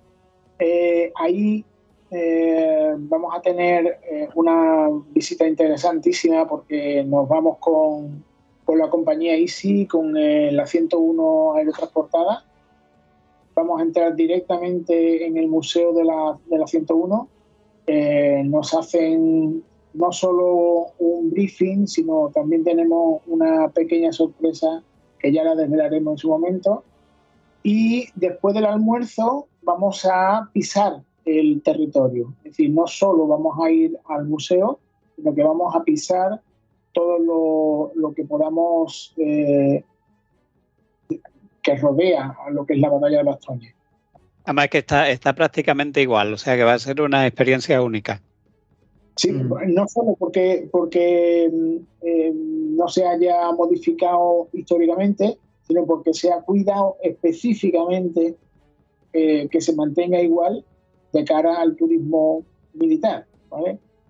Eh, 0.58 1.12
ahí 1.14 1.64
eh, 2.10 2.94
vamos 2.96 3.32
a 3.34 3.40
tener 3.40 4.00
eh, 4.10 4.28
una 4.34 4.88
visita 5.10 5.46
interesantísima 5.46 6.48
porque 6.48 7.04
nos 7.04 7.28
vamos 7.28 7.58
con, 7.58 8.24
con 8.64 8.78
la 8.78 8.90
compañía 8.90 9.36
Easy, 9.36 9.86
con 9.86 10.12
la 10.14 10.66
101 10.66 11.54
aerotransportada. 11.54 12.44
Vamos 13.54 13.80
a 13.80 13.84
entrar 13.84 14.16
directamente 14.16 15.26
en 15.26 15.36
el 15.36 15.46
museo 15.46 15.92
de 15.92 16.04
la, 16.04 16.38
de 16.46 16.58
la 16.58 16.66
101. 16.66 17.28
Eh, 17.86 18.42
nos 18.46 18.74
hacen 18.74 19.62
no 19.94 20.12
solo 20.12 20.92
un 20.98 21.30
briefing, 21.30 21.86
sino 21.86 22.30
también 22.34 22.64
tenemos 22.64 23.22
una 23.26 23.68
pequeña 23.68 24.12
sorpresa 24.12 24.82
que 25.18 25.32
ya 25.32 25.44
la 25.44 25.54
desvelaremos 25.54 26.12
en 26.12 26.18
su 26.18 26.28
momento. 26.28 26.84
Y 27.62 28.08
después 28.14 28.54
del 28.54 28.66
almuerzo 28.66 29.46
vamos 29.62 30.04
a 30.04 30.50
pisar 30.52 31.02
el 31.24 31.62
territorio. 31.62 32.34
Es 32.38 32.52
decir, 32.52 32.70
no 32.70 32.86
solo 32.86 33.26
vamos 33.26 33.56
a 33.64 33.70
ir 33.70 33.98
al 34.06 34.26
museo, 34.26 34.80
sino 35.16 35.34
que 35.34 35.42
vamos 35.42 35.74
a 35.74 35.82
pisar 35.82 36.42
todo 36.92 37.92
lo, 37.94 38.14
que 38.14 38.24
podamos 38.24 39.14
eh, 39.16 39.82
que 41.62 41.76
rodea 41.76 42.36
a 42.46 42.50
lo 42.50 42.66
que 42.66 42.74
es 42.74 42.80
la 42.80 42.90
batalla 42.90 43.18
de 43.18 43.24
Bastogne. 43.24 43.74
Además 44.44 44.68
que 44.68 44.78
está, 44.78 45.08
está 45.08 45.32
prácticamente 45.32 46.02
igual, 46.02 46.34
o 46.34 46.36
sea 46.36 46.56
que 46.56 46.64
va 46.64 46.74
a 46.74 46.78
ser 46.78 47.00
una 47.00 47.26
experiencia 47.26 47.80
única. 47.80 48.20
Sí, 49.16 49.30
mm. 49.30 49.74
no 49.74 49.86
solo 49.88 50.16
porque, 50.18 50.68
porque 50.70 51.44
eh, 52.02 52.32
no 52.34 52.88
se 52.88 53.04
haya 53.04 53.52
modificado 53.52 54.48
históricamente, 54.52 55.38
sino 55.66 55.86
porque 55.86 56.12
se 56.12 56.32
ha 56.32 56.42
cuidado 56.42 56.96
específicamente 57.02 58.36
eh, 59.12 59.48
que 59.48 59.60
se 59.60 59.74
mantenga 59.74 60.20
igual 60.20 60.64
de 61.12 61.24
cara 61.24 61.60
al 61.60 61.76
turismo 61.76 62.44
militar. 62.74 63.26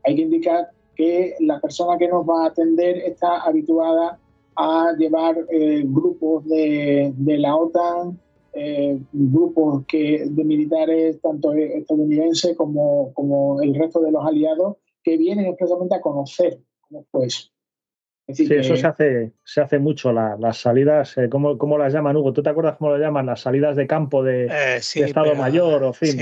Hay 0.04 0.16
que 0.16 0.22
indicar 0.22 0.70
que 0.96 1.34
la 1.40 1.60
persona 1.60 1.98
que 1.98 2.08
nos 2.08 2.26
va 2.26 2.44
a 2.44 2.48
atender 2.48 2.96
está 2.98 3.42
habituada 3.42 4.18
a 4.56 4.92
llevar 4.96 5.36
eh, 5.50 5.82
grupos 5.84 6.46
de, 6.46 7.12
la 7.18 7.56
OTAN, 7.56 8.18
eh, 8.54 8.98
grupos 9.12 9.84
que, 9.86 10.26
de 10.26 10.44
militares 10.44 11.20
tanto 11.20 11.52
estadounidenses 11.52 12.56
como, 12.56 13.12
como 13.12 13.60
el 13.60 13.74
resto 13.74 14.00
de 14.00 14.12
los 14.12 14.24
aliados 14.24 14.76
que 15.04 15.16
vienen 15.18 15.46
expresamente 15.46 15.94
a 15.94 16.00
conocer 16.00 16.58
cómo 16.80 17.04
fue 17.12 17.26
eso. 17.26 17.50
sí, 18.28 18.48
eso 18.50 18.76
se 18.76 18.86
hace, 18.86 19.32
se 19.44 19.60
hace 19.60 19.78
mucho, 19.78 20.12
las 20.12 20.56
salidas, 20.56 21.16
eh, 21.18 21.28
¿cómo, 21.28 21.58
¿cómo, 21.58 21.76
las 21.76 21.92
llaman, 21.92 22.16
Hugo? 22.16 22.32
¿Tú 22.32 22.42
te 22.42 22.48
acuerdas 22.48 22.76
cómo 22.78 22.90
lo 22.90 22.98
llaman? 22.98 23.26
Las 23.26 23.42
salidas 23.42 23.76
de 23.76 23.86
campo 23.86 24.24
de, 24.24 24.46
eh, 24.46 24.76
Estado 24.76 25.34
Mayor, 25.34 25.84
o 25.84 25.92
fin. 25.92 26.12
Sí, 26.12 26.18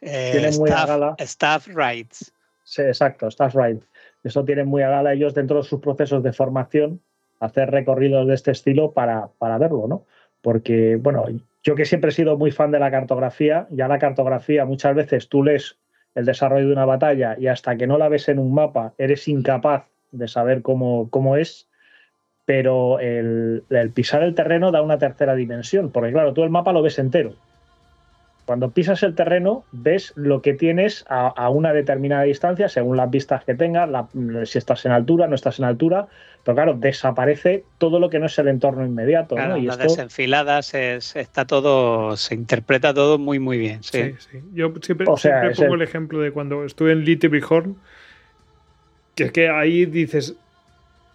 tienen 0.00 0.56
muy 0.58 0.70
a 0.70 0.84
gala. 0.84 1.14
Staff 1.18 1.68
rights. 1.68 2.32
Sí, 2.64 2.82
exacto, 2.82 3.28
staff 3.28 3.54
rights. 3.54 3.86
Eso 4.24 4.44
tienen 4.44 4.66
muy 4.66 4.82
a 4.82 4.88
gala 4.88 5.12
ellos 5.12 5.34
dentro 5.34 5.58
de 5.58 5.62
sus 5.62 5.80
procesos 5.80 6.22
de 6.22 6.32
formación, 6.32 7.00
hacer 7.38 7.70
recorridos 7.70 8.26
de 8.26 8.34
este 8.34 8.50
estilo 8.50 8.92
para, 8.92 9.28
para 9.38 9.58
verlo, 9.58 9.86
¿no? 9.86 10.06
Porque, 10.42 10.96
bueno, 10.96 11.26
yo 11.62 11.74
que 11.74 11.84
siempre 11.84 12.10
he 12.10 12.12
sido 12.12 12.36
muy 12.36 12.50
fan 12.50 12.70
de 12.70 12.78
la 12.78 12.90
cartografía, 12.90 13.66
ya 13.70 13.86
la 13.86 13.98
cartografía 13.98 14.64
muchas 14.64 14.94
veces 14.94 15.28
tú 15.28 15.44
lees 15.44 15.78
el 16.14 16.24
desarrollo 16.24 16.66
de 16.66 16.72
una 16.72 16.84
batalla 16.84 17.36
y 17.38 17.48
hasta 17.48 17.76
que 17.76 17.86
no 17.86 17.98
la 17.98 18.08
ves 18.08 18.28
en 18.28 18.38
un 18.38 18.54
mapa 18.54 18.94
eres 18.98 19.28
incapaz 19.28 19.84
de 20.12 20.28
saber 20.28 20.62
cómo, 20.62 21.08
cómo 21.10 21.36
es, 21.36 21.68
pero 22.44 23.00
el, 23.00 23.64
pisar 23.94 24.22
el 24.22 24.34
terreno 24.34 24.70
da 24.70 24.82
una 24.82 24.98
tercera 24.98 25.34
dimensión, 25.34 25.90
porque 25.90 26.12
claro, 26.12 26.34
tú 26.34 26.42
el 26.44 26.50
mapa 26.50 26.72
lo 26.72 26.82
ves 26.82 26.98
entero. 26.98 27.34
Cuando 28.44 28.70
pisas 28.70 29.02
el 29.02 29.14
terreno, 29.14 29.64
ves 29.72 30.12
lo 30.16 30.42
que 30.42 30.52
tienes 30.52 31.04
a, 31.08 31.48
una 31.48 31.72
determinada 31.72 32.24
distancia, 32.24 32.68
según 32.68 32.96
las 32.96 33.10
vistas 33.10 33.44
que 33.44 33.54
tengas, 33.54 33.88
si 34.44 34.58
estás 34.58 34.84
en 34.84 34.92
altura, 34.92 35.26
no 35.26 35.34
estás 35.34 35.58
en 35.58 35.64
altura, 35.64 36.08
pero 36.44 36.54
claro, 36.54 36.74
desaparece 36.74 37.64
todo 37.78 37.98
lo 37.98 38.10
que 38.10 38.18
no 38.18 38.26
es 38.26 38.38
el 38.38 38.48
entorno 38.48 38.84
inmediato. 38.84 39.34
Claro, 39.34 39.56
Y 39.56 39.62
las 39.62 39.78
desenfiladas 39.78 40.74
está 40.74 41.46
todo, 41.46 42.18
se 42.18 42.34
interpreta 42.34 42.92
todo 42.92 43.18
muy, 43.18 43.38
muy 43.38 43.56
bien. 43.56 43.82
Sí, 43.82 44.14
sí. 44.18 44.40
Yo 44.52 44.72
siempre, 44.82 45.06
pongo 45.06 45.74
el 45.74 45.82
ejemplo 45.82 46.20
de 46.20 46.30
cuando 46.30 46.64
estuve 46.64 46.92
en 46.92 47.04
Little 47.04 47.30
Bighorn, 47.30 47.76
que 49.14 49.24
es 49.24 49.32
que 49.32 49.48
ahí 49.48 49.86
dices, 49.86 50.36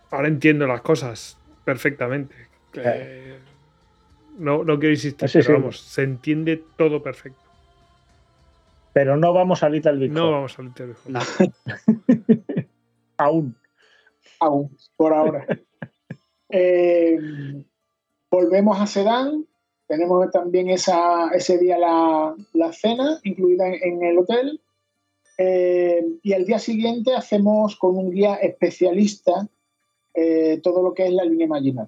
ahora 0.09 0.30
entiendo 0.30 0.65
las 0.65 0.82
cosas 0.82 1.38
perfectamente. 1.63 2.36
Eh, 2.73 3.28
no, 4.39 4.63
no 4.63 4.79
quiero 4.79 4.93
insistir, 4.93 5.29
pero 5.33 5.59
vamos, 5.59 5.81
se 5.81 6.03
entiende 6.03 6.63
todo 6.77 7.03
perfecto. 7.03 7.41
Pero 8.93 9.17
no 9.17 9.33
vamos 9.33 9.61
a 9.63 9.69
Little 9.69 9.97
Big 9.97 10.11
No 10.11 10.31
vamos 10.31 10.57
a 10.57 10.63
Little 10.63 10.85
Big 10.87 10.95
no. 11.07 11.19
Aún. 13.17 13.55
Aún, 14.39 14.75
por 14.95 15.13
ahora. 15.13 15.45
Eh, 16.51 17.15
volvemos 18.31 18.81
a 18.81 18.87
Sedán. 18.87 19.45
Tenemos 19.87 20.31
también 20.31 20.71
esa, 20.71 21.29
ese 21.29 21.59
día 21.59 21.77
la, 21.77 22.73
cena 22.73 23.19
incluida 23.23 23.67
en, 23.67 24.01
el 24.01 24.17
hotel. 24.17 24.59
Eh, 25.37 26.03
y 26.23 26.33
al 26.33 26.45
día 26.45 26.57
siguiente 26.57 27.13
hacemos 27.13 27.75
con 27.75 27.95
un 27.95 28.09
guía 28.09 28.33
especialista 28.37 29.47
todo 30.63 30.81
lo 30.81 30.95
que 30.95 31.05
es 31.05 31.13
la 31.13 31.23
línea 31.23 31.45
marginal. 31.45 31.87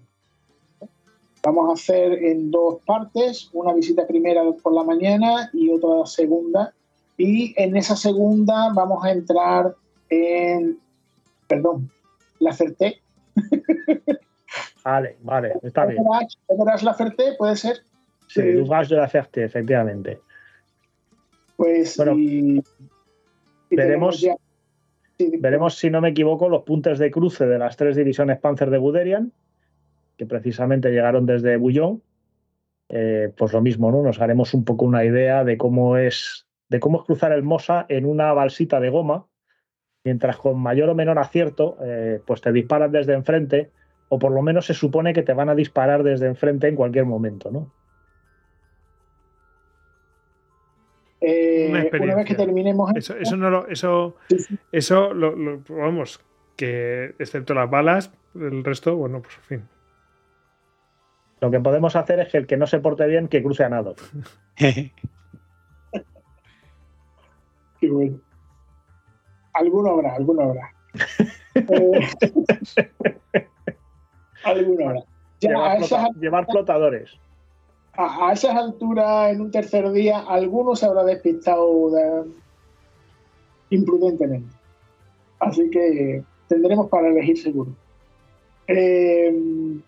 Vamos 1.43 1.69
a 1.69 1.73
hacer 1.73 2.23
en 2.23 2.51
dos 2.51 2.79
partes, 2.85 3.49
una 3.53 3.73
visita 3.73 4.05
primera 4.05 4.43
por 4.61 4.73
la 4.73 4.83
mañana 4.83 5.49
y 5.53 5.71
otra 5.71 6.05
segunda. 6.05 6.73
Y 7.17 7.53
en 7.57 7.75
esa 7.75 7.95
segunda 7.95 8.71
vamos 8.73 9.03
a 9.03 9.11
entrar 9.11 9.75
en, 10.09 10.77
perdón, 11.47 11.89
la 12.39 12.53
Ferté. 12.53 13.01
Vale, 14.83 15.17
vale, 15.21 15.53
está 15.63 15.85
bien. 15.85 16.03
¿Verás 16.49 16.83
la 16.83 16.93
Ferté? 16.93 17.35
¿Puede 17.37 17.55
ser? 17.55 17.77
Sí, 18.27 18.41
el 18.41 18.67
de 18.67 18.95
la 18.95 19.07
Ferté, 19.07 19.43
efectivamente. 19.43 20.19
Pues 21.55 21.97
bueno, 21.97 22.15
veremos, 23.69 24.25
veremos, 25.17 25.75
si 25.75 25.89
no 25.89 26.01
me 26.01 26.09
equivoco, 26.09 26.49
los 26.49 26.63
puntos 26.63 26.97
de 26.97 27.11
cruce 27.11 27.45
de 27.45 27.59
las 27.59 27.77
tres 27.77 27.95
divisiones 27.95 28.39
Panzer 28.39 28.69
de 28.69 28.77
Guderian 28.77 29.31
que 30.22 30.28
precisamente 30.28 30.91
llegaron 30.91 31.26
desde 31.26 31.57
Bouillon, 31.57 31.99
eh, 32.89 33.34
pues 33.36 33.53
lo 33.53 33.59
mismo, 33.59 33.91
¿no? 33.91 34.03
Nos 34.03 34.22
haremos 34.22 34.53
un 34.53 34.63
poco 34.63 34.86
una 34.86 35.03
idea 35.03 35.43
de 35.43 35.57
cómo 35.57 35.97
es, 35.97 36.45
de 36.69 36.80
cómo 36.80 36.99
es 36.99 37.05
cruzar 37.07 37.32
el 37.32 37.41
Mosa 37.41 37.88
en 37.89 38.05
una 38.05 38.32
balsita 38.32 38.80
de 38.80 38.91
goma, 38.91 39.26
mientras 40.03 40.38
con 40.38 40.59
mayor 40.59 40.89
o 40.89 40.93
menor 40.93 41.17
acierto, 41.17 41.76
eh, 41.84 42.22
pues 42.24 42.39
te 42.39 42.51
disparan 42.51 42.91
desde 42.91 43.15
enfrente, 43.15 43.72
o 44.09 44.19
por 44.19 44.32
lo 44.32 44.43
menos 44.43 44.67
se 44.67 44.76
supone 44.76 45.11
que 45.11 45.24
te 45.24 45.34
van 45.34 45.49
a 45.49 45.55
disparar 45.55 46.03
desde 46.03 46.28
enfrente 46.28 46.67
en 46.67 46.76
cualquier 46.76 47.05
momento, 47.05 47.49
¿no? 47.49 47.74
Eh, 51.19 51.89
una, 51.99 52.15
vez 52.15 52.28
que 52.28 52.36
terminemos 52.36 52.91
eso, 52.95 53.17
eso 53.17 53.38
no 53.38 53.49
lo, 53.49 53.67
eso, 53.69 54.17
eso 54.72 55.15
lo, 55.15 55.63
vamos, 55.67 56.22
que 56.55 57.15
excepto 57.17 57.55
las 57.55 57.72
balas, 57.72 58.13
el 58.36 58.63
resto, 58.63 58.95
bueno, 58.95 59.24
pues 59.24 59.36
en 59.38 59.43
fin. 59.43 59.80
Lo 61.41 61.49
que 61.49 61.59
podemos 61.59 61.95
hacer 61.95 62.19
es 62.19 62.29
que 62.29 62.37
el 62.37 62.45
que 62.45 62.55
no 62.55 62.67
se 62.67 62.79
porte 62.79 63.07
bien, 63.07 63.27
que 63.27 63.41
cruce 63.41 63.63
a 63.63 63.69
nado. 63.69 63.95
bueno. 67.81 68.19
Alguno 69.53 69.89
habrá, 69.89 70.15
alguno 70.15 70.41
habrá. 70.43 70.71
Eh, 71.53 71.99
alguno 74.45 74.87
habrá. 74.87 75.03
llevar, 76.17 76.45
flotadores. 76.45 77.11
A, 77.97 78.31
esas 78.31 78.55
alturas, 78.55 79.33
en 79.33 79.41
un 79.41 79.51
tercer 79.51 79.91
día, 79.91 80.19
alguno 80.19 80.77
se 80.77 80.85
habrá 80.85 81.03
despistado 81.03 82.25
imprudentemente. 83.69 84.55
Así 85.39 85.69
que 85.69 86.23
tendremos 86.47 86.87
para 86.87 87.09
elegir 87.09 87.37
seguro. 87.37 87.75
Eh, 88.74 89.34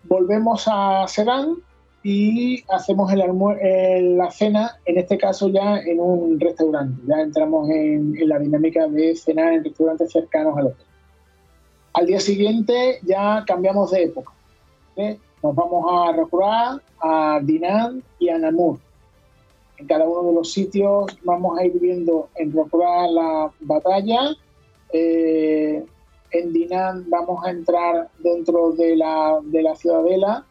volvemos 0.04 0.64
a 0.70 1.06
Sedán 1.08 1.56
y 2.02 2.62
hacemos 2.68 3.10
el 3.12 4.18
la 4.18 4.30
cena, 4.30 4.78
en 4.84 4.98
este 4.98 5.16
caso 5.16 5.48
ya 5.48 5.78
en 5.78 6.00
un 6.00 6.38
restaurante. 6.38 7.00
Ya 7.06 7.22
entramos 7.22 7.70
en, 7.70 8.28
la 8.28 8.38
dinámica 8.38 8.86
de 8.86 9.16
cenar 9.16 9.54
en 9.54 9.64
restaurantes 9.64 10.12
cercanos 10.12 10.58
al 10.58 10.66
hotel. 10.66 10.86
Al 11.94 12.06
día 12.06 12.20
siguiente 12.20 12.98
ya 13.02 13.42
cambiamos 13.46 13.90
de 13.90 14.02
época. 14.02 14.32
Nos 15.42 15.54
vamos 15.54 15.84
a 15.90 16.12
Rokurá, 16.12 16.80
a 17.00 17.40
Dinan 17.42 18.02
y 18.18 18.28
a 18.28 18.38
Namur. 18.38 18.78
En 19.78 19.86
cada 19.86 20.04
uno 20.06 20.28
de 20.28 20.34
los 20.34 20.52
sitios 20.52 21.06
vamos 21.22 21.58
a 21.58 21.64
ir 21.64 21.72
viendo 21.80 22.28
en 22.36 22.52
Rokurá 22.52 23.08
la 23.08 23.50
batalla. 23.60 24.36
Eh, 24.92 25.84
en 26.34 26.52
Dinan 26.52 27.08
vamos 27.08 27.44
a 27.44 27.50
entrar 27.50 28.08
dentro 28.18 28.72
de 28.72 28.96
la, 28.96 29.38
de 29.42 29.62
la 29.62 29.76
ciudadela 29.76 30.44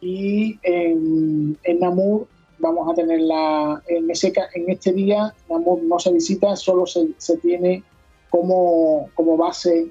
y 0.00 0.58
en, 0.62 1.58
Namur 1.80 2.26
vamos 2.58 2.88
a 2.90 2.94
tener 2.94 3.20
la, 3.20 3.82
en, 3.88 4.10
ese, 4.10 4.32
en 4.54 4.70
este 4.70 4.92
día 4.92 5.34
Namur 5.50 5.82
no 5.82 5.98
se 5.98 6.12
visita, 6.12 6.54
solo 6.54 6.86
se, 6.86 7.36
tiene 7.42 7.82
como, 8.30 9.10
base 9.36 9.88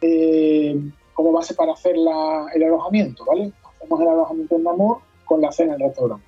eh, 0.00 0.80
como 1.12 1.32
base 1.32 1.54
para 1.54 1.72
hacer 1.72 1.96
el 1.96 2.62
alojamiento, 2.62 3.24
¿vale? 3.24 3.52
Hacemos 3.76 4.00
el 4.00 4.08
alojamiento 4.08 4.56
en 4.56 4.62
Namur 4.62 4.98
con 5.24 5.40
la 5.40 5.50
cena 5.50 5.74
en 5.74 5.82
el 5.82 5.88
restaurante. 5.88 6.24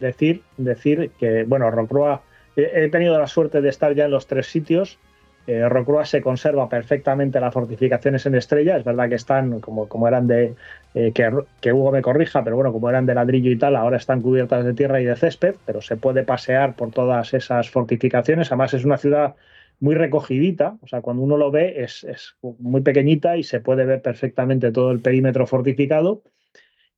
Decir, 0.00 0.42
decir 0.56 1.10
que, 1.18 1.44
bueno, 1.44 1.70
Roncroa, 1.70 2.22
he 2.56 2.88
tenido 2.88 3.18
la 3.18 3.26
suerte 3.26 3.60
de 3.60 3.68
estar 3.68 3.94
ya 3.94 4.06
en 4.06 4.10
los 4.10 4.26
tres 4.26 4.46
sitios 4.46 4.98
eh, 5.46 5.68
se 6.04 6.22
conserva 6.22 6.68
perfectamente 6.68 7.40
las 7.40 7.54
fortificaciones 7.54 8.26
en 8.26 8.34
estrella. 8.34 8.76
Es 8.76 8.84
verdad 8.84 9.08
que 9.08 9.14
están 9.14 9.60
como, 9.60 9.88
como 9.88 10.08
eran 10.08 10.26
de. 10.26 10.54
Eh, 10.94 11.12
que, 11.12 11.72
Hugo 11.72 11.92
me 11.92 12.02
corrija, 12.02 12.42
pero 12.42 12.56
bueno, 12.56 12.72
como 12.72 12.88
eran 12.88 13.06
de 13.06 13.14
ladrillo 13.14 13.50
y 13.50 13.58
tal, 13.58 13.76
ahora 13.76 13.96
están 13.96 14.22
cubiertas 14.22 14.64
de 14.64 14.74
tierra 14.74 15.00
y 15.00 15.04
de 15.04 15.14
césped, 15.14 15.54
pero 15.64 15.80
se 15.82 15.96
puede 15.96 16.22
pasear 16.24 16.74
por 16.74 16.90
todas 16.90 17.34
esas 17.34 17.70
fortificaciones. 17.70 18.48
Además, 18.48 18.74
es 18.74 18.84
una 18.84 18.96
ciudad 18.96 19.34
muy 19.78 19.94
recogidita, 19.94 20.78
o 20.80 20.86
sea, 20.86 21.02
cuando 21.02 21.22
uno 21.22 21.36
lo 21.36 21.50
ve 21.50 21.82
es, 21.82 22.02
es 22.04 22.36
muy 22.40 22.80
pequeñita 22.80 23.36
y 23.36 23.42
se 23.42 23.60
puede 23.60 23.84
ver 23.84 24.00
perfectamente 24.00 24.72
todo 24.72 24.90
el 24.90 25.00
perímetro 25.00 25.46
fortificado. 25.46 26.22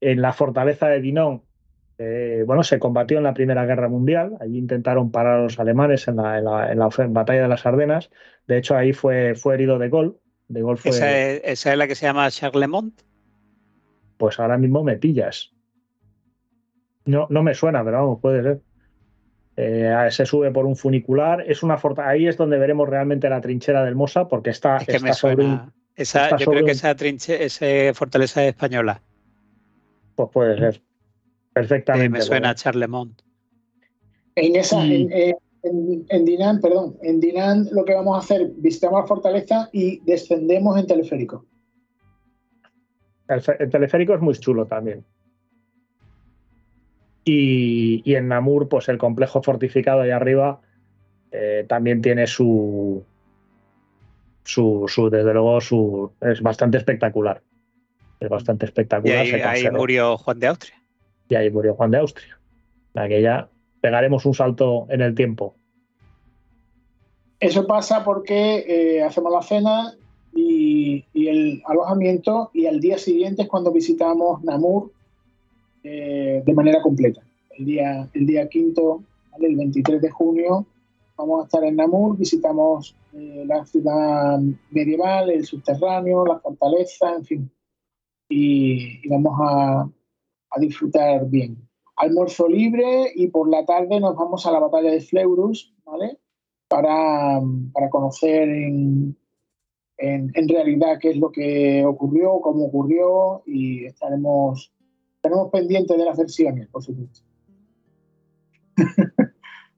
En 0.01 0.23
la 0.23 0.33
fortaleza 0.33 0.87
de 0.87 1.01
Dinón 1.01 1.43
eh, 1.99 2.45
bueno, 2.47 2.63
se 2.63 2.79
combatió 2.79 3.19
en 3.19 3.25
la 3.25 3.35
Primera 3.35 3.67
Guerra 3.67 3.89
Mundial, 3.89 4.37
allí 4.41 4.57
intentaron 4.57 5.11
parar 5.11 5.41
a 5.41 5.43
los 5.43 5.59
alemanes 5.59 6.07
en 6.07 6.17
la, 6.17 6.91
batalla 7.09 7.43
de 7.43 7.49
las 7.49 7.67
Ardenas, 7.67 8.11
de 8.47 8.59
hecho 8.59 8.77
ahí 8.77 8.93
fue, 8.93 9.35
fue 9.35 9.55
herido 9.55 9.79
de 9.79 9.89
gol. 9.89 10.19
De 10.47 10.63
gol 10.63 10.79
¿Esa, 10.83 11.13
es, 11.13 11.67
la 11.67 11.87
que 11.89 11.95
se 11.95 12.07
llama 12.07 12.31
Charlemont? 12.31 13.03
Pues 14.17 14.39
ahora 14.41 14.57
mismo 14.57 14.83
me 14.83 14.97
pillas. 14.97 15.53
No, 17.05 17.27
no 17.31 17.43
me 17.43 17.55
suena, 17.55 17.85
pero 17.85 17.99
vamos, 17.99 18.21
puede 18.21 18.43
ser. 18.43 18.61
Eh, 19.57 20.09
se 20.11 20.25
sube 20.25 20.53
por 20.53 20.67
un 20.67 20.77
funicular. 20.77 21.45
Es 21.47 21.63
una 21.63 21.79
ahí 21.99 22.29
es 22.29 22.37
donde 22.37 22.59
veremos 22.59 22.89
realmente 22.89 23.29
la 23.29 23.41
trinchera 23.41 23.85
del 23.85 23.97
Mosa, 23.97 24.29
porque 24.29 24.51
está, 24.51 24.79
sobre 25.13 25.45
un, 25.45 25.73
esa, 25.97 26.37
Yo 26.37 26.47
creo 26.47 26.65
que 26.65 26.71
esa, 26.71 26.95
trinche, 26.95 27.45
esa 27.45 27.93
fortaleza 27.93 28.43
es 28.45 28.51
española. 28.51 29.03
Pues 30.15 30.31
puede 30.33 30.59
ser. 30.59 30.81
Perfectamente. 31.59 32.11
me 32.11 32.23
suena 32.23 32.51
a 32.51 32.55
Charlemont. 32.55 33.21
En 34.37 34.55
esa, 34.55 34.87
eh, 34.87 35.35
en, 35.65 36.25
Dinan, 36.25 36.61
perdón, 36.61 36.97
en 37.03 37.19
Dinan 37.19 37.69
lo 37.73 37.85
que 37.85 37.95
vamos 37.95 38.17
a 38.17 38.21
hacer, 38.21 38.53
visitamos 38.57 39.01
la 39.01 39.07
fortaleza 39.07 39.69
y 39.73 40.01
descendemos 40.05 40.79
en 40.79 40.87
teleférico. 40.87 41.45
El, 43.27 43.71
teleférico 43.71 44.15
es 44.15 44.21
muy 44.21 44.35
chulo 44.35 44.67
también. 44.67 45.05
Y, 47.25 48.15
en 48.15 48.29
Namur, 48.29 48.69
pues 48.69 48.89
el 48.89 48.97
complejo 48.97 49.43
fortificado 49.43 50.01
ahí 50.01 50.11
arriba 50.11 50.61
eh, 51.31 51.67
también 51.69 52.01
tiene 52.01 52.27
su, 52.27 53.05
su, 54.45 54.85
su, 54.87 55.11
desde 55.11 55.35
luego, 55.35 55.61
su, 55.61 56.13
es 56.21 56.41
bastante 56.41 56.79
espectacular. 56.79 57.43
Es 58.21 58.29
bastante 58.31 58.65
espectacular. 58.65 59.27
Y 59.27 59.33
ahí 59.33 59.71
murió 59.71 60.17
Juan 60.17 60.39
de 60.39 60.47
Austria 60.47 60.78
y 61.29 61.35
ahí 61.35 61.51
murió 61.51 61.75
Juan 61.75 61.91
de 61.91 61.99
Austria. 61.99 62.39
La 62.95 63.09
que 63.09 63.23
ya 63.23 63.49
pegaremos 63.81 64.25
un 64.27 64.35
salto 64.35 64.87
en 64.91 65.03
el 65.03 65.15
tiempo. 65.15 65.55
Eso 67.41 67.67
pasa 67.67 68.05
porque 68.05 68.65
eh, 68.67 69.03
hacemos 69.03 69.33
la 69.33 69.43
cena 69.43 69.95
y, 70.35 71.05
el 71.15 71.63
alojamiento 71.67 72.51
y 72.53 72.67
al 72.67 72.81
día 72.81 72.99
siguiente 72.99 73.43
es 73.43 73.49
cuando 73.49 73.71
visitamos 73.71 74.43
Namur 74.43 74.91
eh, 75.85 76.43
de 76.45 76.55
manera 76.55 76.81
completa. 76.83 77.23
El 77.51 77.65
día, 77.65 78.09
el 78.13 78.27
día 78.27 78.49
quinto, 78.49 79.03
el 79.41 79.57
23 79.57 80.01
de 80.01 80.11
junio, 80.11 80.67
vamos 81.17 81.43
a 81.43 81.45
estar 81.45 81.65
en 81.65 81.77
Namur, 81.77 82.17
visitamos 82.17 82.97
eh, 83.13 83.45
la 83.47 83.65
ciudad 83.67 84.41
medieval, 84.71 85.31
el 85.31 85.45
subterráneo, 85.45 86.25
la 86.27 86.41
fortaleza, 86.41 87.15
en 87.15 87.25
fin. 87.25 87.51
y 88.29 89.09
vamos 89.09 89.39
a, 89.41 89.89
a 90.51 90.61
disfrutar 90.61 91.29
bien. 91.29 91.69
Almuerzo 91.97 92.49
libre 92.49 93.13
y 93.15 93.29
por 93.29 93.51
la 93.51 93.65
tarde 93.65 94.01
nos 94.01 94.17
vamos 94.17 94.47
a 94.47 94.53
la 94.53 94.61
batalla 94.61 94.91
de 94.91 95.01
Fleurus, 95.01 95.75
¿vale? 95.85 96.19
Para, 96.69 97.41
conocer 97.91 98.49
en, 98.49 99.17
en, 99.97 100.49
realidad 100.49 100.99
qué 101.01 101.11
es 101.11 101.17
lo 101.17 101.33
que 101.33 101.85
ocurrió, 101.85 102.41
cómo 102.41 102.67
ocurrió 102.67 103.43
y 103.47 103.87
estaremos, 103.87 104.73
estaremos 105.17 105.51
pendientes 105.51 105.97
de 105.97 106.05
las 106.05 106.19
versiones, 106.19 106.69
por 106.69 106.83
supuesto. 106.83 107.21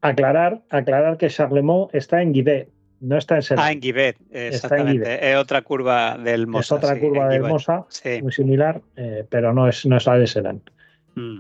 aclarar, 0.01 0.63
aclarar 0.69 1.17
que 1.17 1.29
Charlemont 1.29 1.95
está 1.95 2.21
en 2.23 2.33
Guidet, 2.33 2.71
no 3.01 3.17
está 3.17 3.39
en 3.39 3.43
Ah, 3.57 3.73
en 3.73 3.81
Guibet, 3.81 4.17
exactamente. 4.31 5.31
Es 5.31 5.37
otra 5.37 5.63
curva 5.63 6.19
del 6.19 6.47
Mosa. 6.47 6.77
Es 6.77 6.85
otra 6.85 7.01
curva 7.01 7.29
del 7.29 7.43
Mosa, 7.43 7.87
muy 8.23 8.33
similar, 8.33 8.83
eh, 8.97 9.25
pero 9.29 9.53
no 9.53 9.67
es, 9.69 9.87
no 9.87 9.97
es 9.97 10.07
la 10.07 10.19
de 10.19 10.27
Sedan. 10.27 10.63
Mm. 11.15 11.39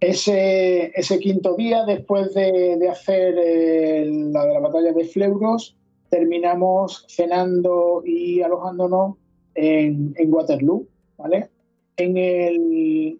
Ese, 0.00 0.92
ese, 0.94 1.18
quinto 1.18 1.56
día, 1.56 1.84
después 1.86 2.34
de, 2.34 2.86
hacer 2.90 3.34
eh, 3.38 4.04
la 4.30 4.44
de 4.44 4.52
la 4.52 4.60
batalla 4.60 4.92
de 4.92 5.04
Fleuros, 5.06 5.74
terminamos 6.10 7.06
cenando 7.08 8.02
y 8.04 8.42
alojándonos 8.42 9.16
en, 9.54 10.14
en 10.16 10.34
Waterloo, 10.34 10.86
¿vale? 11.16 11.48
En 11.96 12.18
el, 12.18 13.18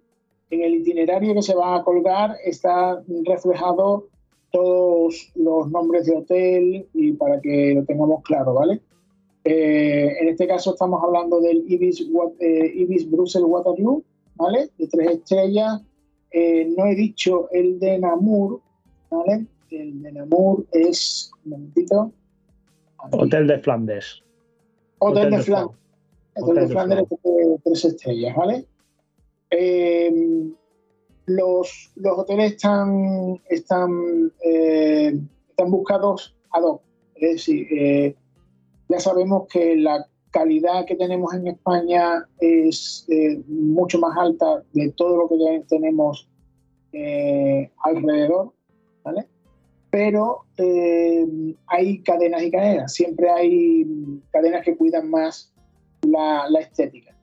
en 0.51 0.63
el 0.63 0.75
itinerario 0.75 1.35
que 1.35 1.43
se 1.43 1.55
va 1.55 1.77
a 1.77 1.83
colgar 1.83 2.37
está 2.45 3.03
reflejado 3.25 4.09
todos 4.57 5.31
los 5.35 5.71
nombres 5.71 6.07
de 6.07 6.17
hotel 6.17 6.89
y 6.95 7.13
para 7.13 7.39
que 7.43 7.75
lo 7.75 7.85
tengamos 7.85 8.23
claro, 8.23 8.55
¿vale? 8.55 8.81
Eh, 9.45 10.17
en 10.19 10.29
este 10.29 10.47
caso 10.47 10.73
estamos 10.73 11.03
hablando 11.05 11.43
del 11.43 11.63
Ibis, 11.69 12.09
eh, 12.41 12.73
Ibis 12.75 13.11
Brussels 13.11 13.45
Waterloo, 13.47 14.03
¿vale? 14.37 14.71
De 14.79 14.89
tres 14.89 15.11
estrellas. 15.11 15.83
Eh, 16.31 16.73
no 16.75 16.87
he 16.87 16.95
dicho 16.95 17.51
el 17.53 17.79
de 17.79 17.99
Namur, 17.99 18.63
¿vale? 19.11 19.47
El 19.71 20.03
de 20.03 20.13
Namur 20.13 20.65
es, 20.73 21.31
un 21.45 21.51
momentito. 21.51 22.13
Hotel 23.13 23.47
de 23.47 23.59
Flandes. 23.59 24.23
Hotel, 25.01 25.33
de, 25.33 25.43
Flandes. 25.43 25.77
Hotel, 26.35 26.55
de 26.55 26.69
Flandes 26.69 27.09
de 27.11 27.61
tres 27.63 27.85
estrellas, 27.85 28.35
¿vale? 28.35 28.67
Los, 31.27 31.93
hoteles 32.05 32.53
están, 32.53 33.41
están, 33.49 34.33
eh, 34.45 35.19
están 35.51 35.71
buscados 35.71 36.37
ad 36.51 36.63
hoc. 36.63 36.83
Es 37.17 37.33
decir, 37.33 37.67
eh, 37.73 38.15
ya 38.89 39.01
sabemos 39.01 39.49
que 39.49 39.77
la 39.77 40.07
calidad 40.31 40.85
que 40.87 40.95
tenemos 40.95 41.35
en 41.35 41.49
España 41.49 42.27
es 42.39 43.07
eh, 43.09 43.43
mucho 43.49 43.99
más 43.99 44.17
alta 44.17 44.63
de 44.73 44.93
todo 44.93 45.17
lo 45.17 45.29
que 45.29 45.65
tenemos 45.69 46.29
alrededor, 47.83 48.53
¿vale? 49.05 49.27
Pero 49.91 50.45
hay 51.67 52.03
cadenas 52.03 52.43
y 52.43 52.51
cadenas. 52.51 52.95
Siempre 52.95 53.29
hay 53.29 53.87
cadenas 54.31 54.65
que 54.65 54.77
cuidan 54.77 55.11
más 55.11 55.53
la, 56.03 56.61
estética. 56.61 57.15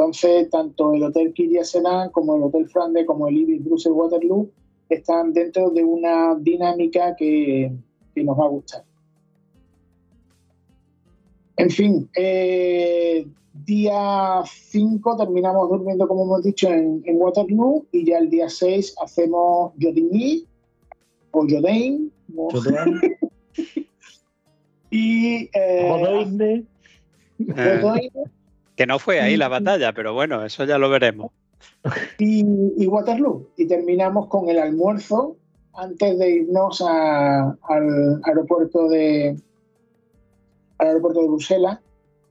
Entonces, 0.00 0.48
tanto 0.48 0.94
el 0.94 1.02
Hotel 1.02 1.34
Sedan 1.62 2.10
como 2.10 2.34
el 2.34 2.44
Hotel 2.44 2.66
Frande 2.70 3.04
como 3.04 3.28
el 3.28 3.36
Ibis 3.36 3.62
Brussels 3.62 3.94
Waterloo 3.94 4.50
están 4.88 5.34
dentro 5.34 5.68
de 5.68 5.84
una 5.84 6.34
dinámica 6.36 7.14
que, 7.16 7.70
nos 8.16 8.38
va 8.38 8.46
a 8.46 8.48
gustar. 8.48 8.82
En 11.58 11.68
fin, 11.68 12.08
eh, 12.16 13.26
día 13.66 14.42
5 14.46 15.16
terminamos 15.18 15.68
durmiendo, 15.68 16.08
como 16.08 16.22
hemos 16.22 16.44
dicho, 16.44 16.70
en, 16.70 17.02
Waterloo 17.06 17.84
y 17.92 18.06
ya 18.06 18.20
el 18.20 18.30
día 18.30 18.48
6 18.48 18.94
hacemos 19.02 19.74
Yodigny 19.76 20.46
o 21.32 21.46
Yodain. 21.46 22.10
y 24.90 25.50
eh, 25.52 26.64
que 28.80 28.86
no 28.86 28.98
fue 28.98 29.20
ahí 29.20 29.36
la 29.36 29.48
batalla, 29.48 29.92
pero 29.92 30.14
bueno, 30.14 30.42
eso 30.42 30.64
ya 30.64 30.78
lo 30.78 30.88
veremos. 30.88 31.32
Y, 32.18 32.86
Waterloo. 32.86 33.46
Y 33.58 33.66
terminamos 33.66 34.28
con 34.28 34.48
el 34.48 34.58
almuerzo 34.58 35.36
antes 35.74 36.18
de 36.18 36.30
irnos 36.30 36.80
al 36.80 37.58
aeropuerto 38.24 38.88
de 38.88 39.36
al 40.78 40.86
aeropuerto 40.86 41.20
de 41.20 41.28
Bruselas. 41.28 41.78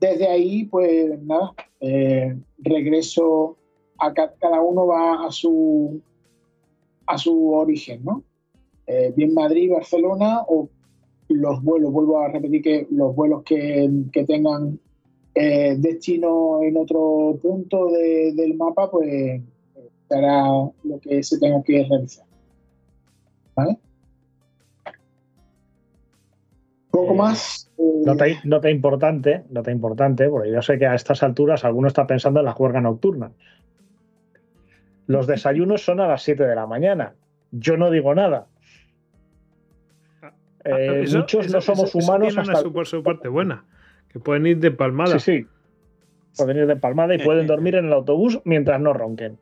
Desde 0.00 0.26
ahí, 0.26 0.64
pues 0.64 1.22
nada, 1.22 1.52
eh, 1.78 2.36
regreso 2.58 3.56
a 3.98 4.12
cada 4.12 4.60
uno 4.60 4.88
va 4.88 5.28
a 5.28 5.30
su 5.30 6.02
a 7.06 7.16
su 7.16 7.52
origen, 7.52 8.02
¿no? 8.02 8.24
Eh, 8.88 9.12
bien 9.14 9.34
Madrid, 9.34 9.70
Barcelona 9.70 10.42
o 10.48 10.68
los 11.28 11.62
vuelos, 11.62 11.92
vuelvo 11.92 12.18
a 12.18 12.26
repetir 12.26 12.60
que 12.60 12.86
los 12.90 13.14
vuelos 13.14 13.44
que, 13.44 13.88
que 14.12 14.24
tengan 14.24 14.80
eh, 15.34 15.76
destino 15.78 16.62
en 16.62 16.76
otro 16.76 17.38
punto 17.40 17.90
del 17.90 18.54
mapa, 18.56 18.90
pues 18.90 19.40
será 20.08 20.44
lo 20.82 21.00
que 21.00 21.22
se 21.22 21.38
tenga 21.38 21.62
que 21.62 21.86
realizar. 21.88 22.26
¿Vale? 23.54 23.78
Poco 26.90 27.12
eh, 27.12 27.16
más. 27.16 27.70
Eh, 27.78 28.02
nota, 28.44 28.70
importante, 28.70 29.44
nota 29.50 29.70
importante, 29.70 30.28
porque 30.28 30.50
yo 30.50 30.62
sé 30.62 30.78
que 30.78 30.86
a 30.86 30.94
estas 30.94 31.22
alturas 31.22 31.64
alguno 31.64 31.86
está 31.86 32.06
pensando 32.06 32.40
en 32.40 32.46
la 32.46 32.52
juerga 32.52 32.80
nocturna. 32.80 33.30
Los 35.06 35.26
desayunos 35.28 35.84
son 35.84 36.00
a 36.00 36.08
las 36.08 36.22
7 36.22 36.44
de 36.44 36.54
la 36.56 36.66
mañana. 36.66 37.14
Yo 37.52 37.76
no 37.76 37.90
digo 37.90 38.14
nada. 38.14 38.46
Ah, 40.22 40.30
muchos 41.14 41.50
no 41.50 41.60
somos 41.60 41.94
humanos 41.94 42.36
hasta. 42.36 42.84
su 42.84 43.02
parte 43.02 43.28
buena. 43.28 43.64
Que 44.12 44.18
pueden 44.18 44.46
ir 44.46 44.58
de 44.58 44.70
palmada. 44.70 45.18
Sí, 45.18 45.40
sí. 45.40 45.46
Pueden 46.36 46.58
ir 46.58 46.66
de 46.66 46.76
palmada 46.76 47.14
y 47.14 47.18
pueden 47.18 47.46
dormir 47.46 47.74
en 47.74 47.86
el 47.86 47.92
autobús 47.92 48.40
mientras 48.44 48.80
no 48.80 48.92
ronquen. 48.92 49.38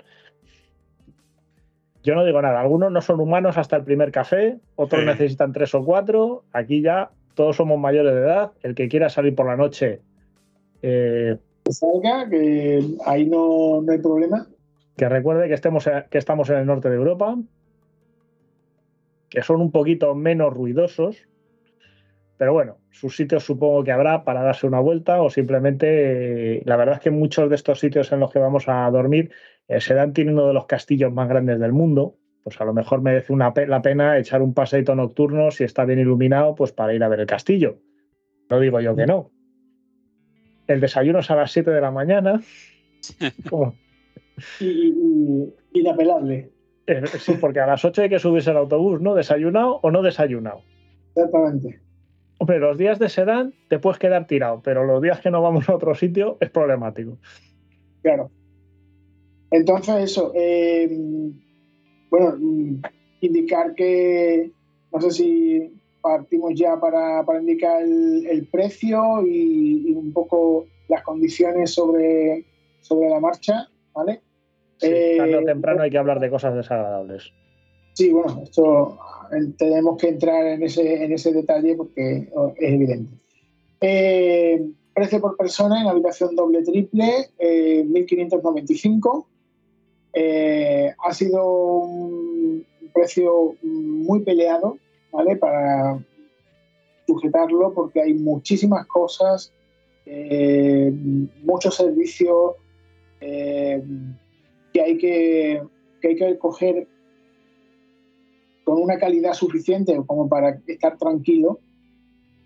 Yo 2.03 2.15
no 2.15 2.25
digo 2.25 2.41
nada. 2.41 2.61
Algunos 2.61 2.91
no 2.91 3.01
son 3.03 3.21
humanos 3.21 3.59
hasta 3.59 3.77
el 3.77 3.85
primer 3.85 4.11
café, 4.11 4.59
otros 4.77 5.05
necesitan 5.05 5.53
tres 5.53 5.75
o 5.75 5.85
cuatro. 5.85 6.45
Aquí 6.53 6.81
ya 6.81 7.11
todos 7.35 7.57
somos 7.57 7.79
mayores 7.79 8.15
de 8.15 8.21
edad. 8.21 8.53
El 8.63 8.75
que 8.75 8.89
quiera 8.89 9.09
salir 9.09 9.35
por 9.35 9.47
la 9.47 9.57
noche. 9.57 10.01
Eh, 10.83 11.37
que 11.65 11.73
salga, 11.73 12.29
que 12.29 12.83
ahí 13.05 13.27
no, 13.27 13.85
hay 13.89 13.99
problema. 13.99 14.47
Que 14.97 15.09
recuerde 15.09 15.49
que, 15.49 15.55
estemos, 15.55 15.89
que 16.11 16.19
estamos 16.19 16.49
en 16.51 16.57
el 16.57 16.67
norte 16.67 16.89
de 16.89 16.97
Europa, 16.97 17.37
que 19.29 19.43
son 19.43 19.61
un 19.61 19.71
poquito 19.71 20.15
menos 20.15 20.53
ruidosos, 20.53 21.29
pero 22.37 22.53
bueno, 22.53 22.79
sus 22.91 23.17
sitios 23.17 23.45
supongo 23.45 23.85
que 23.85 23.93
habrá 23.93 24.25
para 24.25 24.43
darse 24.43 24.67
una 24.67 24.81
vuelta 24.81 25.23
o 25.23 25.31
simplemente, 25.31 26.63
la 26.65 26.77
verdad 26.77 26.97
es 26.97 27.01
que 27.01 27.11
muchos 27.11 27.49
de 27.49 27.55
estos 27.57 27.81
sitios 27.81 28.11
en 28.13 28.21
los 28.21 28.33
que 28.33 28.39
vamos 28.39 28.65
a 28.69 28.91
dormir 28.91 29.31
eh, 29.69 29.81
se 29.81 29.95
dan 29.95 30.13
tiene 30.13 30.33
uno 30.33 30.47
de 30.47 30.55
los 30.55 30.67
castillos 30.67 31.13
más 31.13 31.29
grandes 31.29 31.61
del 31.61 31.73
mundo. 31.73 32.17
Pues 32.43 32.61
a 32.61 32.65
lo 32.65 32.73
mejor 32.73 33.03
merece 33.03 33.33
una 33.33 33.53
la 33.67 33.83
pena 33.83 34.17
echar 34.19 34.41
un 34.41 34.55
paseito 34.55 34.95
nocturno 34.95 35.51
si 35.51 35.65
está 35.65 35.85
bien 35.85 35.99
iluminado, 35.99 36.55
pues 36.55 36.73
para 36.73 36.95
ir 36.95 37.05
a 37.05 37.09
ver 37.09 37.21
el 37.21 37.27
castillo. 37.27 37.79
No 38.49 38.59
digo 38.59 38.81
yo 38.81 38.97
que 38.97 39.07
no. 39.07 39.31
El 40.67 40.81
desayuno 40.81 41.19
es 41.19 41.31
a 41.31 41.37
las 41.37 41.51
7 41.51 41.71
de 41.71 41.81
la 41.81 41.91
mañana. 41.91 42.41
y, 44.61 45.55
inapelable. 45.73 46.51
Eh, 46.87 47.07
sí, 47.19 47.35
porque 47.39 47.61
a 47.61 47.67
las 47.67 47.85
8 47.85 48.03
hay 48.03 48.09
que 48.09 48.19
subirse 48.19 48.51
al 48.51 48.57
autobús, 48.57 49.01
¿no? 49.01 49.15
¿Desayunado 49.15 49.81
o 49.83 49.91
no 49.91 50.03
desayunado? 50.03 50.63
Exactamente. 51.15 51.88
Hombre, 52.39 52.61
los 52.61 52.79
días 52.79 52.99
de 52.99 53.09
sedán 53.09 53.53
te 53.69 53.79
puedes 53.79 53.99
quedar 53.99 54.27
tirado, 54.27 54.63
pero 54.63 54.85
los 54.85 55.03
días 55.03 55.21
que 55.21 55.31
no 55.31 55.43
vamos 55.43 55.69
a 55.69 55.75
otro 55.75 55.95
sitio 55.95 56.37
es 56.41 56.51
problemático. 56.51 57.19
Claro. 58.03 58.31
Entonces, 59.51 59.97
eso. 59.97 60.33
Eh, 60.35 60.89
bueno, 62.11 62.37
mm, 62.39 62.83
indicar 63.23 63.75
que. 63.75 64.53
No 64.93 65.01
sé 65.01 65.11
si 65.11 65.81
partimos 66.01 66.53
ya 66.55 66.79
para, 66.81 67.25
indicar 67.41 67.83
el, 67.83 68.49
precio 68.51 69.23
y, 69.27 69.93
un 69.93 70.13
poco 70.13 70.67
las 70.89 71.03
condiciones 71.03 71.75
sobre, 71.75 72.47
sobre 72.81 73.11
la 73.11 73.21
marcha, 73.21 73.69
¿vale? 73.95 74.23
Sí, 74.79 74.89
tarde 75.19 75.37
o 75.37 75.41
eh, 75.41 75.45
temprano 75.45 75.83
hay 75.83 75.91
que 75.91 75.99
hablar 75.99 76.21
de 76.21 76.31
cosas 76.31 76.55
desagradables. 76.55 77.33
Sí, 77.99 78.13
bueno, 78.13 78.45
esto 78.45 78.97
tenemos 79.59 80.01
que 80.01 80.11
entrar 80.11 80.47
en 80.47 80.63
ese, 80.63 81.03
en 81.03 81.13
ese 81.13 81.33
detalle 81.33 81.75
porque 81.75 82.29
oh, 82.33 82.55
es 82.57 82.73
evidente. 82.75 83.13
Eh, 83.81 84.71
precio 84.95 85.21
por 85.21 85.37
persona 85.37 85.81
en 85.83 85.89
habitación 85.89 86.37
doble 86.37 86.63
triple, 86.63 87.29
1.595. 87.41 89.27
Eh, 90.13 90.21
eh, 90.21 90.95
ha 91.05 91.13
sido 91.13 91.45
un 91.45 92.65
precio 92.95 93.57
muy 93.65 94.21
peleado, 94.21 94.79
¿vale? 95.11 95.35
Para 95.35 95.99
sujetarlo 97.05 97.75
porque 97.75 98.01
hay 98.01 98.15
muchísimas 98.15 98.87
cosas, 98.87 99.53
muchos 101.43 101.75
servicios 101.75 102.53
que 103.19 104.81
hay 104.81 104.99
que, 104.99 105.63
que 106.01 106.09
hay 106.09 106.15
que 106.15 106.39
coger 106.39 106.87
con 108.69 108.83
una 108.83 108.99
calidad 108.99 109.33
suficiente 109.33 109.99
como 110.07 110.29
para 110.29 110.61
estar 110.67 110.99
tranquilo 110.99 111.59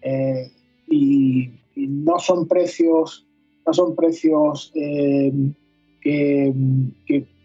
eh, 0.02 0.52
y, 0.88 1.50
no 1.74 2.20
son 2.20 2.46
precios 2.46 3.26
no 3.66 3.72
son 3.72 3.96
precios 3.96 4.70
eh, 4.76 5.32
que, 6.00 6.54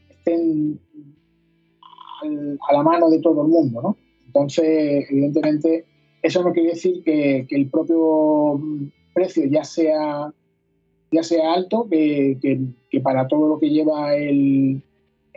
estén 0.10 0.80
a 2.70 2.74
la 2.74 2.84
mano 2.84 3.10
de 3.10 3.20
todo 3.20 3.42
el 3.42 3.48
mundo 3.48 3.82
¿no? 3.82 3.98
entonces 4.28 5.08
evidentemente 5.10 5.86
eso 6.22 6.44
no 6.44 6.54
quiere 6.54 6.70
decir 6.70 7.02
que, 7.04 7.48
el 7.50 7.70
propio 7.72 8.62
precio 9.16 9.46
ya 9.46 9.64
sea 9.64 10.32
ya 11.12 11.24
sea 11.24 11.54
alto 11.54 11.88
que, 11.90 12.38
que 12.92 13.00
para 13.00 13.28
todo 13.28 13.48
lo 13.48 13.60
que 13.60 13.72
lleva 13.72 14.16
el, 14.16 14.84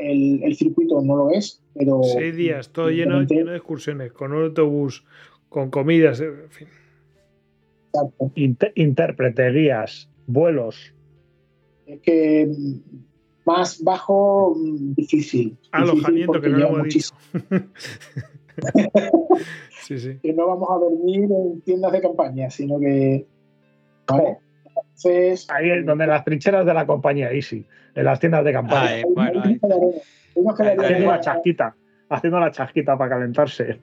el, 0.01 0.57
circuito 0.57 1.01
no 1.03 1.17
lo 1.17 1.31
es, 1.31 1.63
pero... 1.75 2.03
Seis 2.03 2.35
días, 2.35 2.71
todo 2.71 2.91
lleno, 2.91 3.23
lleno 3.23 3.51
de 3.51 3.59
excursiones, 3.59 4.13
con 4.13 4.33
un 4.33 4.45
autobús, 4.45 5.05
con 5.49 5.71
comidas, 5.71 6.21
en 6.21 6.51
fin. 6.51 6.69
interpreterías, 8.75 10.09
vuelos. 10.27 10.95
Es 11.87 12.01
que 12.01 12.51
más 13.45 13.83
bajo, 13.83 14.57
difícil. 14.97 15.57
Alojamiento, 15.73 16.41
que 16.41 16.49
no 16.49 16.59
lo 16.59 16.69
hemos 16.69 16.85
dicho. 16.85 17.15
sí, 19.83 19.99
sí. 19.99 20.19
Que 20.23 20.33
no 20.33 20.47
vamos 20.47 20.69
a 20.71 20.75
dormir 20.75 21.29
en 21.31 21.61
tiendas 21.63 21.93
de 21.93 22.01
campaña, 22.01 22.51
sino 22.51 22.79
que... 22.79 23.27
Vale. 24.07 24.39
Ahí 25.07 25.71
es 25.71 25.87
donde 25.87 26.07
las 26.07 26.25
trincheras 26.25 26.67
de 26.67 26.75
la 26.75 26.87
compañía, 26.87 27.29
ahí 27.29 27.43
sí 27.43 27.65
en 27.95 28.05
las 28.05 28.21
tiendas 28.21 28.45
de 28.45 28.53
campaña. 28.53 29.03
haciendo 30.35 31.07
la 31.07 31.21
chasquita, 31.21 31.77
haciendo 32.09 32.41
la 32.41 32.51
chasquita 32.51 32.97
para 32.97 33.11
calentarse. 33.11 33.81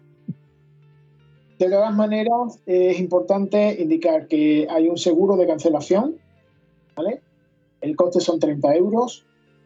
De 1.60 1.70
todas 1.70 1.96
maneras, 1.96 2.62
es 2.66 3.00
importante 3.00 3.82
indicar 3.82 4.28
que 4.28 4.68
hay 4.70 4.88
un 4.88 4.98
seguro 4.98 5.36
de 5.38 5.48
cancelación, 5.48 6.16
¿vale? 6.96 7.22
El 7.82 7.96
coste 7.96 8.20
son 8.20 8.40
30 8.40 8.76
euros. 8.76 9.26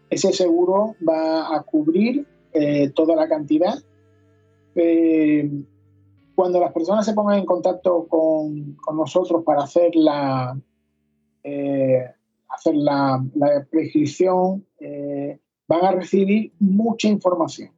Ese 0.10 0.32
seguro 0.32 0.96
va 1.08 1.56
a 1.56 1.64
cubrir 1.64 2.26
eh, 2.54 2.90
toda 2.90 3.16
la 3.16 3.28
cantidad. 3.28 3.76
Eh, 4.76 5.50
cuando 6.34 6.60
las 6.62 6.72
personas 6.72 7.06
se 7.06 7.14
pongan 7.14 7.40
en 7.40 7.46
contacto 7.46 8.08
con, 8.08 8.78
nosotros 8.94 9.44
para 9.44 9.64
hacer 9.64 9.92
la, 9.96 10.58
eh, 11.44 12.06
hacer 12.50 12.76
la, 12.76 13.24
prescripción, 13.70 14.66
eh, 14.80 15.40
van 15.68 15.86
a 15.86 15.92
recibir 15.92 16.52
mucha 16.60 17.08
información, 17.08 17.72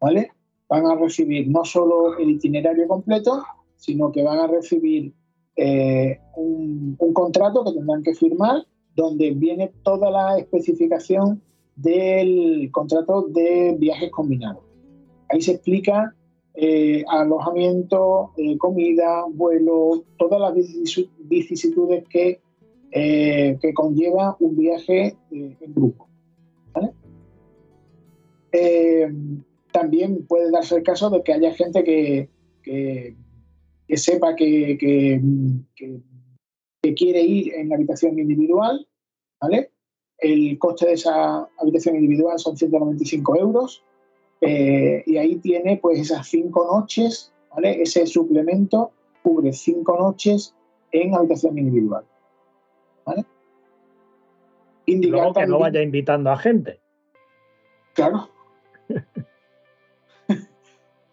¿vale? 0.00 0.32
Van 0.68 0.86
a 0.86 0.94
recibir 0.94 1.48
no 1.48 1.64
solo 1.64 2.18
el 2.18 2.30
itinerario 2.30 2.86
completo, 2.88 3.42
sino 3.76 4.12
que 4.12 4.22
van 4.22 4.38
a 4.38 4.46
recibir 4.46 5.12
eh, 5.56 6.18
un, 6.36 6.96
contrato 7.12 7.64
que 7.64 7.72
tendrán 7.72 8.02
que 8.02 8.14
firmar 8.14 8.66
donde 8.94 9.30
viene 9.32 9.72
toda 9.82 10.10
la 10.10 10.38
especificación 10.38 11.42
del 11.76 12.70
contrato 12.72 13.26
de 13.28 13.76
viajes 13.78 14.10
combinados. 14.10 14.62
Ahí 15.28 15.40
se 15.40 15.52
explica 15.52 16.14
eh, 16.54 17.04
alojamiento, 17.08 18.32
eh, 18.36 18.58
comida, 18.58 19.24
vuelo, 19.32 20.04
todas 20.18 20.40
las 20.40 20.54
vicisitudes 20.54 22.04
que, 22.08 22.40
eh, 22.92 23.58
que 23.60 23.74
conlleva 23.74 24.36
un 24.40 24.56
viaje 24.56 25.16
en 25.30 25.74
grupo. 25.74 26.08
también 29.72 30.26
puede 30.26 30.50
darse 30.50 30.76
el 30.76 30.82
caso 30.82 31.08
de 31.10 31.22
que 31.22 31.32
haya 31.32 31.54
gente 31.54 31.84
que, 31.84 32.28
sepa 33.96 34.34
que, 34.34 34.76
quiere 36.96 37.22
ir 37.22 37.54
en 37.54 37.72
habitación 37.72 38.18
individual. 38.18 38.86
El 40.18 40.58
coste 40.58 40.86
de 40.86 40.92
esa 40.94 41.48
habitación 41.58 41.96
individual 41.96 42.38
son 42.38 42.56
195 42.56 43.36
euros 43.36 43.82
eh, 44.40 45.02
y 45.06 45.16
ahí 45.16 45.36
tiene 45.36 45.76
pues 45.76 46.00
esas 46.00 46.28
cinco 46.28 46.66
noches. 46.70 47.32
Ese 47.62 48.06
suplemento 48.06 48.92
cubre 49.22 49.52
cinco 49.52 49.98
noches 49.98 50.54
en 50.92 51.14
habitación 51.14 51.58
individual. 51.58 52.04
¿Vale? 53.04 53.24
Indicar 54.86 55.32
que 55.32 55.46
no 55.46 55.58
vaya 55.58 55.82
invitando 55.82 56.30
a 56.30 56.36
gente. 56.36 56.80
Claro. 57.94 58.28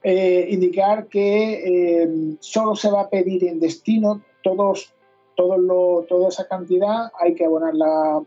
Eh, 0.03 0.47
indicar 0.51 1.07
que 1.07 2.03
eh, 2.03 2.37
solo 2.39 2.75
se 2.75 2.89
va 2.89 3.01
a 3.01 3.09
pedir 3.09 3.43
en 3.43 3.59
destino 3.59 4.21
todos, 4.41 4.93
todos 5.35 5.59
lo, 5.59 6.05
toda 6.07 6.29
esa 6.29 6.47
cantidad 6.47 7.11
hay 7.19 7.35
que 7.35 7.43
abonarla 7.43 8.23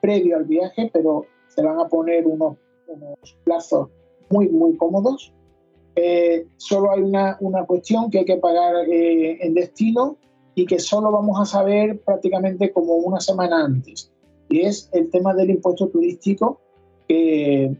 previo 0.00 0.38
al 0.38 0.44
viaje, 0.44 0.88
pero 0.90 1.26
se 1.48 1.62
van 1.62 1.80
a 1.80 1.88
poner 1.88 2.26
unos, 2.26 2.56
unos 2.86 3.36
plazos 3.44 3.90
muy, 4.30 4.48
muy 4.48 4.76
cómodos. 4.76 5.32
Eh, 5.96 6.46
solo 6.56 6.92
hay 6.92 7.02
una, 7.02 7.36
una, 7.40 7.64
cuestión 7.66 8.10
que 8.10 8.20
hay 8.20 8.24
que 8.24 8.36
pagar 8.36 8.88
eh, 8.88 9.38
en 9.44 9.54
destino 9.54 10.16
y 10.58 10.66
que 10.66 10.80
solo 10.80 11.12
vamos 11.12 11.40
a 11.40 11.44
saber 11.44 12.00
prácticamente 12.00 12.72
como 12.72 12.96
una 12.96 13.20
semana 13.20 13.64
antes. 13.64 14.10
Y 14.48 14.62
es 14.62 14.88
el 14.92 15.08
tema 15.08 15.32
del 15.32 15.50
impuesto 15.50 15.86
turístico 15.86 16.58
que, 17.06 17.76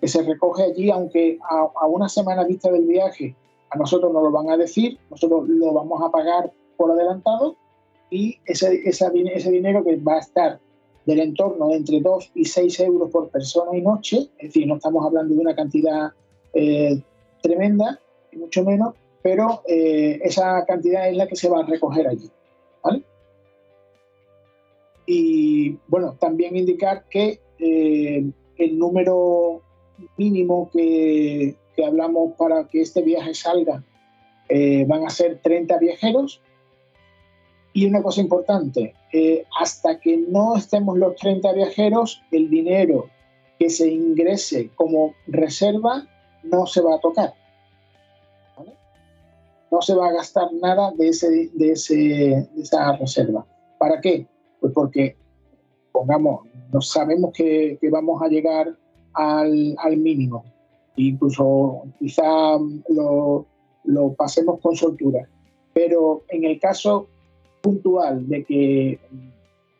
que 0.00 0.08
se 0.08 0.22
recoge 0.22 0.62
allí, 0.62 0.90
aunque 0.90 1.40
a, 1.50 1.86
una 1.88 2.08
semana 2.08 2.44
vista 2.44 2.70
del 2.70 2.86
viaje 2.86 3.34
a 3.70 3.76
nosotros 3.76 4.12
nos 4.12 4.22
lo 4.22 4.30
van 4.30 4.48
a 4.48 4.56
decir, 4.56 4.96
nosotros 5.10 5.48
lo 5.48 5.72
vamos 5.72 6.00
a 6.04 6.10
pagar 6.10 6.52
por 6.76 6.92
adelantado 6.92 7.56
y 8.10 8.38
ese, 8.44 8.80
ese, 8.84 9.10
ese 9.34 9.50
dinero 9.50 9.82
que 9.82 9.96
va 9.96 10.14
a 10.14 10.20
estar 10.20 10.60
del 11.06 11.18
entorno 11.18 11.68
de 11.68 11.76
entre 11.76 12.00
2 12.00 12.30
y 12.34 12.44
6 12.44 12.80
euros 12.80 13.10
por 13.10 13.28
persona 13.30 13.76
y 13.76 13.82
noche, 13.82 14.30
es 14.38 14.48
decir, 14.48 14.68
no 14.68 14.76
estamos 14.76 15.04
hablando 15.04 15.34
de 15.34 15.40
una 15.40 15.56
cantidad 15.56 16.12
eh, 16.54 17.02
tremenda, 17.42 17.98
mucho 18.36 18.64
menos, 18.64 18.94
pero 19.22 19.62
eh, 19.66 20.20
esa 20.22 20.64
cantidad 20.64 21.08
es 21.08 21.16
la 21.16 21.26
que 21.26 21.36
se 21.36 21.48
va 21.48 21.60
a 21.60 21.66
recoger 21.66 22.08
allí. 22.08 22.30
¿vale? 22.82 23.02
Y 25.06 25.78
bueno, 25.88 26.16
también 26.18 26.56
indicar 26.56 27.04
que 27.08 27.40
eh, 27.58 28.24
el 28.56 28.78
número 28.78 29.62
mínimo 30.16 30.70
que, 30.72 31.56
hablamos 31.86 32.34
para 32.36 32.68
que 32.68 32.82
este 32.82 33.00
viaje 33.00 33.32
salga 33.32 33.82
van 34.86 35.06
a 35.06 35.08
ser 35.08 35.40
30 35.40 35.78
viajeros. 35.78 36.42
Y 37.72 37.86
una 37.86 38.02
cosa 38.02 38.20
importante, 38.20 38.94
eh, 39.12 39.44
hasta 39.58 40.00
que 40.00 40.16
no 40.16 40.56
estemos 40.56 40.98
los 40.98 41.14
30 41.16 41.52
viajeros, 41.52 42.22
el 42.32 42.50
dinero 42.50 43.08
que 43.58 43.70
se 43.70 43.88
ingrese 43.88 44.70
como 44.74 45.14
reserva 45.26 46.06
no 46.42 46.66
se 46.66 46.80
va 46.80 46.96
a 46.96 47.00
tocar. 47.00 47.34
No 49.70 49.80
se 49.82 49.94
va 49.94 50.08
a 50.08 50.12
gastar 50.12 50.52
nada 50.54 50.92
de, 50.96 51.08
ese, 51.08 51.50
de, 51.54 51.72
ese, 51.72 52.48
esa 52.56 52.96
reserva. 52.96 53.46
¿Para 53.78 54.00
qué? 54.00 54.26
Pues 54.60 54.72
porque, 54.72 55.16
pongamos, 55.92 56.46
no 56.72 56.80
sabemos 56.80 57.32
que, 57.32 57.78
vamos 57.90 58.20
a 58.22 58.28
llegar 58.28 58.76
al, 59.14 59.76
al, 59.78 59.96
mínimo. 59.96 60.44
Incluso 60.96 61.82
quizá 61.98 62.58
lo, 62.88 63.46
lo 63.84 64.12
pasemos 64.14 64.60
con 64.60 64.76
soltura. 64.76 65.28
Pero 65.72 66.24
en 66.28 66.44
el 66.44 66.58
caso 66.58 67.08
puntual 67.60 68.28
de 68.28 68.44
que 68.44 68.98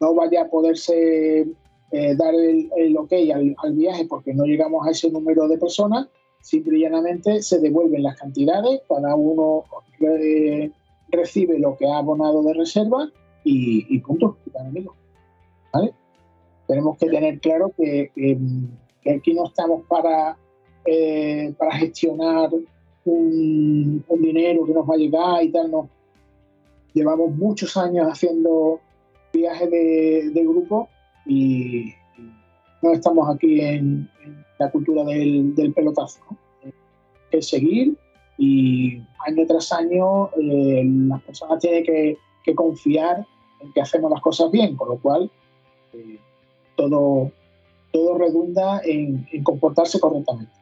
no 0.01 0.15
vaya 0.15 0.43
a 0.43 0.49
poderse 0.49 1.47
eh, 1.93 2.15
dar 2.17 2.35
el, 2.35 2.97
ok 2.97 3.13
al, 3.35 3.73
viaje 3.75 4.07
porque 4.07 4.33
no 4.33 4.45
llegamos 4.45 4.87
a 4.87 4.91
ese 4.91 5.11
número 5.11 5.49
de 5.49 5.59
personas, 5.59 6.09
simple 6.41 6.79
y 6.79 6.83
llanamente 6.83 7.43
se 7.43 7.59
devuelven 7.61 8.03
las 8.03 8.17
cantidades, 8.17 8.83
cada 8.89 9.15
uno 9.15 9.65
eh, 10.01 10.71
recibe 11.09 11.59
lo 11.59 11.77
que 11.77 11.87
ha 11.87 11.99
abonado 11.99 12.43
de 12.43 12.55
reserva 12.55 13.09
y, 13.45 13.99
punto, 14.01 14.37
¿vale? 15.73 15.93
Tenemos 16.67 16.99
que 16.99 17.07
tener 17.07 17.41
claro 17.41 17.73
que, 17.77 18.11
aquí 19.17 19.35
no 19.35 19.47
estamos 19.47 19.85
para, 19.89 20.37
eh, 20.85 21.53
para 21.59 21.73
gestionar 21.73 22.51
un, 23.05 24.05
dinero 24.21 24.65
que 24.67 24.75
nos 24.75 24.89
va 24.89 24.95
a 24.95 24.99
llegar 24.99 25.43
y 25.43 25.51
tal, 25.51 25.71
no 25.71 25.89
llevamos 26.93 27.35
muchos 27.35 27.77
años 27.77 28.07
haciendo 28.09 28.81
viajes 29.33 29.71
de, 29.71 30.45
grupo 30.45 30.89
y, 31.27 31.95
no 32.83 32.93
estamos 32.93 33.29
aquí 33.35 33.61
en, 33.61 34.09
la 34.59 34.71
cultura 34.71 35.05
del, 35.05 35.73
pelotazo. 35.75 36.21
Es 37.31 37.49
seguir 37.49 37.97
y 38.37 39.01
año 39.27 39.47
tras 39.47 39.73
año 39.73 40.31
eh, 40.39 40.83
las 40.85 41.23
personas 41.23 41.61
tienen 41.61 41.85
que, 41.85 42.17
confiar 42.55 43.25
en 43.61 43.73
que 43.73 43.81
hacemos 43.81 44.11
las 44.11 44.21
cosas 44.21 44.51
bien, 44.51 44.75
con 44.75 44.89
lo 44.89 44.99
cual 44.99 45.31
eh, 45.93 46.19
todo, 46.75 47.31
todo 47.93 48.19
redunda 48.19 48.81
en, 48.85 49.25
en 49.31 49.45
comportarse 49.45 50.01
correctamente. 50.01 50.53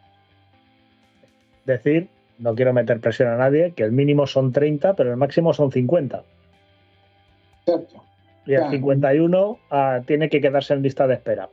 Decir 1.65 2.09
no 2.39 2.55
quiero 2.55 2.73
meter 2.73 3.01
presión 3.01 3.29
a 3.29 3.37
nadie, 3.37 3.73
que 3.73 3.83
el 3.83 3.93
mínimo 3.93 4.27
son 4.27 4.53
30, 4.53 4.95
pero 4.95 5.11
el 5.11 5.17
máximo 5.17 5.53
son 5.53 5.73
50. 5.73 6.23
Exacto. 7.67 8.03
Y 8.47 8.55
el 8.55 8.71
51 8.71 9.59
ah, 9.71 10.01
tiene 10.07 10.31
que 10.31 10.41
quedarse 10.41 10.73
en 10.73 10.83
lista 10.83 11.07
de 11.07 11.15
espera. 11.15 11.51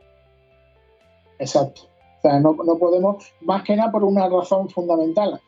Exacto. 1.38 1.82
O 2.18 2.20
sea, 2.22 2.40
no, 2.40 2.56
podemos, 2.56 3.32
más 3.42 3.62
que 3.62 3.76
nada 3.76 3.90
por 3.90 4.04
una 4.04 4.28
razón 4.28 4.68
fundamental. 4.68 5.40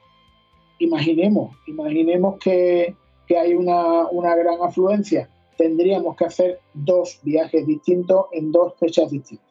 Imaginemos, 0.78 1.56
imaginemos 1.66 2.38
que, 2.38 2.94
hay 3.36 3.54
una, 3.54 4.06
una 4.08 4.34
gran 4.36 4.62
afluencia. 4.62 5.28
Tendríamos 5.56 6.16
que 6.16 6.24
hacer 6.24 6.60
dos 6.72 7.18
viajes 7.22 7.66
distintos 7.66 8.26
en 8.32 8.52
dos 8.52 8.74
fechas 8.78 9.10
distintas. 9.10 9.46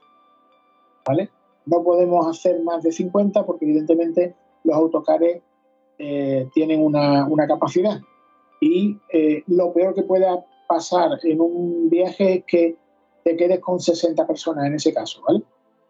¿Vale? 1.06 1.30
No 1.66 1.84
podemos 1.84 2.26
hacer 2.28 2.62
más 2.64 2.82
de 2.84 2.92
50 2.92 3.46
porque 3.46 3.66
evidentemente 3.66 4.36
los 4.64 4.76
autocares 4.76 5.42
eh, 6.00 6.48
tienen 6.54 6.82
una, 6.82 7.48
capacidad. 7.48 8.00
Y 8.62 8.98
eh, 9.12 9.44
lo 9.48 9.74
peor 9.74 9.94
que 9.94 10.04
pueda 10.04 10.46
pasar 10.68 11.20
en 11.24 11.42
un 11.42 11.90
viaje 11.90 12.36
es 12.36 12.46
que 12.46 12.76
te 13.24 13.36
quedes 13.36 13.60
con 13.60 13.80
60 13.80 14.26
personas 14.26 14.66
en 14.66 14.76
ese 14.76 14.94
caso, 14.94 15.22
¿vale? 15.28 15.44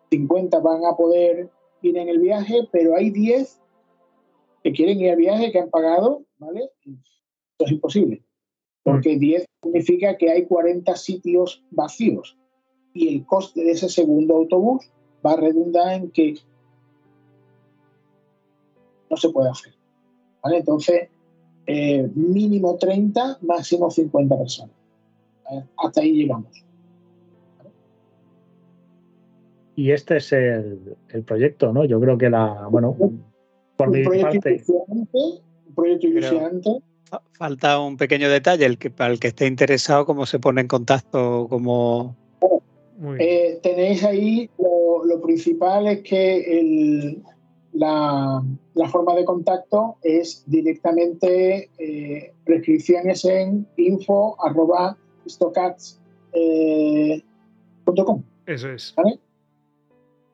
50 0.09 0.59
van 0.59 0.85
a 0.85 0.95
poder 0.95 1.49
ir 1.81 1.97
en 1.97 2.09
el 2.09 2.19
viaje, 2.19 2.67
pero 2.71 2.95
hay 2.95 3.11
10 3.11 3.61
que 4.63 4.71
quieren 4.71 4.99
ir 4.99 5.11
al 5.11 5.17
viaje, 5.17 5.51
que 5.51 5.59
han 5.59 5.69
pagado, 5.69 6.23
¿vale? 6.37 6.69
Eso 6.85 7.65
es 7.65 7.71
imposible, 7.71 8.23
porque 8.83 9.17
10 9.17 9.45
significa 9.63 10.17
que 10.17 10.31
hay 10.31 10.45
40 10.45 10.95
sitios 10.95 11.63
vacíos 11.71 12.37
y 12.93 13.15
el 13.15 13.25
coste 13.25 13.63
de 13.63 13.71
ese 13.71 13.89
segundo 13.89 14.37
autobús 14.37 14.89
va 15.25 15.33
a 15.33 15.37
redundar 15.37 15.93
en 15.93 16.11
que 16.11 16.35
no 19.09 19.17
se 19.17 19.29
puede 19.29 19.49
hacer. 19.49 19.73
Entonces, 20.43 21.09
eh, 21.65 22.09
mínimo 22.15 22.77
30, 22.77 23.39
máximo 23.41 23.91
50 23.91 24.37
personas. 24.37 24.75
Eh, 25.51 25.63
hasta 25.77 26.01
ahí 26.01 26.13
llegamos. 26.13 26.66
Y 29.78 29.91
este 29.91 30.17
es 30.17 30.34
el, 30.34 30.97
proyecto, 31.23 31.71
¿no? 31.71 31.86
Yo 31.86 32.01
creo 32.01 32.17
que 32.17 32.32
la, 32.32 32.67
bueno, 32.67 32.95
por 33.78 33.89
un 33.89 34.03
proyecto 34.03 34.49
Un 34.88 35.75
proyecto 35.75 36.07
ilusionante. 36.07 36.69
Falta 37.34 37.80
un 37.80 37.95
pequeño 37.95 38.28
detalle, 38.28 38.65
el 38.65 38.80
que, 38.80 38.89
para 38.89 39.13
el 39.13 39.19
que 39.19 39.28
esté 39.28 39.45
interesado, 39.45 40.07
cómo 40.07 40.25
se 40.25 40.39
pone 40.39 40.61
en 40.61 40.67
contacto, 40.67 41.45
cómo... 41.47 42.15
Eh, 43.19 43.59
tenéis 43.61 44.03
ahí, 44.03 44.49
lo, 44.57 45.21
principal 45.21 45.86
es 45.86 46.01
que 46.01 46.59
el, 46.59 47.21
la, 47.73 48.41
forma 48.91 49.13
de 49.13 49.25
contacto 49.25 49.97
es 50.01 50.43
directamente 50.47 51.69
eh, 51.78 52.34
prescripciones 52.45 53.23
en 53.25 53.67
info 53.78 54.36
arroba 54.43 54.97
eh, 56.34 57.21
Eso 58.47 58.69
es. 58.71 58.95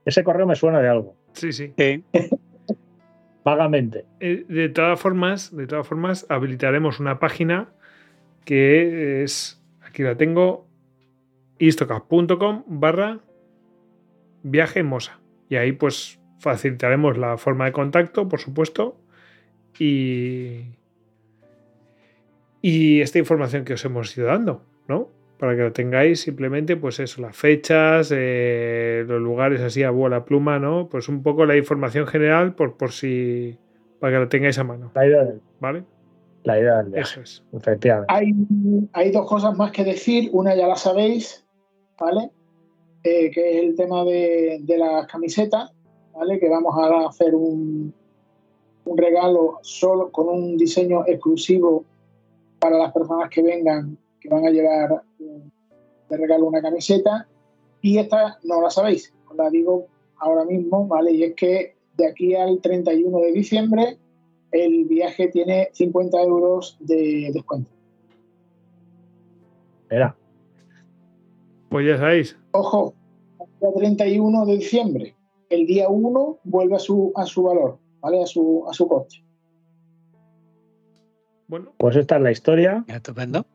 Ese 0.06 0.24
correo 0.24 0.46
me 0.46 0.56
suena 0.56 0.82
de 0.82 0.90
algo. 0.90 1.16
Sí, 1.34 1.52
sí. 1.52 1.74
vagamente. 3.44 4.06
Eh, 4.20 4.46
de 4.48 4.70
todas 4.70 5.00
formas, 5.00 5.56
de 5.56 5.68
todas 5.68 5.88
formas, 5.88 6.26
habilitaremos 6.30 7.00
una 7.00 7.20
página 7.20 7.70
que 8.46 9.24
es, 9.24 9.62
aquí 9.82 10.04
la 10.04 10.16
tengo, 10.16 10.68
istocast.com 11.60 12.64
barra 12.68 13.20
viaje 14.44 14.84
Mosa. 14.84 15.20
Y 15.50 15.56
ahí 15.56 15.72
pues 15.72 16.20
facilitaremos 16.40 17.18
la 17.18 17.38
forma 17.38 17.66
de 17.66 17.72
contacto, 17.72 18.28
por 18.28 18.40
supuesto, 18.40 19.00
y, 19.80 20.76
y 22.62 23.02
esta 23.02 23.20
información 23.20 23.64
que 23.64 23.74
os 23.74 23.86
hemos 23.86 24.16
ido 24.18 24.28
dando, 24.28 24.66
¿no? 24.88 25.10
Para 25.44 25.58
que 25.58 25.62
lo 25.64 25.74
tengáis 25.74 26.22
simplemente, 26.22 26.78
pues 26.78 27.02
eso, 27.02 27.22
las 27.22 27.36
fechas, 27.36 28.14
eh, 28.16 29.04
los 29.06 29.20
lugares 29.20 29.60
así 29.60 29.84
a 29.84 29.92
bola 29.92 30.24
pluma, 30.24 30.58
¿no? 30.58 30.88
Pues 30.88 31.10
un 31.10 31.22
poco 31.22 31.46
la 31.46 31.58
información 31.58 32.08
general 32.08 32.56
por, 32.56 32.78
por 32.78 32.94
si, 32.94 33.58
para 34.00 34.14
que 34.14 34.20
lo 34.20 34.30
tengáis 34.30 34.58
a 34.58 34.64
mano. 34.64 34.94
La 34.96 35.06
idea 35.06 35.26
del, 35.26 35.42
¿Vale? 35.60 35.84
la 36.46 36.58
idea 36.58 36.78
del 36.78 36.92
viaje, 36.94 37.02
Eso 37.02 37.22
es. 37.24 37.44
efectivamente. 37.52 38.14
Hay, 38.14 38.32
hay 38.94 39.12
dos 39.12 39.28
cosas 39.28 39.58
más 39.58 39.74
que 39.74 39.84
decir. 39.84 40.30
Una 40.32 40.56
ya 40.56 40.66
la 40.66 40.78
sabéis, 40.78 41.46
¿vale? 42.00 42.32
Eh, 43.04 43.30
que 43.30 43.58
es 43.58 43.64
el 43.66 43.76
tema 43.76 44.06
de, 44.06 44.60
de 44.62 44.78
las 44.78 45.08
camisetas, 45.08 45.74
¿vale? 46.14 46.40
Que 46.40 46.48
vamos 46.48 46.74
a 46.78 47.10
hacer 47.10 47.36
un, 47.36 47.94
un 48.86 48.98
regalo 48.98 49.60
solo 49.62 50.10
con 50.10 50.30
un 50.30 50.56
diseño 50.56 51.04
exclusivo 51.06 51.84
para 52.60 52.78
las 52.78 52.94
personas 52.94 53.30
que 53.30 53.42
vengan, 53.42 53.98
que 54.24 54.30
van 54.30 54.46
a 54.46 54.50
llevar 54.50 55.04
de 55.20 56.18
regalo 56.18 56.46
una 56.46 56.62
camiseta. 56.62 57.28
Y 57.82 57.98
esta 57.98 58.40
no 58.44 58.62
la 58.62 58.70
sabéis, 58.70 59.14
os 59.30 59.36
la 59.36 59.50
digo 59.50 59.88
ahora 60.18 60.46
mismo, 60.46 60.88
¿vale? 60.88 61.12
Y 61.12 61.24
es 61.24 61.36
que 61.36 61.76
de 61.98 62.08
aquí 62.08 62.34
al 62.34 62.62
31 62.62 63.20
de 63.20 63.32
diciembre 63.34 63.98
el 64.52 64.86
viaje 64.86 65.28
tiene 65.28 65.70
50 65.74 66.22
euros 66.22 66.78
de 66.80 67.32
descuento. 67.34 67.70
Mira, 69.92 70.16
Pues 71.70 71.86
ya 71.86 71.98
sabéis. 71.98 72.38
Ojo, 72.52 72.94
el 73.62 73.74
31 73.76 74.46
de 74.46 74.58
diciembre, 74.58 75.16
el 75.50 75.66
día 75.66 75.90
1 75.90 76.40
vuelve 76.46 76.76
a 76.76 76.80
su, 76.80 77.12
a 77.16 77.26
su 77.26 77.44
valor, 77.44 77.80
¿vale? 78.00 78.24
A 78.24 78.26
su, 78.26 78.64
a 78.70 78.74
su 78.74 78.88
coste. 78.88 79.24
Bueno, 81.48 81.74
pues 81.78 81.96
esta 81.96 82.16
es 82.16 82.22
la 82.22 82.32
historia. 82.32 82.86
Estupendo. 82.88 83.46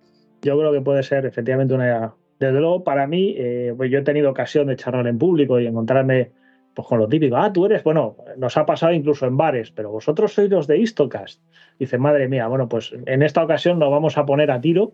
Yo 0.43 0.59
creo 0.59 0.73
que 0.73 0.81
puede 0.81 1.03
ser 1.03 1.27
efectivamente 1.27 1.75
una. 1.75 2.15
Desde 2.39 2.61
luego, 2.61 2.85
para 2.85 3.07
mí, 3.07 3.35
eh, 3.37 3.75
pues 3.77 3.91
yo 3.91 3.99
he 3.99 4.03
tenido 4.03 4.31
ocasión 4.31 4.69
de 4.69 4.77
charlar 4.77 5.07
en 5.09 5.19
público 5.19 5.59
y 5.59 5.67
encontrarme 5.67 6.31
pues, 6.73 6.87
con 6.87 6.99
lo 7.01 7.09
típico. 7.09 7.37
Ah, 7.37 7.53
tú 7.53 7.67
eres, 7.67 7.83
bueno, 7.83 8.17
nos 8.37 8.57
ha 8.57 8.65
pasado 8.65 8.93
incluso 8.93 9.27
en 9.27 9.37
bares, 9.37 9.73
pero 9.73 9.91
vosotros 9.91 10.33
sois 10.33 10.49
los 10.49 10.69
de 10.69 10.79
Istocast. 10.79 11.43
Dice, 11.79 11.99
madre 11.99 12.29
mía, 12.29 12.47
bueno, 12.47 12.69
pues 12.69 12.95
en 13.07 13.23
esta 13.23 13.43
ocasión 13.43 13.81
nos 13.81 13.91
vamos 13.91 14.17
a 14.17 14.25
poner 14.25 14.53
a 14.53 14.61
tiro. 14.61 14.93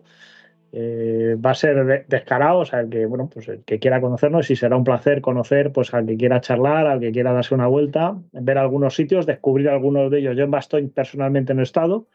Eh, 0.71 1.37
va 1.37 1.51
a 1.51 1.55
ser 1.55 1.85
de- 1.85 2.05
descarado, 2.09 2.59
o 2.59 2.65
sea, 2.65 2.81
el 2.81 2.89
que, 2.89 3.05
bueno, 3.05 3.29
pues 3.31 3.47
el 3.47 3.63
que 3.63 3.79
quiera 3.79 4.01
conocernos 4.01 4.49
y 4.51 4.55
será 4.57 4.75
un 4.75 4.83
placer 4.83 5.21
conocer 5.21 5.71
pues 5.71 5.93
al 5.93 6.05
que 6.05 6.17
quiera 6.17 6.41
charlar, 6.41 6.87
al 6.87 6.99
que 6.99 7.11
quiera 7.13 7.31
darse 7.31 7.55
una 7.55 7.67
vuelta, 7.67 8.17
ver 8.33 8.57
algunos 8.57 8.95
sitios, 8.95 9.25
descubrir 9.25 9.69
algunos 9.69 10.11
de 10.11 10.19
ellos. 10.19 10.35
Yo 10.35 10.43
en 10.43 10.51
Bastogne 10.51 10.89
personalmente 10.89 11.53
no 11.53 11.61
he 11.61 11.63
estado, 11.63 12.07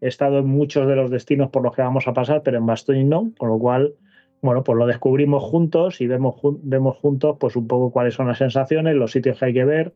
he 0.00 0.08
estado 0.08 0.38
en 0.38 0.46
muchos 0.46 0.86
de 0.86 0.96
los 0.96 1.10
destinos 1.10 1.50
por 1.50 1.62
los 1.62 1.74
que 1.74 1.82
vamos 1.82 2.06
a 2.08 2.12
pasar, 2.12 2.42
pero 2.42 2.58
en 2.58 2.66
Bastogne 2.66 3.04
no, 3.04 3.32
con 3.38 3.48
lo 3.48 3.58
cual, 3.58 3.94
bueno, 4.42 4.62
pues 4.64 4.76
lo 4.78 4.86
descubrimos 4.86 5.42
juntos 5.42 6.00
y 6.00 6.06
vemos, 6.06 6.34
jun- 6.36 6.60
vemos 6.62 6.96
juntos 6.98 7.36
pues 7.40 7.56
un 7.56 7.66
poco 7.66 7.90
cuáles 7.92 8.14
son 8.14 8.28
las 8.28 8.38
sensaciones, 8.38 8.94
los 8.94 9.12
sitios 9.12 9.38
que 9.38 9.44
hay 9.46 9.54
que 9.54 9.64
ver, 9.64 9.94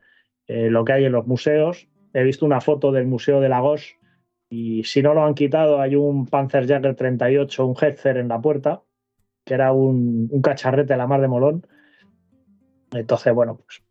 eh, 0.48 0.70
lo 0.70 0.84
que 0.84 0.92
hay 0.94 1.04
en 1.04 1.12
los 1.12 1.26
museos. 1.26 1.88
He 2.12 2.22
visto 2.24 2.44
una 2.44 2.60
foto 2.60 2.92
del 2.92 3.06
Museo 3.06 3.40
de 3.40 3.48
Lagos 3.48 3.96
y 4.50 4.84
si 4.84 5.02
no 5.02 5.14
lo 5.14 5.24
han 5.24 5.34
quitado 5.34 5.80
hay 5.80 5.96
un 5.96 6.26
Panzerjäger 6.26 6.94
38, 6.94 7.66
un 7.66 7.76
Hetzer 7.80 8.16
en 8.18 8.28
la 8.28 8.40
puerta, 8.40 8.82
que 9.44 9.54
era 9.54 9.72
un, 9.72 10.28
un 10.30 10.42
cacharrete 10.42 10.92
a 10.92 10.96
la 10.96 11.06
mar 11.06 11.20
de 11.20 11.28
molón. 11.28 11.66
Entonces, 12.92 13.32
bueno, 13.34 13.56
pues 13.56 13.82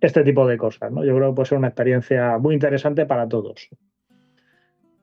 este 0.00 0.22
tipo 0.22 0.46
de 0.46 0.56
cosas, 0.58 0.92
¿no? 0.92 1.04
Yo 1.04 1.16
creo 1.16 1.30
que 1.30 1.36
puede 1.36 1.48
ser 1.48 1.58
una 1.58 1.68
experiencia 1.68 2.38
muy 2.38 2.54
interesante 2.54 3.06
para 3.06 3.28
todos. 3.28 3.68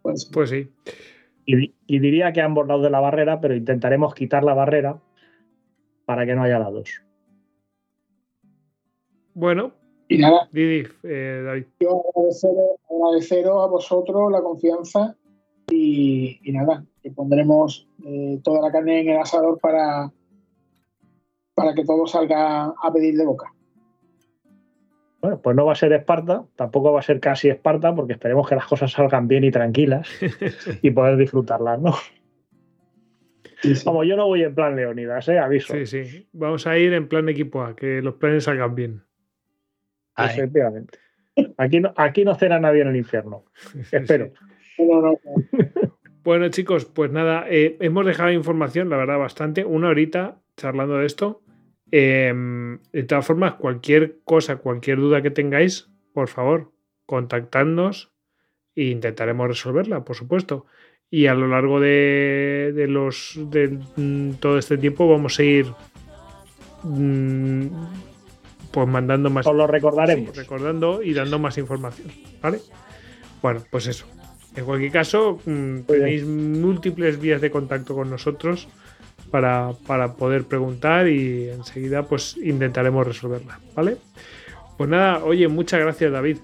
Pues, 0.03 0.25
pues 0.31 0.49
sí. 0.51 0.69
Y, 1.45 1.55
di- 1.55 1.75
y 1.87 1.99
diría 1.99 2.31
que 2.31 2.41
a 2.41 2.45
ambos 2.45 2.67
lados 2.67 2.83
de 2.83 2.89
la 2.91 2.99
barrera, 2.99 3.41
pero 3.41 3.55
intentaremos 3.55 4.13
quitar 4.13 4.43
la 4.43 4.53
barrera 4.53 5.01
para 6.05 6.25
que 6.25 6.35
no 6.35 6.43
haya 6.43 6.59
lados. 6.59 7.01
Bueno, 9.33 9.71
y 10.07 10.19
nada, 10.19 10.47
Didi, 10.51 10.87
eh, 11.03 11.41
David. 11.43 11.65
yo 11.79 12.03
agradeceros, 12.15 12.69
agradeceros 12.89 13.63
a 13.63 13.67
vosotros 13.67 14.31
la 14.31 14.41
confianza 14.41 15.15
y, 15.71 16.39
y 16.43 16.51
nada, 16.51 16.85
que 17.01 17.09
pondremos 17.09 17.87
eh, 18.05 18.39
toda 18.43 18.61
la 18.61 18.71
carne 18.71 19.01
en 19.01 19.09
el 19.09 19.17
asador 19.17 19.59
para, 19.59 20.11
para 21.55 21.73
que 21.73 21.83
todo 21.83 22.05
salga 22.05 22.65
a 22.65 22.93
pedir 22.93 23.17
de 23.17 23.25
boca. 23.25 23.51
Bueno, 25.23 25.39
pues 25.41 25.55
no 25.55 25.65
va 25.65 25.71
a 25.71 25.75
ser 25.75 25.93
Esparta, 25.93 26.43
tampoco 26.57 26.91
va 26.91 26.99
a 26.99 27.03
ser 27.03 27.21
casi 27.21 27.47
Esparta, 27.47 27.95
porque 27.95 28.11
esperemos 28.11 28.45
que 28.45 28.55
las 28.55 28.65
cosas 28.65 28.91
salgan 28.91 29.29
bien 29.29 29.45
y 29.45 29.51
tranquilas 29.51 30.05
y 30.81 30.91
poder 30.91 31.15
disfrutarlas, 31.15 31.79
¿no? 31.79 31.93
Sí, 33.61 33.73
sí. 33.73 33.85
Como 33.85 34.03
yo 34.03 34.17
no 34.17 34.27
voy 34.27 34.43
en 34.43 34.53
plan 34.53 34.75
Leonidas, 34.75 35.29
¿eh? 35.29 35.39
Aviso. 35.39 35.75
Sí, 35.75 35.85
sí. 35.85 36.27
Vamos 36.33 36.67
a 36.67 36.77
ir 36.77 36.91
en 36.91 37.07
plan 37.07 37.29
equipo 37.29 37.63
A, 37.63 37.73
que 37.73 38.01
los 38.01 38.15
planes 38.15 38.43
salgan 38.43 38.75
bien. 38.75 39.03
Ay, 40.15 40.31
Efectivamente. 40.31 40.99
Aquí 41.55 41.79
no, 41.79 41.93
aquí 41.95 42.25
no 42.25 42.35
cena 42.35 42.59
nadie 42.59 42.81
en 42.81 42.89
el 42.89 42.97
infierno. 42.97 43.45
Espero. 43.93 44.33
No, 44.77 45.01
no, 45.01 45.11
no. 45.11 45.19
Bueno, 46.25 46.47
chicos, 46.49 46.85
pues 46.85 47.11
nada, 47.11 47.45
eh, 47.49 47.75
hemos 47.81 48.05
dejado 48.05 48.31
información, 48.31 48.89
la 48.89 48.95
verdad, 48.95 49.19
bastante, 49.19 49.65
una 49.65 49.89
horita 49.89 50.41
charlando 50.55 50.97
de 50.97 51.05
esto. 51.05 51.41
Eh, 51.91 52.33
de 52.91 53.03
todas 53.03 53.25
formas, 53.25 53.55
cualquier 53.55 54.19
cosa, 54.23 54.57
cualquier 54.57 54.97
duda 54.97 55.21
que 55.21 55.31
tengáis, 55.31 55.89
por 56.13 56.27
favor, 56.27 56.71
contactadnos 57.05 58.11
e 58.75 58.85
intentaremos 58.85 59.47
resolverla, 59.47 60.03
por 60.03 60.15
supuesto. 60.15 60.65
Y 61.09 61.27
a 61.27 61.35
lo 61.35 61.47
largo 61.47 61.79
de, 61.79 62.71
de 62.73 62.87
los 62.87 63.37
de 63.37 63.77
mm, 63.95 64.33
todo 64.39 64.57
este 64.57 64.77
tiempo 64.77 65.07
vamos 65.07 65.39
a 65.39 65.43
ir 65.43 65.67
mm, 66.83 67.67
pues 68.71 68.87
mandando 68.87 69.29
más 69.29 69.45
Os 69.45 69.55
lo 69.55 69.67
recordaremos. 69.67 70.35
Recordando 70.35 71.03
y 71.03 71.13
dando 71.13 71.37
más 71.37 71.57
información, 71.59 72.07
¿vale? 72.41 72.59
Bueno, 73.41 73.63
pues 73.69 73.85
eso. 73.87 74.07
En 74.55 74.65
cualquier 74.65 74.91
caso, 74.91 75.39
mm, 75.45 75.81
tenéis 75.81 76.25
múltiples 76.25 77.19
vías 77.19 77.41
de 77.41 77.51
contacto 77.51 77.93
con 77.93 78.09
nosotros 78.09 78.67
para, 79.33 79.71
para 79.87 80.13
poder 80.13 80.43
preguntar 80.43 81.07
y 81.07 81.49
enseguida 81.49 82.03
pues 82.03 82.37
intentaremos 82.37 83.07
resolverla, 83.07 83.59
¿vale? 83.73 83.97
Pues 84.77 84.87
nada, 84.87 85.23
oye, 85.25 85.47
muchas 85.47 85.79
gracias 85.79 86.11
David. 86.11 86.37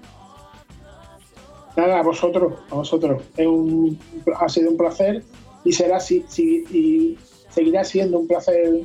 Nada, 1.76 2.00
a 2.00 2.02
vosotros, 2.02 2.54
a 2.68 2.74
vosotros. 2.74 3.22
Es 3.36 3.46
un- 3.46 3.96
ha 4.36 4.48
sido 4.48 4.72
un 4.72 4.76
placer 4.76 5.22
y 5.64 5.72
será 5.72 5.98
así, 5.98 6.24
sí, 6.26 6.64
y 6.72 7.16
seguirá 7.48 7.84
siendo 7.84 8.18
un 8.18 8.26
placer 8.26 8.80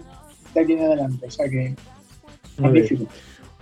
de 0.53 0.61
aquí 0.61 0.73
en 0.73 0.83
adelante. 0.83 1.25
O 1.25 1.31
sea 1.31 1.49
que 1.49 1.73
magnífico. 2.59 3.05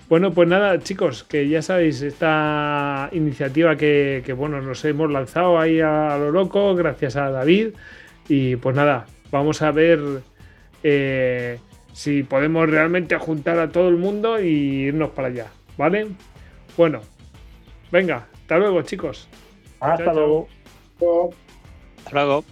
Bueno, 0.09 0.33
pues 0.33 0.49
nada, 0.49 0.77
chicos, 0.79 1.23
que 1.23 1.47
ya 1.47 1.61
sabéis, 1.61 2.01
esta 2.01 3.07
iniciativa 3.13 3.77
que, 3.77 4.23
que, 4.25 4.33
bueno, 4.33 4.61
nos 4.61 4.83
hemos 4.83 5.09
lanzado 5.09 5.57
ahí 5.57 5.79
a, 5.79 6.17
lo 6.17 6.31
loco, 6.31 6.75
gracias 6.75 7.15
a 7.15 7.29
David. 7.31 7.69
Y 8.27 8.57
pues 8.57 8.75
nada, 8.75 9.05
vamos 9.31 9.61
a 9.61 9.71
ver 9.71 10.01
eh, 10.84 11.59
si 11.93 12.23
podemos 12.23 12.69
realmente 12.69 13.17
juntar 13.17 13.59
a 13.59 13.69
todo 13.71 13.89
el 13.89 13.97
mundo 13.97 14.39
y 14.41 14.88
irnos 14.88 15.11
para 15.11 15.29
allá, 15.29 15.47
¿vale? 15.77 16.07
Bueno, 16.77 17.01
venga, 17.91 18.27
hasta 18.34 18.57
luego, 18.57 18.81
chicos. 18.84 19.27
Hasta 19.79 20.05
Chao, 20.05 20.13
luego. 20.13 20.49
Hasta 22.05 22.11
luego. 22.11 22.45